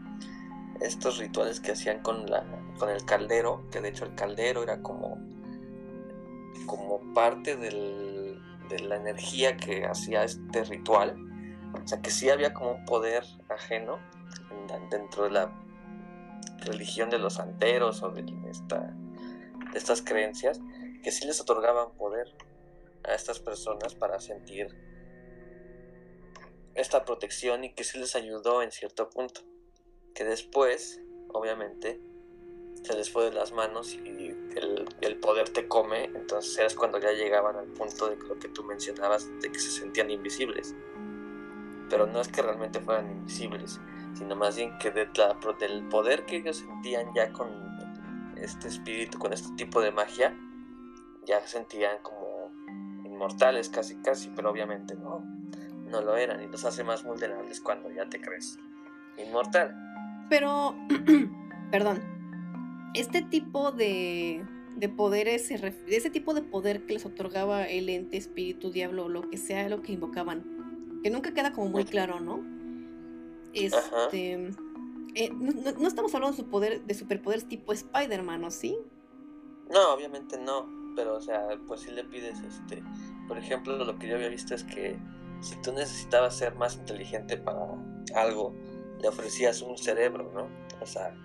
Estos 0.82 1.18
rituales 1.18 1.60
que 1.60 1.72
hacían 1.72 2.02
con, 2.04 2.30
la, 2.30 2.46
con 2.78 2.90
el 2.90 3.04
caldero, 3.06 3.68
que 3.72 3.82
de 3.82 3.90
hecho 3.90 4.06
el 4.06 4.14
caldero 4.14 4.62
era 4.62 4.82
como, 4.82 5.18
como 6.66 7.14
parte 7.14 7.58
del, 7.58 8.23
de 8.70 8.80
la 8.80 8.96
energía 8.96 9.58
que 9.58 9.86
hacía 9.86 10.24
este 10.24 10.64
ritual. 10.64 11.16
O 11.84 11.88
sea, 11.88 12.02
que 12.02 12.12
sí 12.12 12.30
había 12.30 12.54
como 12.54 12.72
un 12.72 12.86
poder 12.86 13.24
ajeno 13.50 14.00
dentro 14.90 15.24
de 15.26 15.32
la 15.32 15.52
religión 16.60 17.10
de 17.10 17.20
los 17.20 17.36
santeros 17.36 18.02
o 18.04 18.10
de, 18.10 18.24
esta, 18.50 18.80
de 18.80 19.78
estas 19.78 20.02
creencias, 20.02 20.62
que 21.04 21.12
sí 21.12 21.26
les 21.26 21.42
otorgaban 21.42 21.92
poder 21.98 22.34
a 23.04 23.14
estas 23.14 23.40
personas 23.40 23.96
para 23.96 24.20
sentir 24.20 24.68
esta 26.76 27.06
protección 27.06 27.64
y 27.64 27.74
que 27.74 27.84
sí 27.84 27.98
les 27.98 28.16
ayudó 28.16 28.62
en 28.62 28.72
cierto 28.72 29.10
punto. 29.10 29.42
Que 30.16 30.24
después, 30.24 31.02
obviamente, 31.30 32.00
se 32.84 32.96
les 32.96 33.12
fue 33.12 33.26
de 33.26 33.32
las 33.32 33.52
manos 33.52 33.94
y 33.94 34.33
el, 35.04 35.18
poder 35.18 35.50
te 35.50 35.68
come, 35.68 36.06
entonces 36.16 36.60
es 36.60 36.76
cuando 36.76 37.00
ya 37.00 37.12
llegaban 37.12 37.56
al 37.56 37.68
punto 37.68 38.10
de 38.10 38.18
lo 38.18 38.38
que 38.40 38.48
tú 38.50 38.64
mencionabas, 38.64 39.30
de 39.42 39.52
que 39.52 39.60
se 39.60 39.72
sentían 39.72 40.10
invisibles. 40.10 40.76
Pero 41.90 42.08
no 42.08 42.22
es 42.22 42.28
que 42.28 42.42
realmente 42.42 42.80
fueran 42.80 43.10
invisibles, 43.12 43.80
sino 44.14 44.36
más 44.36 44.56
bien 44.56 44.78
que 44.80 44.92
de 44.92 45.08
del 45.60 45.88
poder 45.90 46.26
que 46.26 46.38
ellos 46.38 46.58
sentían 46.58 47.14
ya 47.14 47.32
con 47.32 47.50
este 48.38 48.68
espíritu, 48.68 49.18
con 49.20 49.34
este 49.34 49.54
tipo 49.56 49.82
de 49.82 49.92
magia, 49.92 50.38
ya 51.26 51.46
sentían 51.48 51.98
como 52.02 52.52
inmortales 53.06 53.70
casi 53.70 53.96
casi, 53.98 54.30
pero 54.30 54.50
obviamente 54.50 54.96
no, 54.96 55.24
no 55.86 56.02
lo 56.02 56.18
eran 56.18 56.42
y 56.42 56.48
los 56.48 56.66
hace 56.66 56.84
más 56.84 57.04
vulnerables 57.04 57.62
cuando 57.62 57.92
ya 57.92 58.10
te 58.10 58.20
crees 58.20 58.60
inmortal. 59.18 59.76
Pero, 60.30 60.76
perdón, 61.72 62.02
este 62.94 63.22
tipo 63.22 63.72
de, 63.72 64.46
de 64.76 64.90
poderes, 64.90 65.52
ese 65.52 66.10
tipo 66.10 66.34
de 66.34 66.42
poder 66.42 66.86
que 66.86 66.94
les 66.94 67.06
otorgaba 67.06 67.66
el 67.66 67.90
ente, 67.90 68.18
espíritu, 68.18 68.72
diablo, 68.72 69.10
lo 69.10 69.30
que 69.30 69.38
sea 69.38 69.70
lo 69.70 69.82
que 69.82 69.94
invocaban, 69.94 71.00
que 71.04 71.10
nunca 71.10 71.34
queda 71.34 71.54
como 71.54 71.70
muy 71.70 71.86
claro, 71.86 72.20
¿no? 72.20 72.44
Este, 73.54 74.52
eh, 75.16 75.30
no, 75.32 75.88
estamos 75.88 76.14
hablando 76.16 76.36
de, 76.36 76.44
su 76.44 76.50
poder, 76.50 76.82
de 76.82 76.94
superpoderes 76.94 77.48
tipo 77.48 77.72
Spider-Man, 77.72 78.42
¿no? 78.42 78.52
¿Sí? 78.52 78.78
No, 79.70 79.94
obviamente 79.94 80.38
no, 80.40 80.68
pero 80.96 81.16
o 81.18 81.22
sea, 81.22 81.48
pues 81.68 81.82
si 81.82 81.92
le 81.92 82.04
pides, 82.04 82.40
este, 82.42 82.84
por 83.28 83.38
ejemplo, 83.38 83.78
lo 83.78 84.00
que 84.00 84.08
yo 84.08 84.16
había 84.16 84.30
visto 84.30 84.56
es 84.56 84.64
que 84.64 84.98
si 85.42 85.56
tú 85.62 85.72
necesitabas 85.74 86.36
ser 86.36 86.56
más 86.56 86.76
inteligente 86.76 87.38
para 87.38 87.60
algo, 88.16 88.56
le 89.00 89.08
ofrecías 89.08 89.62
un 89.62 89.78
cerebro, 89.78 90.32
¿no? 90.34 90.48
O 90.82 90.86
sea, 90.86 91.16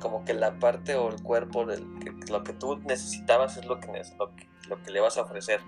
como 0.00 0.24
que 0.24 0.34
la 0.34 0.58
parte 0.58 0.94
o 0.94 1.08
el 1.08 1.22
cuerpo 1.22 1.66
del 1.66 1.84
que 2.00 2.32
lo 2.32 2.44
que 2.44 2.52
tú 2.52 2.78
necesitabas 2.78 3.56
es 3.56 3.66
lo 3.66 3.80
que, 3.80 3.88
lo 4.18 4.34
que, 4.34 4.48
lo 4.68 4.82
que 4.82 4.90
le 4.90 5.00
vas 5.00 5.16
a 5.18 5.22
ofrecer. 5.22 5.60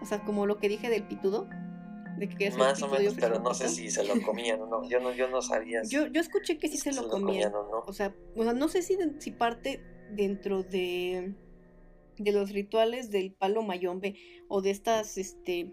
O 0.00 0.06
sea, 0.06 0.20
como 0.24 0.46
lo 0.46 0.58
que 0.58 0.68
dije 0.68 0.88
del 0.88 1.04
pitudo. 1.04 1.48
De 2.18 2.28
que 2.28 2.50
Más 2.52 2.82
o 2.82 2.88
menos, 2.88 3.14
pero 3.18 3.40
no 3.40 3.54
sé 3.54 3.68
si 3.68 3.90
se 3.90 4.04
lo 4.04 4.20
comían 4.22 4.60
o 4.60 4.66
no. 4.66 4.88
Yo 4.88 5.00
no, 5.00 5.12
yo 5.12 5.28
no 5.28 5.40
sabía. 5.40 5.82
yo, 5.88 6.06
yo 6.06 6.20
escuché 6.20 6.58
que 6.58 6.68
sí 6.68 6.76
se, 6.76 6.92
lo, 6.92 7.08
comían. 7.08 7.54
o, 7.54 7.68
no. 7.70 7.78
o 7.86 7.92
sea, 7.92 8.14
o 8.36 8.44
sea, 8.44 8.52
no 8.52 8.68
sé 8.68 8.82
si, 8.82 8.98
si 9.18 9.30
parte 9.30 9.82
dentro 10.10 10.62
de, 10.62 11.34
de 12.18 12.32
los 12.32 12.50
rituales 12.50 13.10
del 13.10 13.32
palo 13.32 13.62
mayombe 13.62 14.16
o 14.48 14.60
de 14.60 14.70
estas 14.70 15.16
este, 15.16 15.72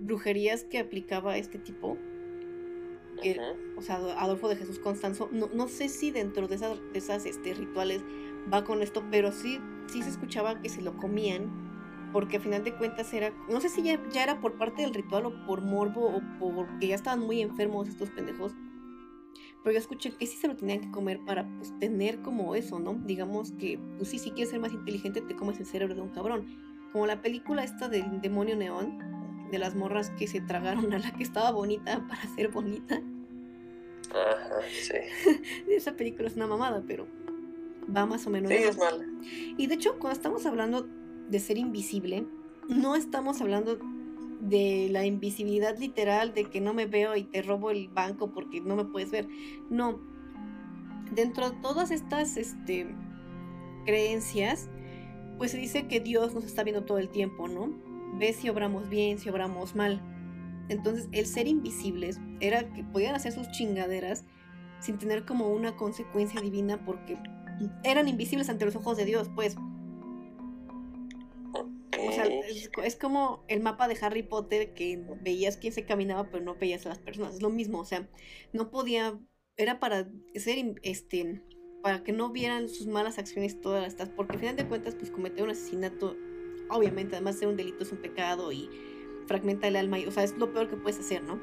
brujerías 0.00 0.64
que 0.64 0.78
aplicaba 0.78 1.36
este 1.36 1.58
tipo, 1.58 1.98
o 3.76 3.82
sea, 3.82 3.96
Adolfo 4.18 4.48
de 4.48 4.56
Jesús 4.56 4.78
Constanzo, 4.78 5.28
no, 5.32 5.48
no 5.54 5.68
sé 5.68 5.88
si 5.88 6.10
dentro 6.10 6.48
de 6.48 6.56
esas, 6.56 6.78
de 6.92 6.98
esas 6.98 7.26
este, 7.26 7.54
rituales 7.54 8.02
va 8.52 8.64
con 8.64 8.82
esto, 8.82 9.04
pero 9.10 9.32
sí, 9.32 9.60
sí 9.86 10.02
se 10.02 10.10
escuchaba 10.10 10.60
que 10.60 10.68
se 10.68 10.82
lo 10.82 10.96
comían, 10.96 11.50
porque 12.12 12.38
a 12.38 12.40
final 12.40 12.64
de 12.64 12.74
cuentas 12.74 13.12
era, 13.12 13.32
no 13.48 13.60
sé 13.60 13.68
si 13.68 13.82
ya, 13.82 14.00
ya 14.10 14.22
era 14.22 14.40
por 14.40 14.56
parte 14.56 14.82
del 14.82 14.94
ritual 14.94 15.26
o 15.26 15.46
por 15.46 15.62
morbo 15.62 16.20
o 16.40 16.54
porque 16.54 16.88
ya 16.88 16.94
estaban 16.94 17.20
muy 17.20 17.42
enfermos 17.42 17.88
estos 17.88 18.10
pendejos, 18.10 18.54
pero 19.62 19.72
yo 19.72 19.78
escuché 19.78 20.12
que 20.12 20.26
sí 20.26 20.36
se 20.36 20.48
lo 20.48 20.56
tenían 20.56 20.80
que 20.80 20.90
comer 20.90 21.20
para 21.26 21.46
pues 21.56 21.78
tener 21.78 22.22
como 22.22 22.54
eso, 22.54 22.78
¿no? 22.78 22.94
Digamos 22.94 23.52
que, 23.52 23.78
pues 23.96 24.08
sí, 24.08 24.18
si 24.18 24.30
quieres 24.30 24.50
ser 24.50 24.60
más 24.60 24.72
inteligente, 24.72 25.20
te 25.20 25.36
comes 25.36 25.58
el 25.58 25.66
cerebro 25.66 25.94
de 25.94 26.02
un 26.02 26.10
cabrón. 26.10 26.46
Como 26.92 27.06
la 27.06 27.20
película 27.20 27.64
esta 27.64 27.88
del 27.88 28.20
demonio 28.20 28.56
neón, 28.56 28.98
de 29.50 29.58
las 29.58 29.74
morras 29.74 30.10
que 30.10 30.26
se 30.26 30.40
tragaron 30.40 30.92
a 30.92 30.98
la 30.98 31.12
que 31.12 31.22
estaba 31.22 31.50
bonita 31.50 32.06
para 32.08 32.22
ser 32.34 32.48
bonita. 32.48 33.00
Ajá, 34.10 34.60
sí. 34.72 34.94
Esa 35.68 35.92
película 35.92 36.28
es 36.28 36.36
una 36.36 36.46
mamada, 36.46 36.82
pero 36.86 37.06
va 37.94 38.06
más 38.06 38.26
o 38.26 38.30
menos. 38.30 38.50
Sí, 38.50 38.56
es 38.56 38.78
mala. 38.78 39.04
Y 39.56 39.66
de 39.66 39.74
hecho, 39.74 39.98
cuando 39.98 40.16
estamos 40.16 40.46
hablando 40.46 40.86
de 41.28 41.40
ser 41.40 41.58
invisible, 41.58 42.26
no 42.68 42.96
estamos 42.96 43.40
hablando 43.40 43.78
de 44.40 44.88
la 44.90 45.04
invisibilidad 45.04 45.76
literal, 45.78 46.32
de 46.32 46.44
que 46.44 46.60
no 46.60 46.74
me 46.74 46.86
veo 46.86 47.16
y 47.16 47.24
te 47.24 47.42
robo 47.42 47.70
el 47.70 47.88
banco 47.88 48.32
porque 48.32 48.60
no 48.60 48.76
me 48.76 48.84
puedes 48.84 49.10
ver. 49.10 49.28
No. 49.70 50.00
Dentro 51.12 51.50
de 51.50 51.56
todas 51.60 51.90
estas 51.90 52.36
este, 52.36 52.86
creencias, 53.84 54.68
pues 55.38 55.52
se 55.52 55.58
dice 55.58 55.86
que 55.86 56.00
Dios 56.00 56.34
nos 56.34 56.44
está 56.44 56.62
viendo 56.62 56.84
todo 56.84 56.98
el 56.98 57.08
tiempo, 57.08 57.48
¿no? 57.48 57.87
Ve 58.18 58.32
si 58.32 58.48
obramos 58.48 58.88
bien, 58.88 59.18
si 59.18 59.28
obramos 59.28 59.74
mal. 59.74 60.02
Entonces, 60.68 61.08
el 61.12 61.26
ser 61.26 61.46
invisibles 61.46 62.20
era 62.40 62.72
que 62.72 62.84
podían 62.84 63.14
hacer 63.14 63.32
sus 63.32 63.50
chingaderas 63.50 64.24
sin 64.80 64.98
tener 64.98 65.24
como 65.24 65.48
una 65.48 65.76
consecuencia 65.76 66.40
divina 66.40 66.84
porque 66.84 67.16
eran 67.82 68.08
invisibles 68.08 68.48
ante 68.48 68.64
los 68.64 68.76
ojos 68.76 68.96
de 68.96 69.04
Dios, 69.04 69.30
pues. 69.34 69.56
O 72.00 72.12
sea, 72.12 72.26
es, 72.84 72.96
como 72.96 73.44
el 73.48 73.60
mapa 73.60 73.88
de 73.88 73.98
Harry 74.00 74.22
Potter 74.22 74.72
que 74.72 75.02
veías 75.20 75.56
quién 75.56 75.72
se 75.72 75.84
caminaba, 75.84 76.30
pero 76.30 76.44
no 76.44 76.54
veías 76.54 76.86
a 76.86 76.90
las 76.90 76.98
personas. 76.98 77.34
Es 77.34 77.42
lo 77.42 77.50
mismo, 77.50 77.80
o 77.80 77.84
sea, 77.84 78.08
no 78.52 78.70
podía, 78.70 79.18
era 79.56 79.80
para 79.80 80.08
ser, 80.34 80.76
este, 80.82 81.42
para 81.82 82.04
que 82.04 82.12
no 82.12 82.30
vieran 82.30 82.68
sus 82.68 82.86
malas 82.86 83.18
acciones 83.18 83.60
todas 83.60 83.86
estas, 83.86 84.10
porque 84.10 84.34
al 84.34 84.38
final 84.38 84.56
de 84.56 84.68
cuentas, 84.68 84.94
pues 84.94 85.10
cometer 85.10 85.42
un 85.42 85.50
asesinato 85.50 86.16
obviamente, 86.70 87.16
además 87.16 87.34
de 87.34 87.40
ser 87.40 87.48
un 87.48 87.56
delito 87.56 87.82
es 87.82 87.92
un 87.92 87.98
pecado 87.98 88.52
y 88.52 88.68
fragmenta 89.26 89.68
el 89.68 89.76
alma, 89.76 89.98
y, 89.98 90.06
o 90.06 90.10
sea, 90.10 90.24
es 90.24 90.36
lo 90.36 90.52
peor 90.52 90.68
que 90.68 90.76
puedes 90.76 90.98
hacer, 90.98 91.22
¿no? 91.22 91.38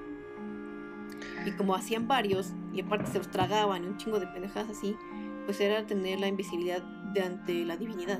Y 1.45 1.51
como 1.51 1.76
hacían 1.76 2.07
varios, 2.07 2.53
y 2.73 2.82
aparte 2.82 3.11
se 3.11 3.17
los 3.19 3.30
tragaban 3.30 3.84
y 3.84 3.88
un 3.88 3.97
chingo 3.97 4.19
de 4.19 4.28
pendejadas 4.28 4.69
así, 4.69 4.95
pues 5.45 5.61
era 5.61 5.86
tener 5.86 6.19
la 6.19 6.28
invisibilidad 6.28 6.82
de 7.13 7.21
ante 7.21 7.65
la 7.65 7.78
divinidad 7.78 8.19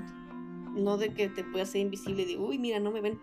no 0.76 0.98
de 0.98 1.14
que 1.14 1.30
te 1.30 1.44
puedas 1.44 1.70
ser 1.70 1.82
invisible 1.82 2.24
y 2.24 2.26
de, 2.26 2.38
uy, 2.38 2.58
mira, 2.58 2.80
no 2.80 2.92
me 2.92 3.02
ven. 3.02 3.20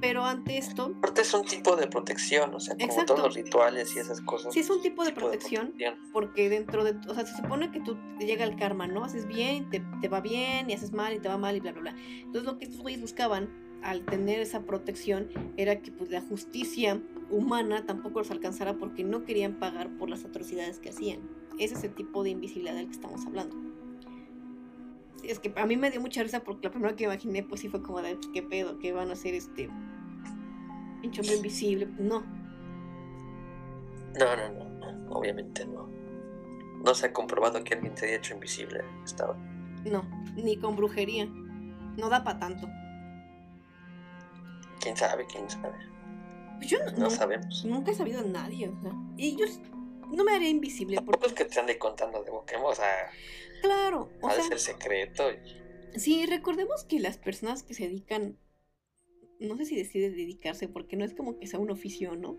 Pero 0.00 0.24
ante 0.24 0.58
esto... 0.58 0.94
Es 1.16 1.34
un 1.34 1.44
tipo 1.44 1.76
de 1.76 1.86
protección, 1.86 2.54
o 2.54 2.60
sea, 2.60 2.76
como 2.76 3.04
todos 3.04 3.20
los 3.20 3.34
rituales 3.34 3.94
y 3.96 4.00
esas 4.00 4.20
cosas. 4.20 4.52
Sí, 4.52 4.60
es 4.60 4.70
un 4.70 4.82
tipo, 4.82 5.04
de, 5.04 5.12
protección, 5.12 5.74
porque 6.12 6.48
dentro 6.48 6.84
de, 6.84 6.96
o 7.08 7.14
sea, 7.14 7.24
se 7.24 7.36
supone 7.36 7.70
que 7.70 7.80
tú 7.80 7.96
te 8.18 8.26
llega 8.26 8.44
el 8.44 8.56
karma, 8.56 8.86
¿no? 8.86 9.04
Haces 9.04 9.26
bien, 9.26 9.70
te, 9.70 9.82
te 10.00 10.08
va 10.08 10.20
bien, 10.20 10.70
y 10.70 10.74
haces 10.74 10.92
mal 10.92 11.14
y 11.14 11.20
te 11.20 11.28
va 11.28 11.38
mal 11.38 11.56
y 11.56 11.60
bla, 11.60 11.72
bla, 11.72 11.80
bla. 11.80 11.96
Entonces 12.22 12.44
lo 12.44 12.58
que 12.58 12.64
estos 12.64 12.80
güeyes 12.80 13.00
buscaban 13.00 13.50
al 13.82 14.04
tener 14.04 14.40
esa 14.40 14.62
protección 14.62 15.28
era 15.56 15.80
que 15.80 15.90
pues 15.90 16.10
la 16.10 16.20
justicia 16.20 17.00
humana 17.30 17.84
tampoco 17.84 18.20
los 18.20 18.30
alcanzara 18.30 18.76
porque 18.76 19.04
no 19.04 19.24
querían 19.24 19.58
pagar 19.58 19.90
por 19.96 20.08
las 20.08 20.24
atrocidades 20.24 20.78
que 20.78 20.90
hacían. 20.90 21.20
Ese 21.58 21.74
es 21.74 21.84
el 21.84 21.94
tipo 21.94 22.22
de 22.22 22.30
invisibilidad 22.30 22.74
del 22.74 22.86
que 22.86 22.92
estamos 22.92 23.26
hablando 23.26 23.71
es 25.22 25.38
que 25.38 25.52
a 25.56 25.66
mí 25.66 25.76
me 25.76 25.90
dio 25.90 26.00
mucha 26.00 26.22
risa 26.22 26.40
porque 26.40 26.68
la 26.68 26.70
primera 26.70 26.96
que 26.96 27.04
imaginé 27.04 27.42
pues 27.42 27.60
sí 27.60 27.68
fue 27.68 27.82
como 27.82 28.02
de 28.02 28.18
qué 28.32 28.42
pedo, 28.42 28.78
que 28.78 28.92
van 28.92 29.10
a 29.10 29.12
hacer 29.12 29.34
este 29.34 29.70
pinche 31.00 31.20
hombre 31.20 31.36
invisible, 31.36 31.86
pues 31.86 32.00
no. 32.00 32.20
No, 34.18 34.36
no, 34.36 34.48
no, 34.48 35.10
obviamente 35.10 35.64
no. 35.66 35.88
No 36.84 36.94
se 36.94 37.06
ha 37.06 37.12
comprobado 37.12 37.62
que 37.62 37.74
alguien 37.74 37.96
se 37.96 38.06
haya 38.06 38.16
hecho 38.16 38.34
invisible. 38.34 38.82
No, 39.84 40.04
ni 40.36 40.56
con 40.56 40.76
brujería. 40.76 41.26
No 41.26 42.08
da 42.08 42.24
para 42.24 42.38
tanto. 42.38 42.68
¿Quién 44.80 44.96
sabe? 44.96 45.26
¿Quién 45.26 45.48
sabe? 45.48 45.74
Pues 46.56 46.68
yo 46.68 46.78
no, 46.96 47.08
sabemos. 47.10 47.64
Nunca 47.64 47.92
he 47.92 47.94
sabido 47.94 48.22
de 48.22 48.30
nadie, 48.30 48.68
o 48.68 48.80
sea. 48.82 48.92
Y 49.16 49.36
yo 49.36 49.46
no 50.10 50.24
me 50.24 50.34
haría 50.34 50.48
invisible. 50.48 51.00
Porque... 51.02 51.26
es 51.26 51.32
que 51.32 51.44
te 51.44 51.60
ande 51.60 51.78
contando 51.78 52.22
de 52.22 52.30
Pokémon, 52.30 52.72
o 52.72 52.74
sea... 52.74 53.10
Claro. 53.62 54.10
O 54.20 54.28
ha 54.28 54.36
de 54.36 54.42
ser 54.42 54.58
secreto. 54.58 55.24
Sí, 55.96 56.26
recordemos 56.26 56.84
que 56.84 57.00
las 57.00 57.16
personas 57.16 57.62
que 57.62 57.74
se 57.74 57.84
dedican 57.84 58.36
no 59.48 59.56
sé 59.56 59.64
si 59.64 59.76
decide 59.76 60.10
dedicarse, 60.10 60.68
porque 60.68 60.96
no 60.96 61.04
es 61.04 61.14
como 61.14 61.38
que 61.38 61.46
sea 61.46 61.58
un 61.58 61.70
oficio, 61.70 62.16
¿no? 62.16 62.36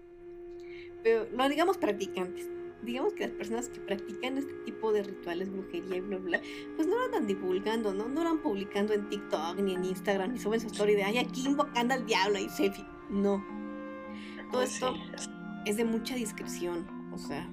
Pero 1.03 1.28
no 1.32 1.47
digamos 1.49 1.78
practicantes. 1.78 2.49
Digamos 2.82 3.13
que 3.13 3.21
las 3.28 3.32
personas 3.32 3.69
que 3.69 3.80
practican 3.80 4.38
este 4.38 4.53
tipo 4.65 4.91
de 4.91 5.03
rituales, 5.03 5.49
brujería 5.49 5.97
y 5.97 6.01
bla, 6.01 6.17
bla, 6.17 6.41
pues 6.76 6.88
no 6.88 6.97
lo 6.97 7.05
andan 7.05 7.28
divulgando, 7.28 7.93
¿no? 7.93 8.07
No 8.09 8.24
lo 8.24 8.30
andan 8.30 8.43
publicando 8.43 8.93
en 8.93 9.07
TikTok 9.09 9.57
ni 9.59 9.74
en 9.74 9.86
Instagram, 9.86 10.34
ni 10.34 10.39
suben 10.39 10.59
su 10.59 10.67
story 10.67 10.95
de, 10.95 11.03
ay, 11.03 11.17
aquí 11.17 11.45
invocando 11.45 11.93
al 11.93 12.05
diablo 12.05 12.39
y 12.39 12.49
selfie. 12.49 12.86
No. 13.09 13.43
Todo 14.51 14.61
Pues 14.61 14.74
esto 14.74 14.93
es 15.65 15.78
de 15.78 15.86
mucha 15.86 16.15
discreción, 16.15 16.86
o 17.13 17.17
sea, 17.17 17.49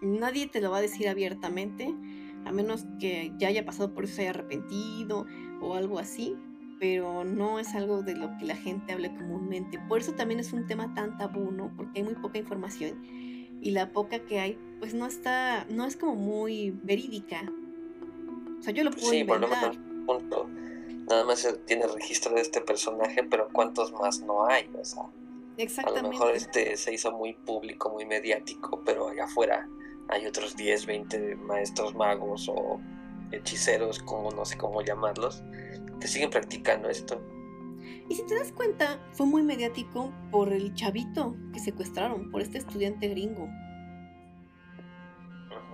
nadie 0.00 0.46
te 0.46 0.60
lo 0.60 0.70
va 0.70 0.78
a 0.78 0.82
decir 0.82 1.08
abiertamente, 1.08 1.94
a 2.44 2.52
menos 2.52 2.86
que 3.00 3.32
ya 3.38 3.48
haya 3.48 3.64
pasado 3.64 3.92
por 3.94 4.04
eso, 4.04 4.14
se 4.16 4.22
haya 4.22 4.30
arrepentido 4.30 5.26
o 5.60 5.74
algo 5.74 5.98
así, 5.98 6.36
pero 6.80 7.24
no 7.24 7.58
es 7.58 7.74
algo 7.74 8.02
de 8.02 8.14
lo 8.14 8.30
que 8.38 8.44
la 8.46 8.56
gente 8.56 8.92
hable 8.92 9.14
comúnmente. 9.14 9.78
Por 9.88 10.00
eso 10.00 10.12
también 10.12 10.40
es 10.40 10.52
un 10.52 10.66
tema 10.66 10.94
tan 10.94 11.16
tabú, 11.18 11.50
¿no? 11.50 11.72
Porque 11.76 11.98
hay 12.00 12.04
muy 12.04 12.14
poca 12.14 12.38
información 12.38 13.02
y 13.60 13.72
la 13.72 13.92
poca 13.92 14.20
que 14.20 14.38
hay, 14.38 14.58
pues 14.78 14.94
no 14.94 15.06
está, 15.06 15.66
no 15.68 15.84
es 15.84 15.96
como 15.96 16.14
muy 16.14 16.70
verídica. 16.70 17.42
O 18.58 18.62
sea, 18.62 18.72
yo 18.72 18.84
lo 18.84 18.90
puedo 18.92 19.10
Sí, 19.10 19.18
inventar. 19.18 19.64
al 19.64 19.78
punto. 20.06 20.48
Nada 21.08 21.24
más 21.24 21.40
se 21.40 21.54
tiene 21.54 21.86
registro 21.86 22.34
de 22.34 22.42
este 22.42 22.60
personaje, 22.60 23.24
pero 23.24 23.48
¿cuántos 23.52 23.92
más 23.92 24.20
no 24.20 24.46
hay? 24.46 24.70
O 24.78 24.84
sea, 24.84 25.02
a 25.02 25.06
lo 25.06 25.12
Exactamente. 25.56 26.08
mejor 26.10 26.34
este 26.36 26.76
se 26.76 26.92
hizo 26.94 27.10
muy 27.12 27.34
público, 27.34 27.90
muy 27.90 28.04
mediático, 28.06 28.82
pero 28.84 29.08
allá 29.08 29.24
afuera 29.24 29.68
hay 30.08 30.26
otros 30.26 30.56
10, 30.56 30.86
20 30.86 31.36
maestros 31.36 31.94
magos 31.94 32.48
o 32.48 32.80
hechiceros, 33.30 33.98
como 34.00 34.30
no 34.30 34.44
sé 34.44 34.56
cómo 34.56 34.82
llamarlos, 34.82 35.42
que 36.00 36.08
siguen 36.08 36.30
practicando 36.30 36.88
esto. 36.88 37.20
Y 38.08 38.14
si 38.14 38.22
te 38.26 38.34
das 38.34 38.52
cuenta, 38.52 38.98
fue 39.12 39.26
muy 39.26 39.42
mediático 39.42 40.12
por 40.30 40.52
el 40.52 40.72
chavito 40.74 41.36
que 41.52 41.60
secuestraron, 41.60 42.30
por 42.30 42.40
este 42.40 42.58
estudiante 42.58 43.08
gringo. 43.08 43.48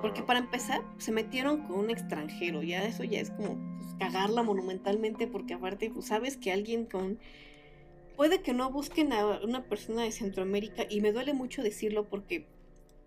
Porque 0.00 0.22
para 0.22 0.40
empezar, 0.40 0.82
se 0.98 1.12
metieron 1.12 1.62
con 1.62 1.78
un 1.78 1.90
extranjero, 1.90 2.62
ya 2.62 2.84
eso 2.84 3.04
ya 3.04 3.20
es 3.20 3.30
como 3.30 3.56
pues, 3.78 3.94
cagarla 3.98 4.42
monumentalmente, 4.42 5.28
porque 5.28 5.54
aparte, 5.54 5.90
pues 5.90 6.06
sabes 6.06 6.36
que 6.36 6.52
alguien 6.52 6.86
con... 6.86 7.18
Puede 8.16 8.42
que 8.42 8.52
no 8.52 8.70
busquen 8.70 9.12
a 9.12 9.40
una 9.40 9.64
persona 9.64 10.02
de 10.02 10.12
Centroamérica, 10.12 10.84
y 10.90 11.00
me 11.00 11.12
duele 11.12 11.34
mucho 11.34 11.62
decirlo 11.62 12.08
porque, 12.08 12.46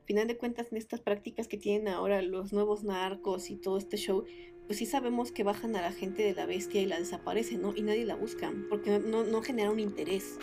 final 0.07 0.25
de 0.27 0.37
cuentas, 0.37 0.71
en 0.71 0.77
estas 0.77 1.01
prácticas 1.01 1.47
que 1.47 1.57
tienen 1.57 1.89
ahora 1.89 2.21
los 2.21 2.53
nuevos 2.53 2.83
narcos 2.83 3.49
y 3.51 3.57
todo 3.57 3.77
este 3.77 3.97
show, 3.97 4.23
pues 4.65 4.79
sí 4.79 4.85
sabemos 4.85 5.31
que 5.31 5.43
bajan 5.43 5.75
a 5.75 5.81
la 5.81 5.91
gente 5.91 6.23
de 6.23 6.33
la 6.33 6.45
bestia 6.45 6.81
y 6.81 6.85
la 6.85 6.97
desaparecen, 6.97 7.61
¿no? 7.61 7.73
Y 7.75 7.81
nadie 7.81 8.05
la 8.05 8.15
busca, 8.15 8.51
porque 8.69 8.99
no, 8.99 9.23
no 9.23 9.41
genera 9.41 9.69
un 9.69 9.79
interés. 9.79 10.39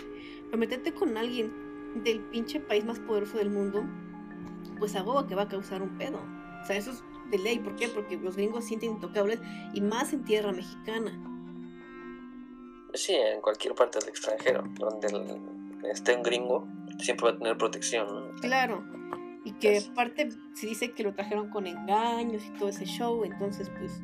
Pero 0.46 0.58
meterte 0.58 0.92
con 0.92 1.16
alguien 1.16 1.52
del 2.04 2.20
pinche 2.20 2.60
país 2.60 2.84
más 2.84 3.00
poderoso 3.00 3.38
del 3.38 3.50
mundo, 3.50 3.84
pues 4.78 4.94
a 4.96 5.04
que 5.28 5.34
va 5.34 5.42
a 5.42 5.48
causar 5.48 5.82
un 5.82 5.96
pedo. 5.98 6.20
O 6.62 6.66
sea, 6.66 6.76
eso 6.76 6.90
es 6.90 7.02
de 7.30 7.38
ley. 7.38 7.58
¿Por 7.58 7.74
qué? 7.76 7.88
Porque 7.88 8.16
los 8.16 8.36
gringos 8.36 8.64
sienten 8.64 8.92
intocables 8.92 9.40
y 9.72 9.80
más 9.80 10.12
en 10.12 10.24
tierra 10.24 10.52
mexicana. 10.52 11.12
Sí, 12.94 13.14
en 13.14 13.40
cualquier 13.40 13.74
parte 13.74 13.98
del 13.98 14.08
extranjero, 14.08 14.62
donde 14.78 15.08
el- 15.08 15.86
esté 15.90 16.14
un 16.16 16.22
gringo, 16.22 16.66
siempre 16.98 17.24
va 17.26 17.32
a 17.32 17.38
tener 17.38 17.56
protección. 17.58 18.06
¿no? 18.06 18.34
Claro. 18.40 18.84
Y 19.45 19.53
que 19.53 19.78
aparte 19.78 20.30
se 20.55 20.66
dice 20.66 20.92
que 20.92 21.03
lo 21.03 21.14
trajeron 21.14 21.51
con 21.51 21.66
engaños 21.66 22.42
y 22.45 22.51
todo 22.59 22.70
ese 22.70 22.86
show. 22.86 23.24
Entonces, 23.24 23.70
pues, 23.78 24.01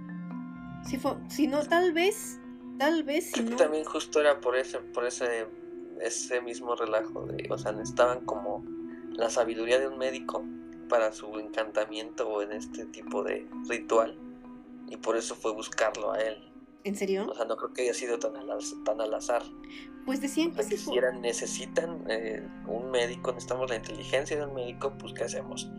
si, 0.86 0.98
fue, 0.98 1.16
si 1.28 1.46
no, 1.46 1.62
tal 1.66 1.92
vez, 1.92 2.38
tal 2.78 3.02
vez, 3.04 3.30
si 3.32 3.42
no... 3.42 3.56
también 3.56 3.84
justo 3.84 4.20
era 4.20 4.40
por 4.40 4.56
ese, 4.56 4.78
por 4.78 5.06
ese, 5.06 5.46
ese 6.00 6.40
mismo 6.42 6.76
relajo 6.76 7.26
de, 7.26 7.48
o 7.50 7.56
sea, 7.56 7.72
necesitaban 7.72 8.24
como 8.26 8.64
la 9.12 9.30
sabiduría 9.30 9.78
de 9.78 9.88
un 9.88 9.98
médico 9.98 10.44
para 10.88 11.12
su 11.12 11.38
encantamiento 11.38 12.28
o 12.28 12.42
en 12.42 12.52
este 12.52 12.84
tipo 12.86 13.22
de 13.22 13.46
ritual 13.68 14.18
y 14.88 14.96
por 14.96 15.16
eso 15.16 15.34
fue 15.34 15.52
buscarlo 15.52 16.12
a 16.12 16.20
él. 16.20 16.36
¿En 16.84 16.94
serio? 16.96 17.28
O 17.30 17.34
sea, 17.34 17.44
no 17.44 17.56
creo 17.56 17.72
que 17.72 17.82
haya 17.82 17.94
sido 17.94 18.18
tan 18.18 18.36
al, 18.36 18.50
az- 18.50 18.82
tan 18.84 19.00
al 19.00 19.12
azar. 19.14 19.42
Pues 20.06 20.20
decían 20.20 20.52
O 20.52 20.54
que 20.56 20.62
sea, 20.62 20.70
sí 20.70 20.76
que 20.76 20.80
fue... 20.82 20.92
si 20.94 20.98
eran, 20.98 21.20
necesitan 21.20 22.04
eh, 22.08 22.46
un 22.66 22.90
médico, 22.90 23.32
necesitamos 23.32 23.68
la 23.70 23.76
inteligencia 23.76 24.36
de 24.38 24.46
un 24.46 24.54
médico, 24.54 24.96
pues 24.98 25.12
¿qué 25.12 25.24
hacemos? 25.24 25.70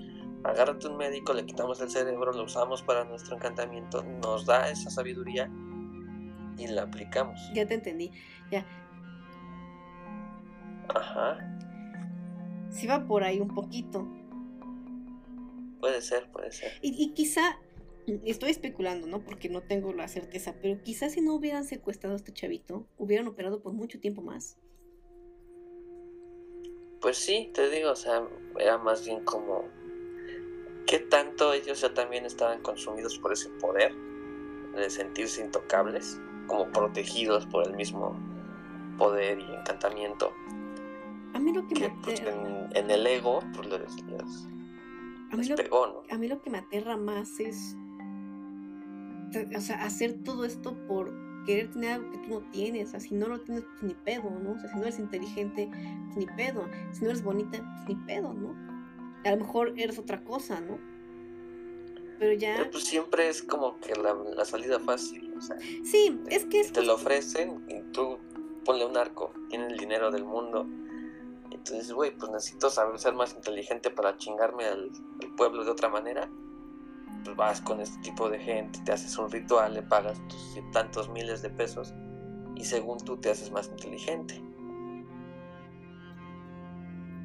Agárrate 0.43 0.87
un 0.87 0.97
médico, 0.97 1.33
le 1.33 1.45
quitamos 1.45 1.81
el 1.81 1.89
cerebro, 1.89 2.31
lo 2.33 2.43
usamos 2.43 2.81
para 2.83 3.03
nuestro 3.03 3.35
encantamiento, 3.35 4.03
nos 4.03 4.45
da 4.45 4.69
esa 4.69 4.89
sabiduría 4.89 5.49
y 6.57 6.67
la 6.67 6.83
aplicamos. 6.83 7.39
Ya 7.55 7.65
te 7.67 7.73
entendí. 7.75 8.11
Ya. 8.51 8.65
Ajá. 10.93 11.37
Sí 12.69 12.87
va 12.87 13.05
por 13.05 13.23
ahí 13.23 13.39
un 13.39 13.53
poquito. 13.53 14.07
Puede 15.79 16.01
ser, 16.01 16.29
puede 16.31 16.51
ser. 16.51 16.71
Y, 16.81 17.03
y 17.03 17.13
quizá, 17.13 17.57
estoy 18.25 18.51
especulando, 18.51 19.07
¿no? 19.07 19.23
Porque 19.23 19.49
no 19.49 19.61
tengo 19.61 19.93
la 19.93 20.07
certeza, 20.07 20.55
pero 20.61 20.81
quizá 20.81 21.09
si 21.09 21.21
no 21.21 21.33
hubieran 21.35 21.63
secuestrado 21.65 22.13
a 22.15 22.17
este 22.17 22.33
chavito, 22.33 22.87
hubieran 22.97 23.27
operado 23.27 23.61
por 23.61 23.73
mucho 23.73 23.99
tiempo 23.99 24.21
más. 24.21 24.57
Pues 27.01 27.17
sí, 27.17 27.49
te 27.53 27.69
digo, 27.69 27.91
o 27.91 27.95
sea, 27.95 28.23
era 28.59 28.77
más 28.77 29.05
bien 29.05 29.23
como 29.25 29.63
qué 30.85 30.99
tanto 30.99 31.53
ellos 31.53 31.81
ya 31.81 31.93
también 31.93 32.25
estaban 32.25 32.61
consumidos 32.61 33.17
por 33.17 33.33
ese 33.33 33.49
poder 33.59 33.93
de 34.75 34.89
sentirse 34.89 35.41
intocables, 35.43 36.19
como 36.47 36.67
protegidos 36.71 37.45
por 37.47 37.65
el 37.67 37.75
mismo 37.75 38.15
poder 38.97 39.39
y 39.39 39.43
encantamiento, 39.43 40.31
A 41.33 41.39
mí 41.39 41.53
lo 41.53 41.65
que 41.67 41.75
me 41.75 41.89
pues, 42.03 42.21
aterra, 42.21 42.31
en, 42.31 42.77
en 42.77 42.91
el 42.91 43.07
ego 43.07 43.39
pues 43.55 43.67
les, 43.69 44.03
les- 44.03 44.47
a 45.31 45.35
mí 45.37 45.37
les 45.37 45.49
lo, 45.49 45.55
pegó, 45.55 45.87
¿no? 45.87 46.03
a 46.09 46.17
mí 46.17 46.27
lo 46.27 46.41
que 46.41 46.49
me 46.49 46.59
aterra 46.59 46.97
más 46.97 47.39
es, 47.39 47.75
o 49.55 49.61
sea, 49.61 49.83
hacer 49.83 50.23
todo 50.23 50.45
esto 50.45 50.75
por 50.87 51.11
querer 51.45 51.71
tener 51.71 51.93
algo 51.93 52.11
que 52.11 52.17
tú 52.19 52.29
no 52.29 52.41
tienes. 52.51 52.89
O 52.89 52.91
sea, 52.91 52.99
si 52.99 53.15
no 53.15 53.27
lo 53.27 53.41
tienes, 53.41 53.63
pues 53.63 53.83
ni 53.83 53.93
pedo, 53.93 54.29
¿no? 54.29 54.51
O 54.51 54.59
sea, 54.59 54.69
si 54.69 54.75
no 54.75 54.83
eres 54.83 54.99
inteligente, 54.99 55.69
pues 56.05 56.17
ni 56.17 56.25
pedo. 56.27 56.67
Si 56.91 57.03
no 57.03 57.09
eres 57.09 57.23
bonita, 57.23 57.59
pues 57.59 57.97
ni 57.97 58.05
pedo, 58.05 58.33
¿no? 58.33 58.55
A 59.23 59.31
lo 59.31 59.37
mejor 59.37 59.73
eres 59.77 59.99
otra 59.99 60.23
cosa, 60.23 60.61
¿no? 60.61 60.79
Pero 62.19 62.33
ya... 62.33 62.55
Pero 62.57 62.71
pues 62.71 62.83
siempre 62.83 63.29
es 63.29 63.41
como 63.41 63.79
que 63.79 63.95
la, 63.95 64.13
la 64.13 64.45
salida 64.45 64.79
fácil, 64.79 65.33
o 65.35 65.41
sea, 65.41 65.57
Sí, 65.83 66.21
es 66.29 66.45
que 66.45 66.59
es 66.59 66.71
te 66.71 66.83
lo 66.83 66.93
ofrecen 66.93 67.65
y 67.67 67.81
tú 67.91 68.19
ponle 68.63 68.85
un 68.85 68.95
arco, 68.95 69.33
tienen 69.49 69.71
el 69.71 69.77
dinero 69.77 70.11
del 70.11 70.23
mundo. 70.23 70.67
Y 71.49 71.57
tú 71.57 71.73
dices, 71.73 71.91
güey, 71.91 72.15
pues 72.15 72.31
necesito 72.31 72.69
saber 72.69 72.99
ser 72.99 73.13
más 73.13 73.33
inteligente 73.33 73.89
para 73.89 74.17
chingarme 74.17 74.65
al, 74.65 74.91
al 75.21 75.35
pueblo 75.35 75.65
de 75.65 75.71
otra 75.71 75.89
manera. 75.89 76.29
Pues 77.23 77.35
vas 77.35 77.61
con 77.61 77.79
este 77.79 77.99
tipo 78.01 78.29
de 78.29 78.39
gente, 78.39 78.79
te 78.83 78.91
haces 78.91 79.17
un 79.17 79.29
ritual, 79.31 79.73
le 79.75 79.83
pagas 79.83 80.19
tus 80.27 80.59
tantos 80.71 81.09
miles 81.09 81.41
de 81.41 81.49
pesos 81.49 81.93
y 82.55 82.65
según 82.65 82.97
tú 82.99 83.17
te 83.17 83.29
haces 83.29 83.51
más 83.51 83.67
inteligente. 83.69 84.41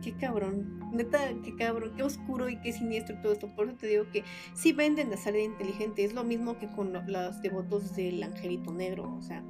Qué 0.02 0.12
cabrón, 0.14 0.78
neta, 0.92 1.18
qué 1.42 1.56
cabrón, 1.56 1.92
qué 1.96 2.02
oscuro 2.02 2.48
y 2.48 2.60
qué 2.60 2.72
siniestro 2.72 3.16
todo 3.22 3.32
esto. 3.32 3.48
Por 3.56 3.66
eso 3.68 3.76
te 3.76 3.86
digo 3.88 4.04
que 4.12 4.22
sí 4.54 4.72
venden 4.72 5.10
la 5.10 5.16
salida 5.16 5.42
inteligente. 5.42 6.04
Es 6.04 6.12
lo 6.12 6.22
mismo 6.22 6.58
que 6.58 6.68
con 6.68 6.92
lo- 6.92 7.02
los 7.06 7.42
devotos 7.42 7.96
del 7.96 8.22
angelito 8.22 8.72
negro. 8.72 9.12
O 9.18 9.22
sea, 9.22 9.42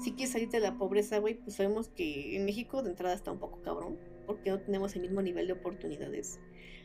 si 0.00 0.12
quieres 0.12 0.32
salirte 0.32 0.58
de 0.58 0.62
la 0.62 0.78
pobreza, 0.78 1.18
güey, 1.18 1.34
pues 1.34 1.56
sabemos 1.56 1.88
que 1.88 2.36
en 2.36 2.46
México 2.46 2.82
de 2.82 2.90
entrada 2.90 3.14
está 3.14 3.30
un 3.32 3.38
poco 3.38 3.60
cabrón. 3.60 3.98
Porque 4.26 4.50
no 4.50 4.58
tenemos 4.58 4.94
el 4.96 5.02
mismo 5.02 5.20
nivel 5.20 5.48
de 5.48 5.52
oportunidades. 5.52 6.40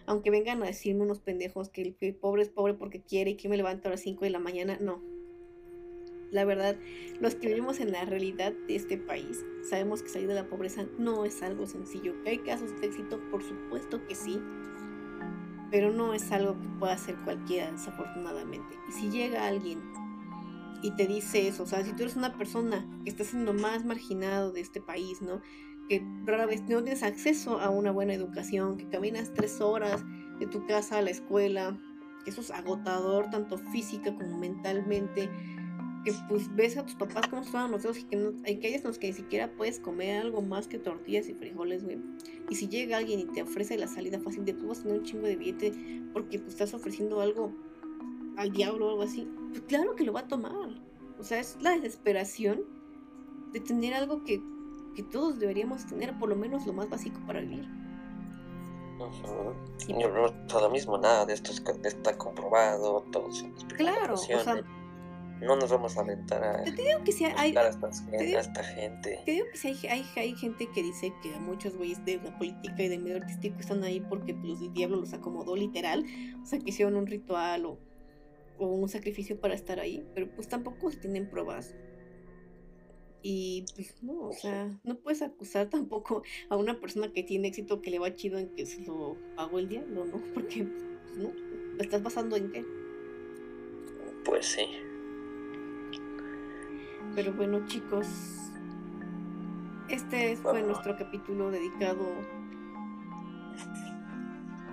Aunque 0.10 0.32
vengan 0.32 0.64
a 0.64 0.66
decirme 0.66 1.04
unos 1.04 1.20
pendejos 1.20 1.70
que 1.70 1.96
el, 2.00 2.16
pobre 2.16 2.42
es 2.42 2.50
pobre 2.50 2.74
porque 2.74 3.00
quiere 3.00 3.30
y 3.30 3.36
que 3.36 3.48
me 3.48 3.58
levanto 3.58 3.90
a 3.90 3.92
las 3.92 4.02
5 4.02 4.26
de 4.26 4.32
la 4.32 4.40
mañana, 4.40 4.80
no. 4.82 5.04
La 6.32 6.46
verdad, 6.46 6.78
los 7.20 7.36
que 7.36 7.46
vivimos 7.46 7.80
en 7.80 7.92
la 7.92 8.04
realidad 8.06 8.52
de 8.68 8.76
este 8.76 8.98
país 8.98 9.46
sabemos 9.70 10.02
que 10.02 10.10
salir 10.10 10.28
de 10.28 10.34
la 10.34 10.50
pobreza 10.50 10.88
no 10.98 11.26
es 11.26 11.44
algo 11.44 11.68
sencillo. 11.68 12.16
Hay 12.26 12.40
casos 12.40 12.82
de 12.82 12.88
éxito, 12.88 13.22
por 13.30 13.44
supuesto 13.44 14.04
que 14.08 14.16
sí, 14.16 14.42
pero 15.70 15.92
no 15.92 16.16
es 16.16 16.32
algo 16.32 16.60
que 16.60 16.68
pueda 16.80 16.94
hacer 16.94 17.16
cualquiera, 17.24 17.72
desafortunadamente. 17.72 18.76
Y 18.90 18.92
si 18.94 19.12
llega 19.12 19.46
alguien 19.46 19.80
y 20.82 20.90
te 20.96 21.06
dice 21.06 21.48
eso, 21.48 21.62
o 21.62 21.68
sea, 21.68 21.84
si 21.84 21.94
tú 21.94 22.02
eres 22.02 22.16
una 22.16 22.36
persona 22.36 22.84
que 23.04 23.12
está 23.12 23.24
siendo 23.24 23.54
más 23.54 23.86
marginado 23.86 24.52
de 24.52 24.62
este 24.62 24.82
país, 24.82 25.22
¿no? 25.22 25.40
Que 25.90 26.06
rara 26.24 26.46
vez 26.46 26.62
no 26.62 26.84
tienes 26.84 27.04
acceso 27.04 27.60
a 27.60 27.70
una 27.70 27.92
buena 27.92 28.14
educación, 28.14 28.78
que 28.78 28.88
caminas 28.88 29.34
tres 29.34 29.60
horas 29.60 30.06
de 30.40 30.48
tu 30.48 30.66
casa 30.68 31.00
a 31.00 31.02
la 31.02 31.10
escuela, 31.10 31.78
que 32.24 32.30
eso 32.30 32.42
es 32.42 32.52
agotador 32.52 33.30
tanto 33.30 33.58
física 33.58 34.16
como 34.16 34.38
mentalmente, 34.38 35.30
que 36.06 36.14
pues 36.30 36.54
ves 36.56 36.78
a 36.78 36.86
tus 36.86 36.96
papás 36.96 37.28
como 37.28 37.42
estaban 37.42 37.72
los 37.72 37.84
dedos 37.84 38.00
y 38.00 38.04
que 38.04 38.16
no, 38.16 38.34
hay 38.46 38.58
calles 38.58 38.82
en 38.82 38.88
los 38.88 39.00
que 39.00 39.08
ni 39.08 39.14
siquiera 39.14 39.52
puedes 39.52 39.80
comer 39.80 40.22
algo 40.22 40.42
más 40.42 40.68
que 40.68 40.78
tortillas 40.78 41.28
y 41.28 41.34
frijoles. 41.34 41.84
Y 42.50 42.56
si 42.56 42.68
llega 42.68 42.98
alguien 42.98 43.20
y 43.20 43.26
te 43.26 43.42
ofrece 43.42 43.78
la 43.78 43.88
salida 43.88 44.20
fácil 44.20 44.46
de 44.46 44.54
tú 44.54 44.68
vas 44.68 44.80
a 44.80 44.84
tener 44.84 45.00
un 45.00 45.06
chingo 45.06 45.28
de 45.28 45.36
billete 45.36 45.74
porque 46.14 46.40
pues 46.40 46.54
estás 46.54 46.74
ofreciendo 46.74 47.20
algo 47.22 47.52
al 48.38 48.52
diablo 48.52 48.88
o 48.88 48.90
algo 48.92 49.02
así, 49.04 49.28
pues 49.50 49.62
claro 49.64 49.96
que 49.96 50.06
lo 50.06 50.14
va 50.14 50.22
a 50.22 50.28
tomar. 50.28 50.70
O 51.20 51.24
sea, 51.24 51.40
es 51.40 51.58
la 51.60 51.72
desesperación 51.72 52.62
de 53.52 53.60
tener 53.60 53.94
algo 53.94 54.24
que, 54.24 54.42
que 55.00 55.04
todos 55.12 55.40
deberíamos 55.40 55.86
tener, 55.88 56.18
por 56.20 56.28
lo 56.28 56.36
menos 56.36 56.68
lo 56.68 56.74
más 56.74 56.90
básico 56.90 57.20
para 57.26 57.40
vivir. 57.40 57.66
Ujú. 59.00 59.54
Y 59.88 59.94
no 59.94 60.10
no 60.10 60.60
lo 60.62 60.70
mismo, 60.70 60.98
nada 60.98 61.26
de 61.26 61.34
esto 61.34 61.52
es- 61.52 61.64
está 61.86 62.18
comprobado, 62.18 63.02
todo 63.12 63.30
Claro, 63.78 64.16
o 64.16 64.18
sea, 64.18 64.62
no 65.40 65.56
nos 65.56 65.72
vamos 65.72 65.98
a 65.98 66.02
aventar 66.02 66.44
a 66.44 66.64
te 66.66 66.72
digo 66.72 67.02
que 67.06 67.14
sí 67.14 67.24
hay, 67.24 67.56
a 67.56 67.68
esta, 67.70 67.90
gen- 67.94 68.18
digo- 68.20 68.38
a 68.38 68.42
esta 68.42 68.62
gente. 68.62 69.22
Te 69.26 69.32
digo 69.32 69.46
que 69.54 69.58
sí 69.58 69.70
hay, 69.70 69.88
hay, 69.88 70.06
hay 70.18 70.36
gente 70.36 70.70
que 70.70 70.84
dice 70.84 71.14
que 71.24 71.32
muchos 71.40 71.78
güeyes 71.78 72.04
de 72.04 72.18
la 72.18 72.38
política 72.38 72.84
y 72.84 72.90
del 72.90 73.02
medio 73.02 73.18
artístico 73.18 73.58
están 73.58 73.82
ahí 73.86 74.02
porque 74.02 74.34
pues, 74.34 74.60
el 74.60 74.74
diablo 74.74 74.98
los 74.98 75.14
acomodó 75.14 75.56
literal. 75.56 76.04
O 76.44 76.46
sea, 76.46 76.60
que 76.60 76.72
hicieron 76.72 76.98
un 76.98 77.08
ritual 77.08 77.66
o, 77.68 77.78
o 78.58 78.68
un 78.68 78.90
sacrificio 78.90 79.40
para 79.40 79.54
estar 79.54 79.80
ahí. 79.80 80.06
Pero 80.14 80.28
pues 80.36 80.50
tampoco 80.50 80.90
tienen 80.92 81.30
pruebas. 81.30 81.74
Y 83.22 83.66
pues 83.76 84.02
no, 84.02 84.30
o 84.30 84.34
sea, 84.34 84.80
no 84.84 84.96
puedes 84.96 85.22
acusar 85.22 85.70
tampoco 85.70 86.24
a 86.50 86.56
una 86.56 86.80
persona 86.80 87.12
que 87.12 87.24
tiene 87.24 87.50
éxito 87.50 87.82
que 87.82 87.92
le 87.92 88.00
va 88.00 88.16
chido 88.16 88.40
en 88.40 88.50
que 88.56 88.66
se 88.66 88.82
lo 88.82 89.18
pagó 89.36 89.60
el 89.60 89.68
diablo, 89.68 90.06
¿no? 90.06 90.22
Porque, 90.34 90.64
pues, 90.64 91.18
no, 91.18 91.32
¿lo 91.76 91.82
estás 91.82 92.02
basando 92.02 92.36
en 92.36 92.52
qué? 92.52 92.66
Pues 94.24 94.46
sí. 94.46 94.66
Pero 97.16 97.34
bueno, 97.34 97.66
chicos, 97.68 98.08
este 99.90 100.38
fue 100.38 100.62
nuestro 100.62 100.96
capítulo 100.96 101.52
dedicado 101.52 102.06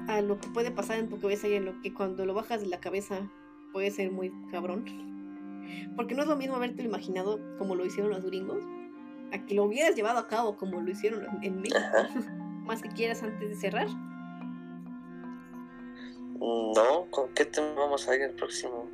a 0.08 0.20
lo 0.20 0.38
que 0.38 0.48
puede 0.48 0.70
pasar 0.70 0.98
en 0.98 1.08
tu 1.08 1.18
cabeza 1.18 1.48
y 1.48 1.54
en 1.54 1.64
lo 1.64 1.80
que 1.80 1.92
cuando 1.92 2.24
lo 2.26 2.34
bajas 2.34 2.60
de 2.60 2.68
la 2.68 2.78
cabeza 2.78 3.28
puede 3.72 3.90
ser 3.90 4.12
muy 4.12 4.32
cabrón. 4.50 5.15
Porque 5.96 6.14
no 6.14 6.22
es 6.22 6.28
lo 6.28 6.36
mismo 6.36 6.56
haberte 6.56 6.82
imaginado 6.82 7.40
como 7.58 7.74
lo 7.74 7.84
hicieron 7.84 8.10
los 8.10 8.24
gringos, 8.24 8.62
a 9.32 9.44
que 9.44 9.54
lo 9.54 9.64
hubieras 9.64 9.94
llevado 9.96 10.18
a 10.18 10.28
cabo 10.28 10.56
como 10.56 10.80
lo 10.80 10.90
hicieron 10.90 11.26
en 11.42 11.60
México. 11.60 11.78
Más 12.66 12.82
que 12.82 12.88
quieras 12.88 13.22
antes 13.22 13.48
de 13.48 13.56
cerrar. 13.56 13.88
No, 16.38 17.06
¿con 17.10 17.32
qué 17.34 17.44
tema 17.44 17.74
vamos 17.74 18.08
a 18.08 18.14
ir 18.14 18.22
el 18.22 18.32
próximo? 18.32 18.90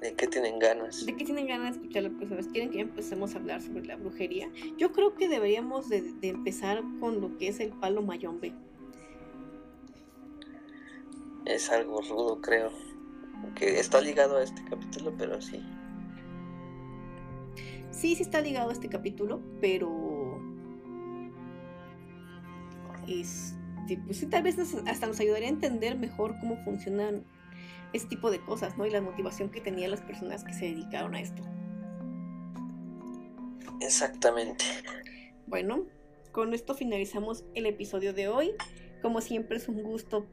¿De 0.00 0.14
qué 0.14 0.28
tienen 0.28 0.58
ganas? 0.58 1.04
¿De 1.04 1.16
qué 1.16 1.24
tienen 1.24 1.48
ganas 1.48 1.74
de 1.74 1.80
escuchar 1.80 2.04
las 2.04 2.12
personas? 2.12 2.46
¿Quieren 2.46 2.70
que 2.70 2.80
empecemos 2.80 3.34
a 3.34 3.38
hablar 3.38 3.60
sobre 3.60 3.84
la 3.84 3.96
brujería? 3.96 4.48
Yo 4.76 4.92
creo 4.92 5.14
que 5.16 5.28
deberíamos 5.28 5.88
de, 5.88 6.02
de 6.02 6.28
empezar 6.28 6.82
con 7.00 7.20
lo 7.20 7.36
que 7.36 7.48
es 7.48 7.58
el 7.58 7.72
palo 7.72 8.02
mayombe. 8.02 8.54
Es 11.44 11.70
algo 11.70 12.00
rudo, 12.02 12.40
creo. 12.40 12.70
Que 13.54 13.80
está 13.80 14.00
ligado 14.00 14.36
a 14.36 14.42
este 14.42 14.62
capítulo, 14.64 15.12
pero 15.16 15.40
sí. 15.40 15.62
Sí, 17.90 18.14
sí 18.14 18.22
está 18.22 18.40
ligado 18.40 18.70
a 18.70 18.72
este 18.72 18.88
capítulo, 18.88 19.40
pero. 19.60 20.40
Este, 23.08 23.96
pues 24.04 24.18
sí, 24.18 24.26
tal 24.26 24.42
vez 24.42 24.58
hasta 24.58 25.06
nos 25.06 25.18
ayudaría 25.18 25.48
a 25.48 25.52
entender 25.52 25.98
mejor 25.98 26.38
cómo 26.40 26.56
funcionan 26.64 27.24
este 27.92 28.08
tipo 28.10 28.30
de 28.30 28.40
cosas, 28.40 28.76
¿no? 28.76 28.86
Y 28.86 28.90
la 28.90 29.00
motivación 29.00 29.50
que 29.50 29.60
tenían 29.60 29.90
las 29.90 30.02
personas 30.02 30.44
que 30.44 30.52
se 30.52 30.66
dedicaron 30.66 31.14
a 31.14 31.20
esto. 31.20 31.42
Exactamente. 33.80 34.64
Bueno, 35.46 35.86
con 36.32 36.52
esto 36.54 36.74
finalizamos 36.74 37.44
el 37.54 37.66
episodio 37.66 38.12
de 38.12 38.28
hoy. 38.28 38.52
Como 39.02 39.20
siempre 39.20 39.56
es 39.56 39.68
un 39.68 39.82
gusto 39.82 40.26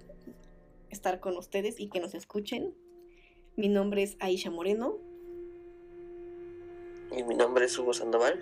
estar 0.89 1.19
con 1.19 1.37
ustedes 1.37 1.79
y 1.79 1.89
que 1.89 1.99
nos 1.99 2.13
escuchen. 2.13 2.73
Mi 3.57 3.69
nombre 3.69 4.03
es 4.03 4.17
Aisha 4.19 4.51
Moreno. 4.51 4.97
Y 7.15 7.23
mi 7.23 7.35
nombre 7.35 7.63
es 7.65 7.79
Hugo 7.79 7.93
Sandoval. 7.93 8.41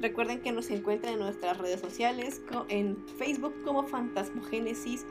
Recuerden 0.00 0.42
que 0.42 0.52
nos 0.52 0.70
encuentran 0.70 1.14
en 1.14 1.18
nuestras 1.18 1.58
redes 1.58 1.80
sociales, 1.80 2.40
en 2.68 2.96
Facebook 3.18 3.52
como 3.64 3.82
Fantasmogénesis 3.84 5.04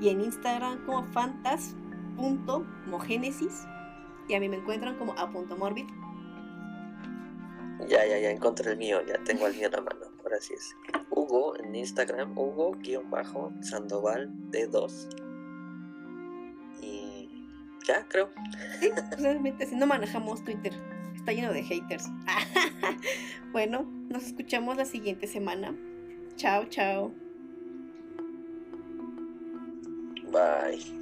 y 0.00 0.10
en 0.10 0.20
Instagram 0.20 0.84
como 0.84 1.10
fantas.mogénesis. 1.12 3.62
Y 4.28 4.34
a 4.34 4.40
mí 4.40 4.50
me 4.50 4.56
encuentran 4.56 4.98
como 4.98 5.12
a.morbid. 5.12 5.86
Ya, 7.88 8.04
ya, 8.04 8.18
ya 8.18 8.30
encontré 8.30 8.72
el 8.72 8.76
mío, 8.76 9.00
ya 9.06 9.14
tengo 9.24 9.46
el 9.46 9.56
mío 9.56 9.68
en 9.68 9.72
la 9.72 9.80
mano. 9.80 10.08
Ahora 10.22 10.38
sí 10.40 10.52
es. 10.52 10.76
Hugo 11.08 11.58
en 11.58 11.74
Instagram, 11.74 12.36
Hugo-Sandoval 12.36 14.30
D2 14.50 15.29
ya 17.86 18.04
creo. 18.08 18.30
Sí, 18.80 18.90
pues, 18.94 19.20
realmente 19.20 19.66
si 19.66 19.74
no 19.76 19.86
manejamos 19.86 20.44
Twitter, 20.44 20.72
está 21.14 21.32
lleno 21.32 21.52
de 21.52 21.62
haters. 21.62 22.08
bueno, 23.52 23.82
nos 24.08 24.24
escuchamos 24.24 24.76
la 24.76 24.84
siguiente 24.84 25.26
semana. 25.26 25.74
Chao, 26.36 26.64
chao. 26.66 27.12
Bye. 30.30 31.00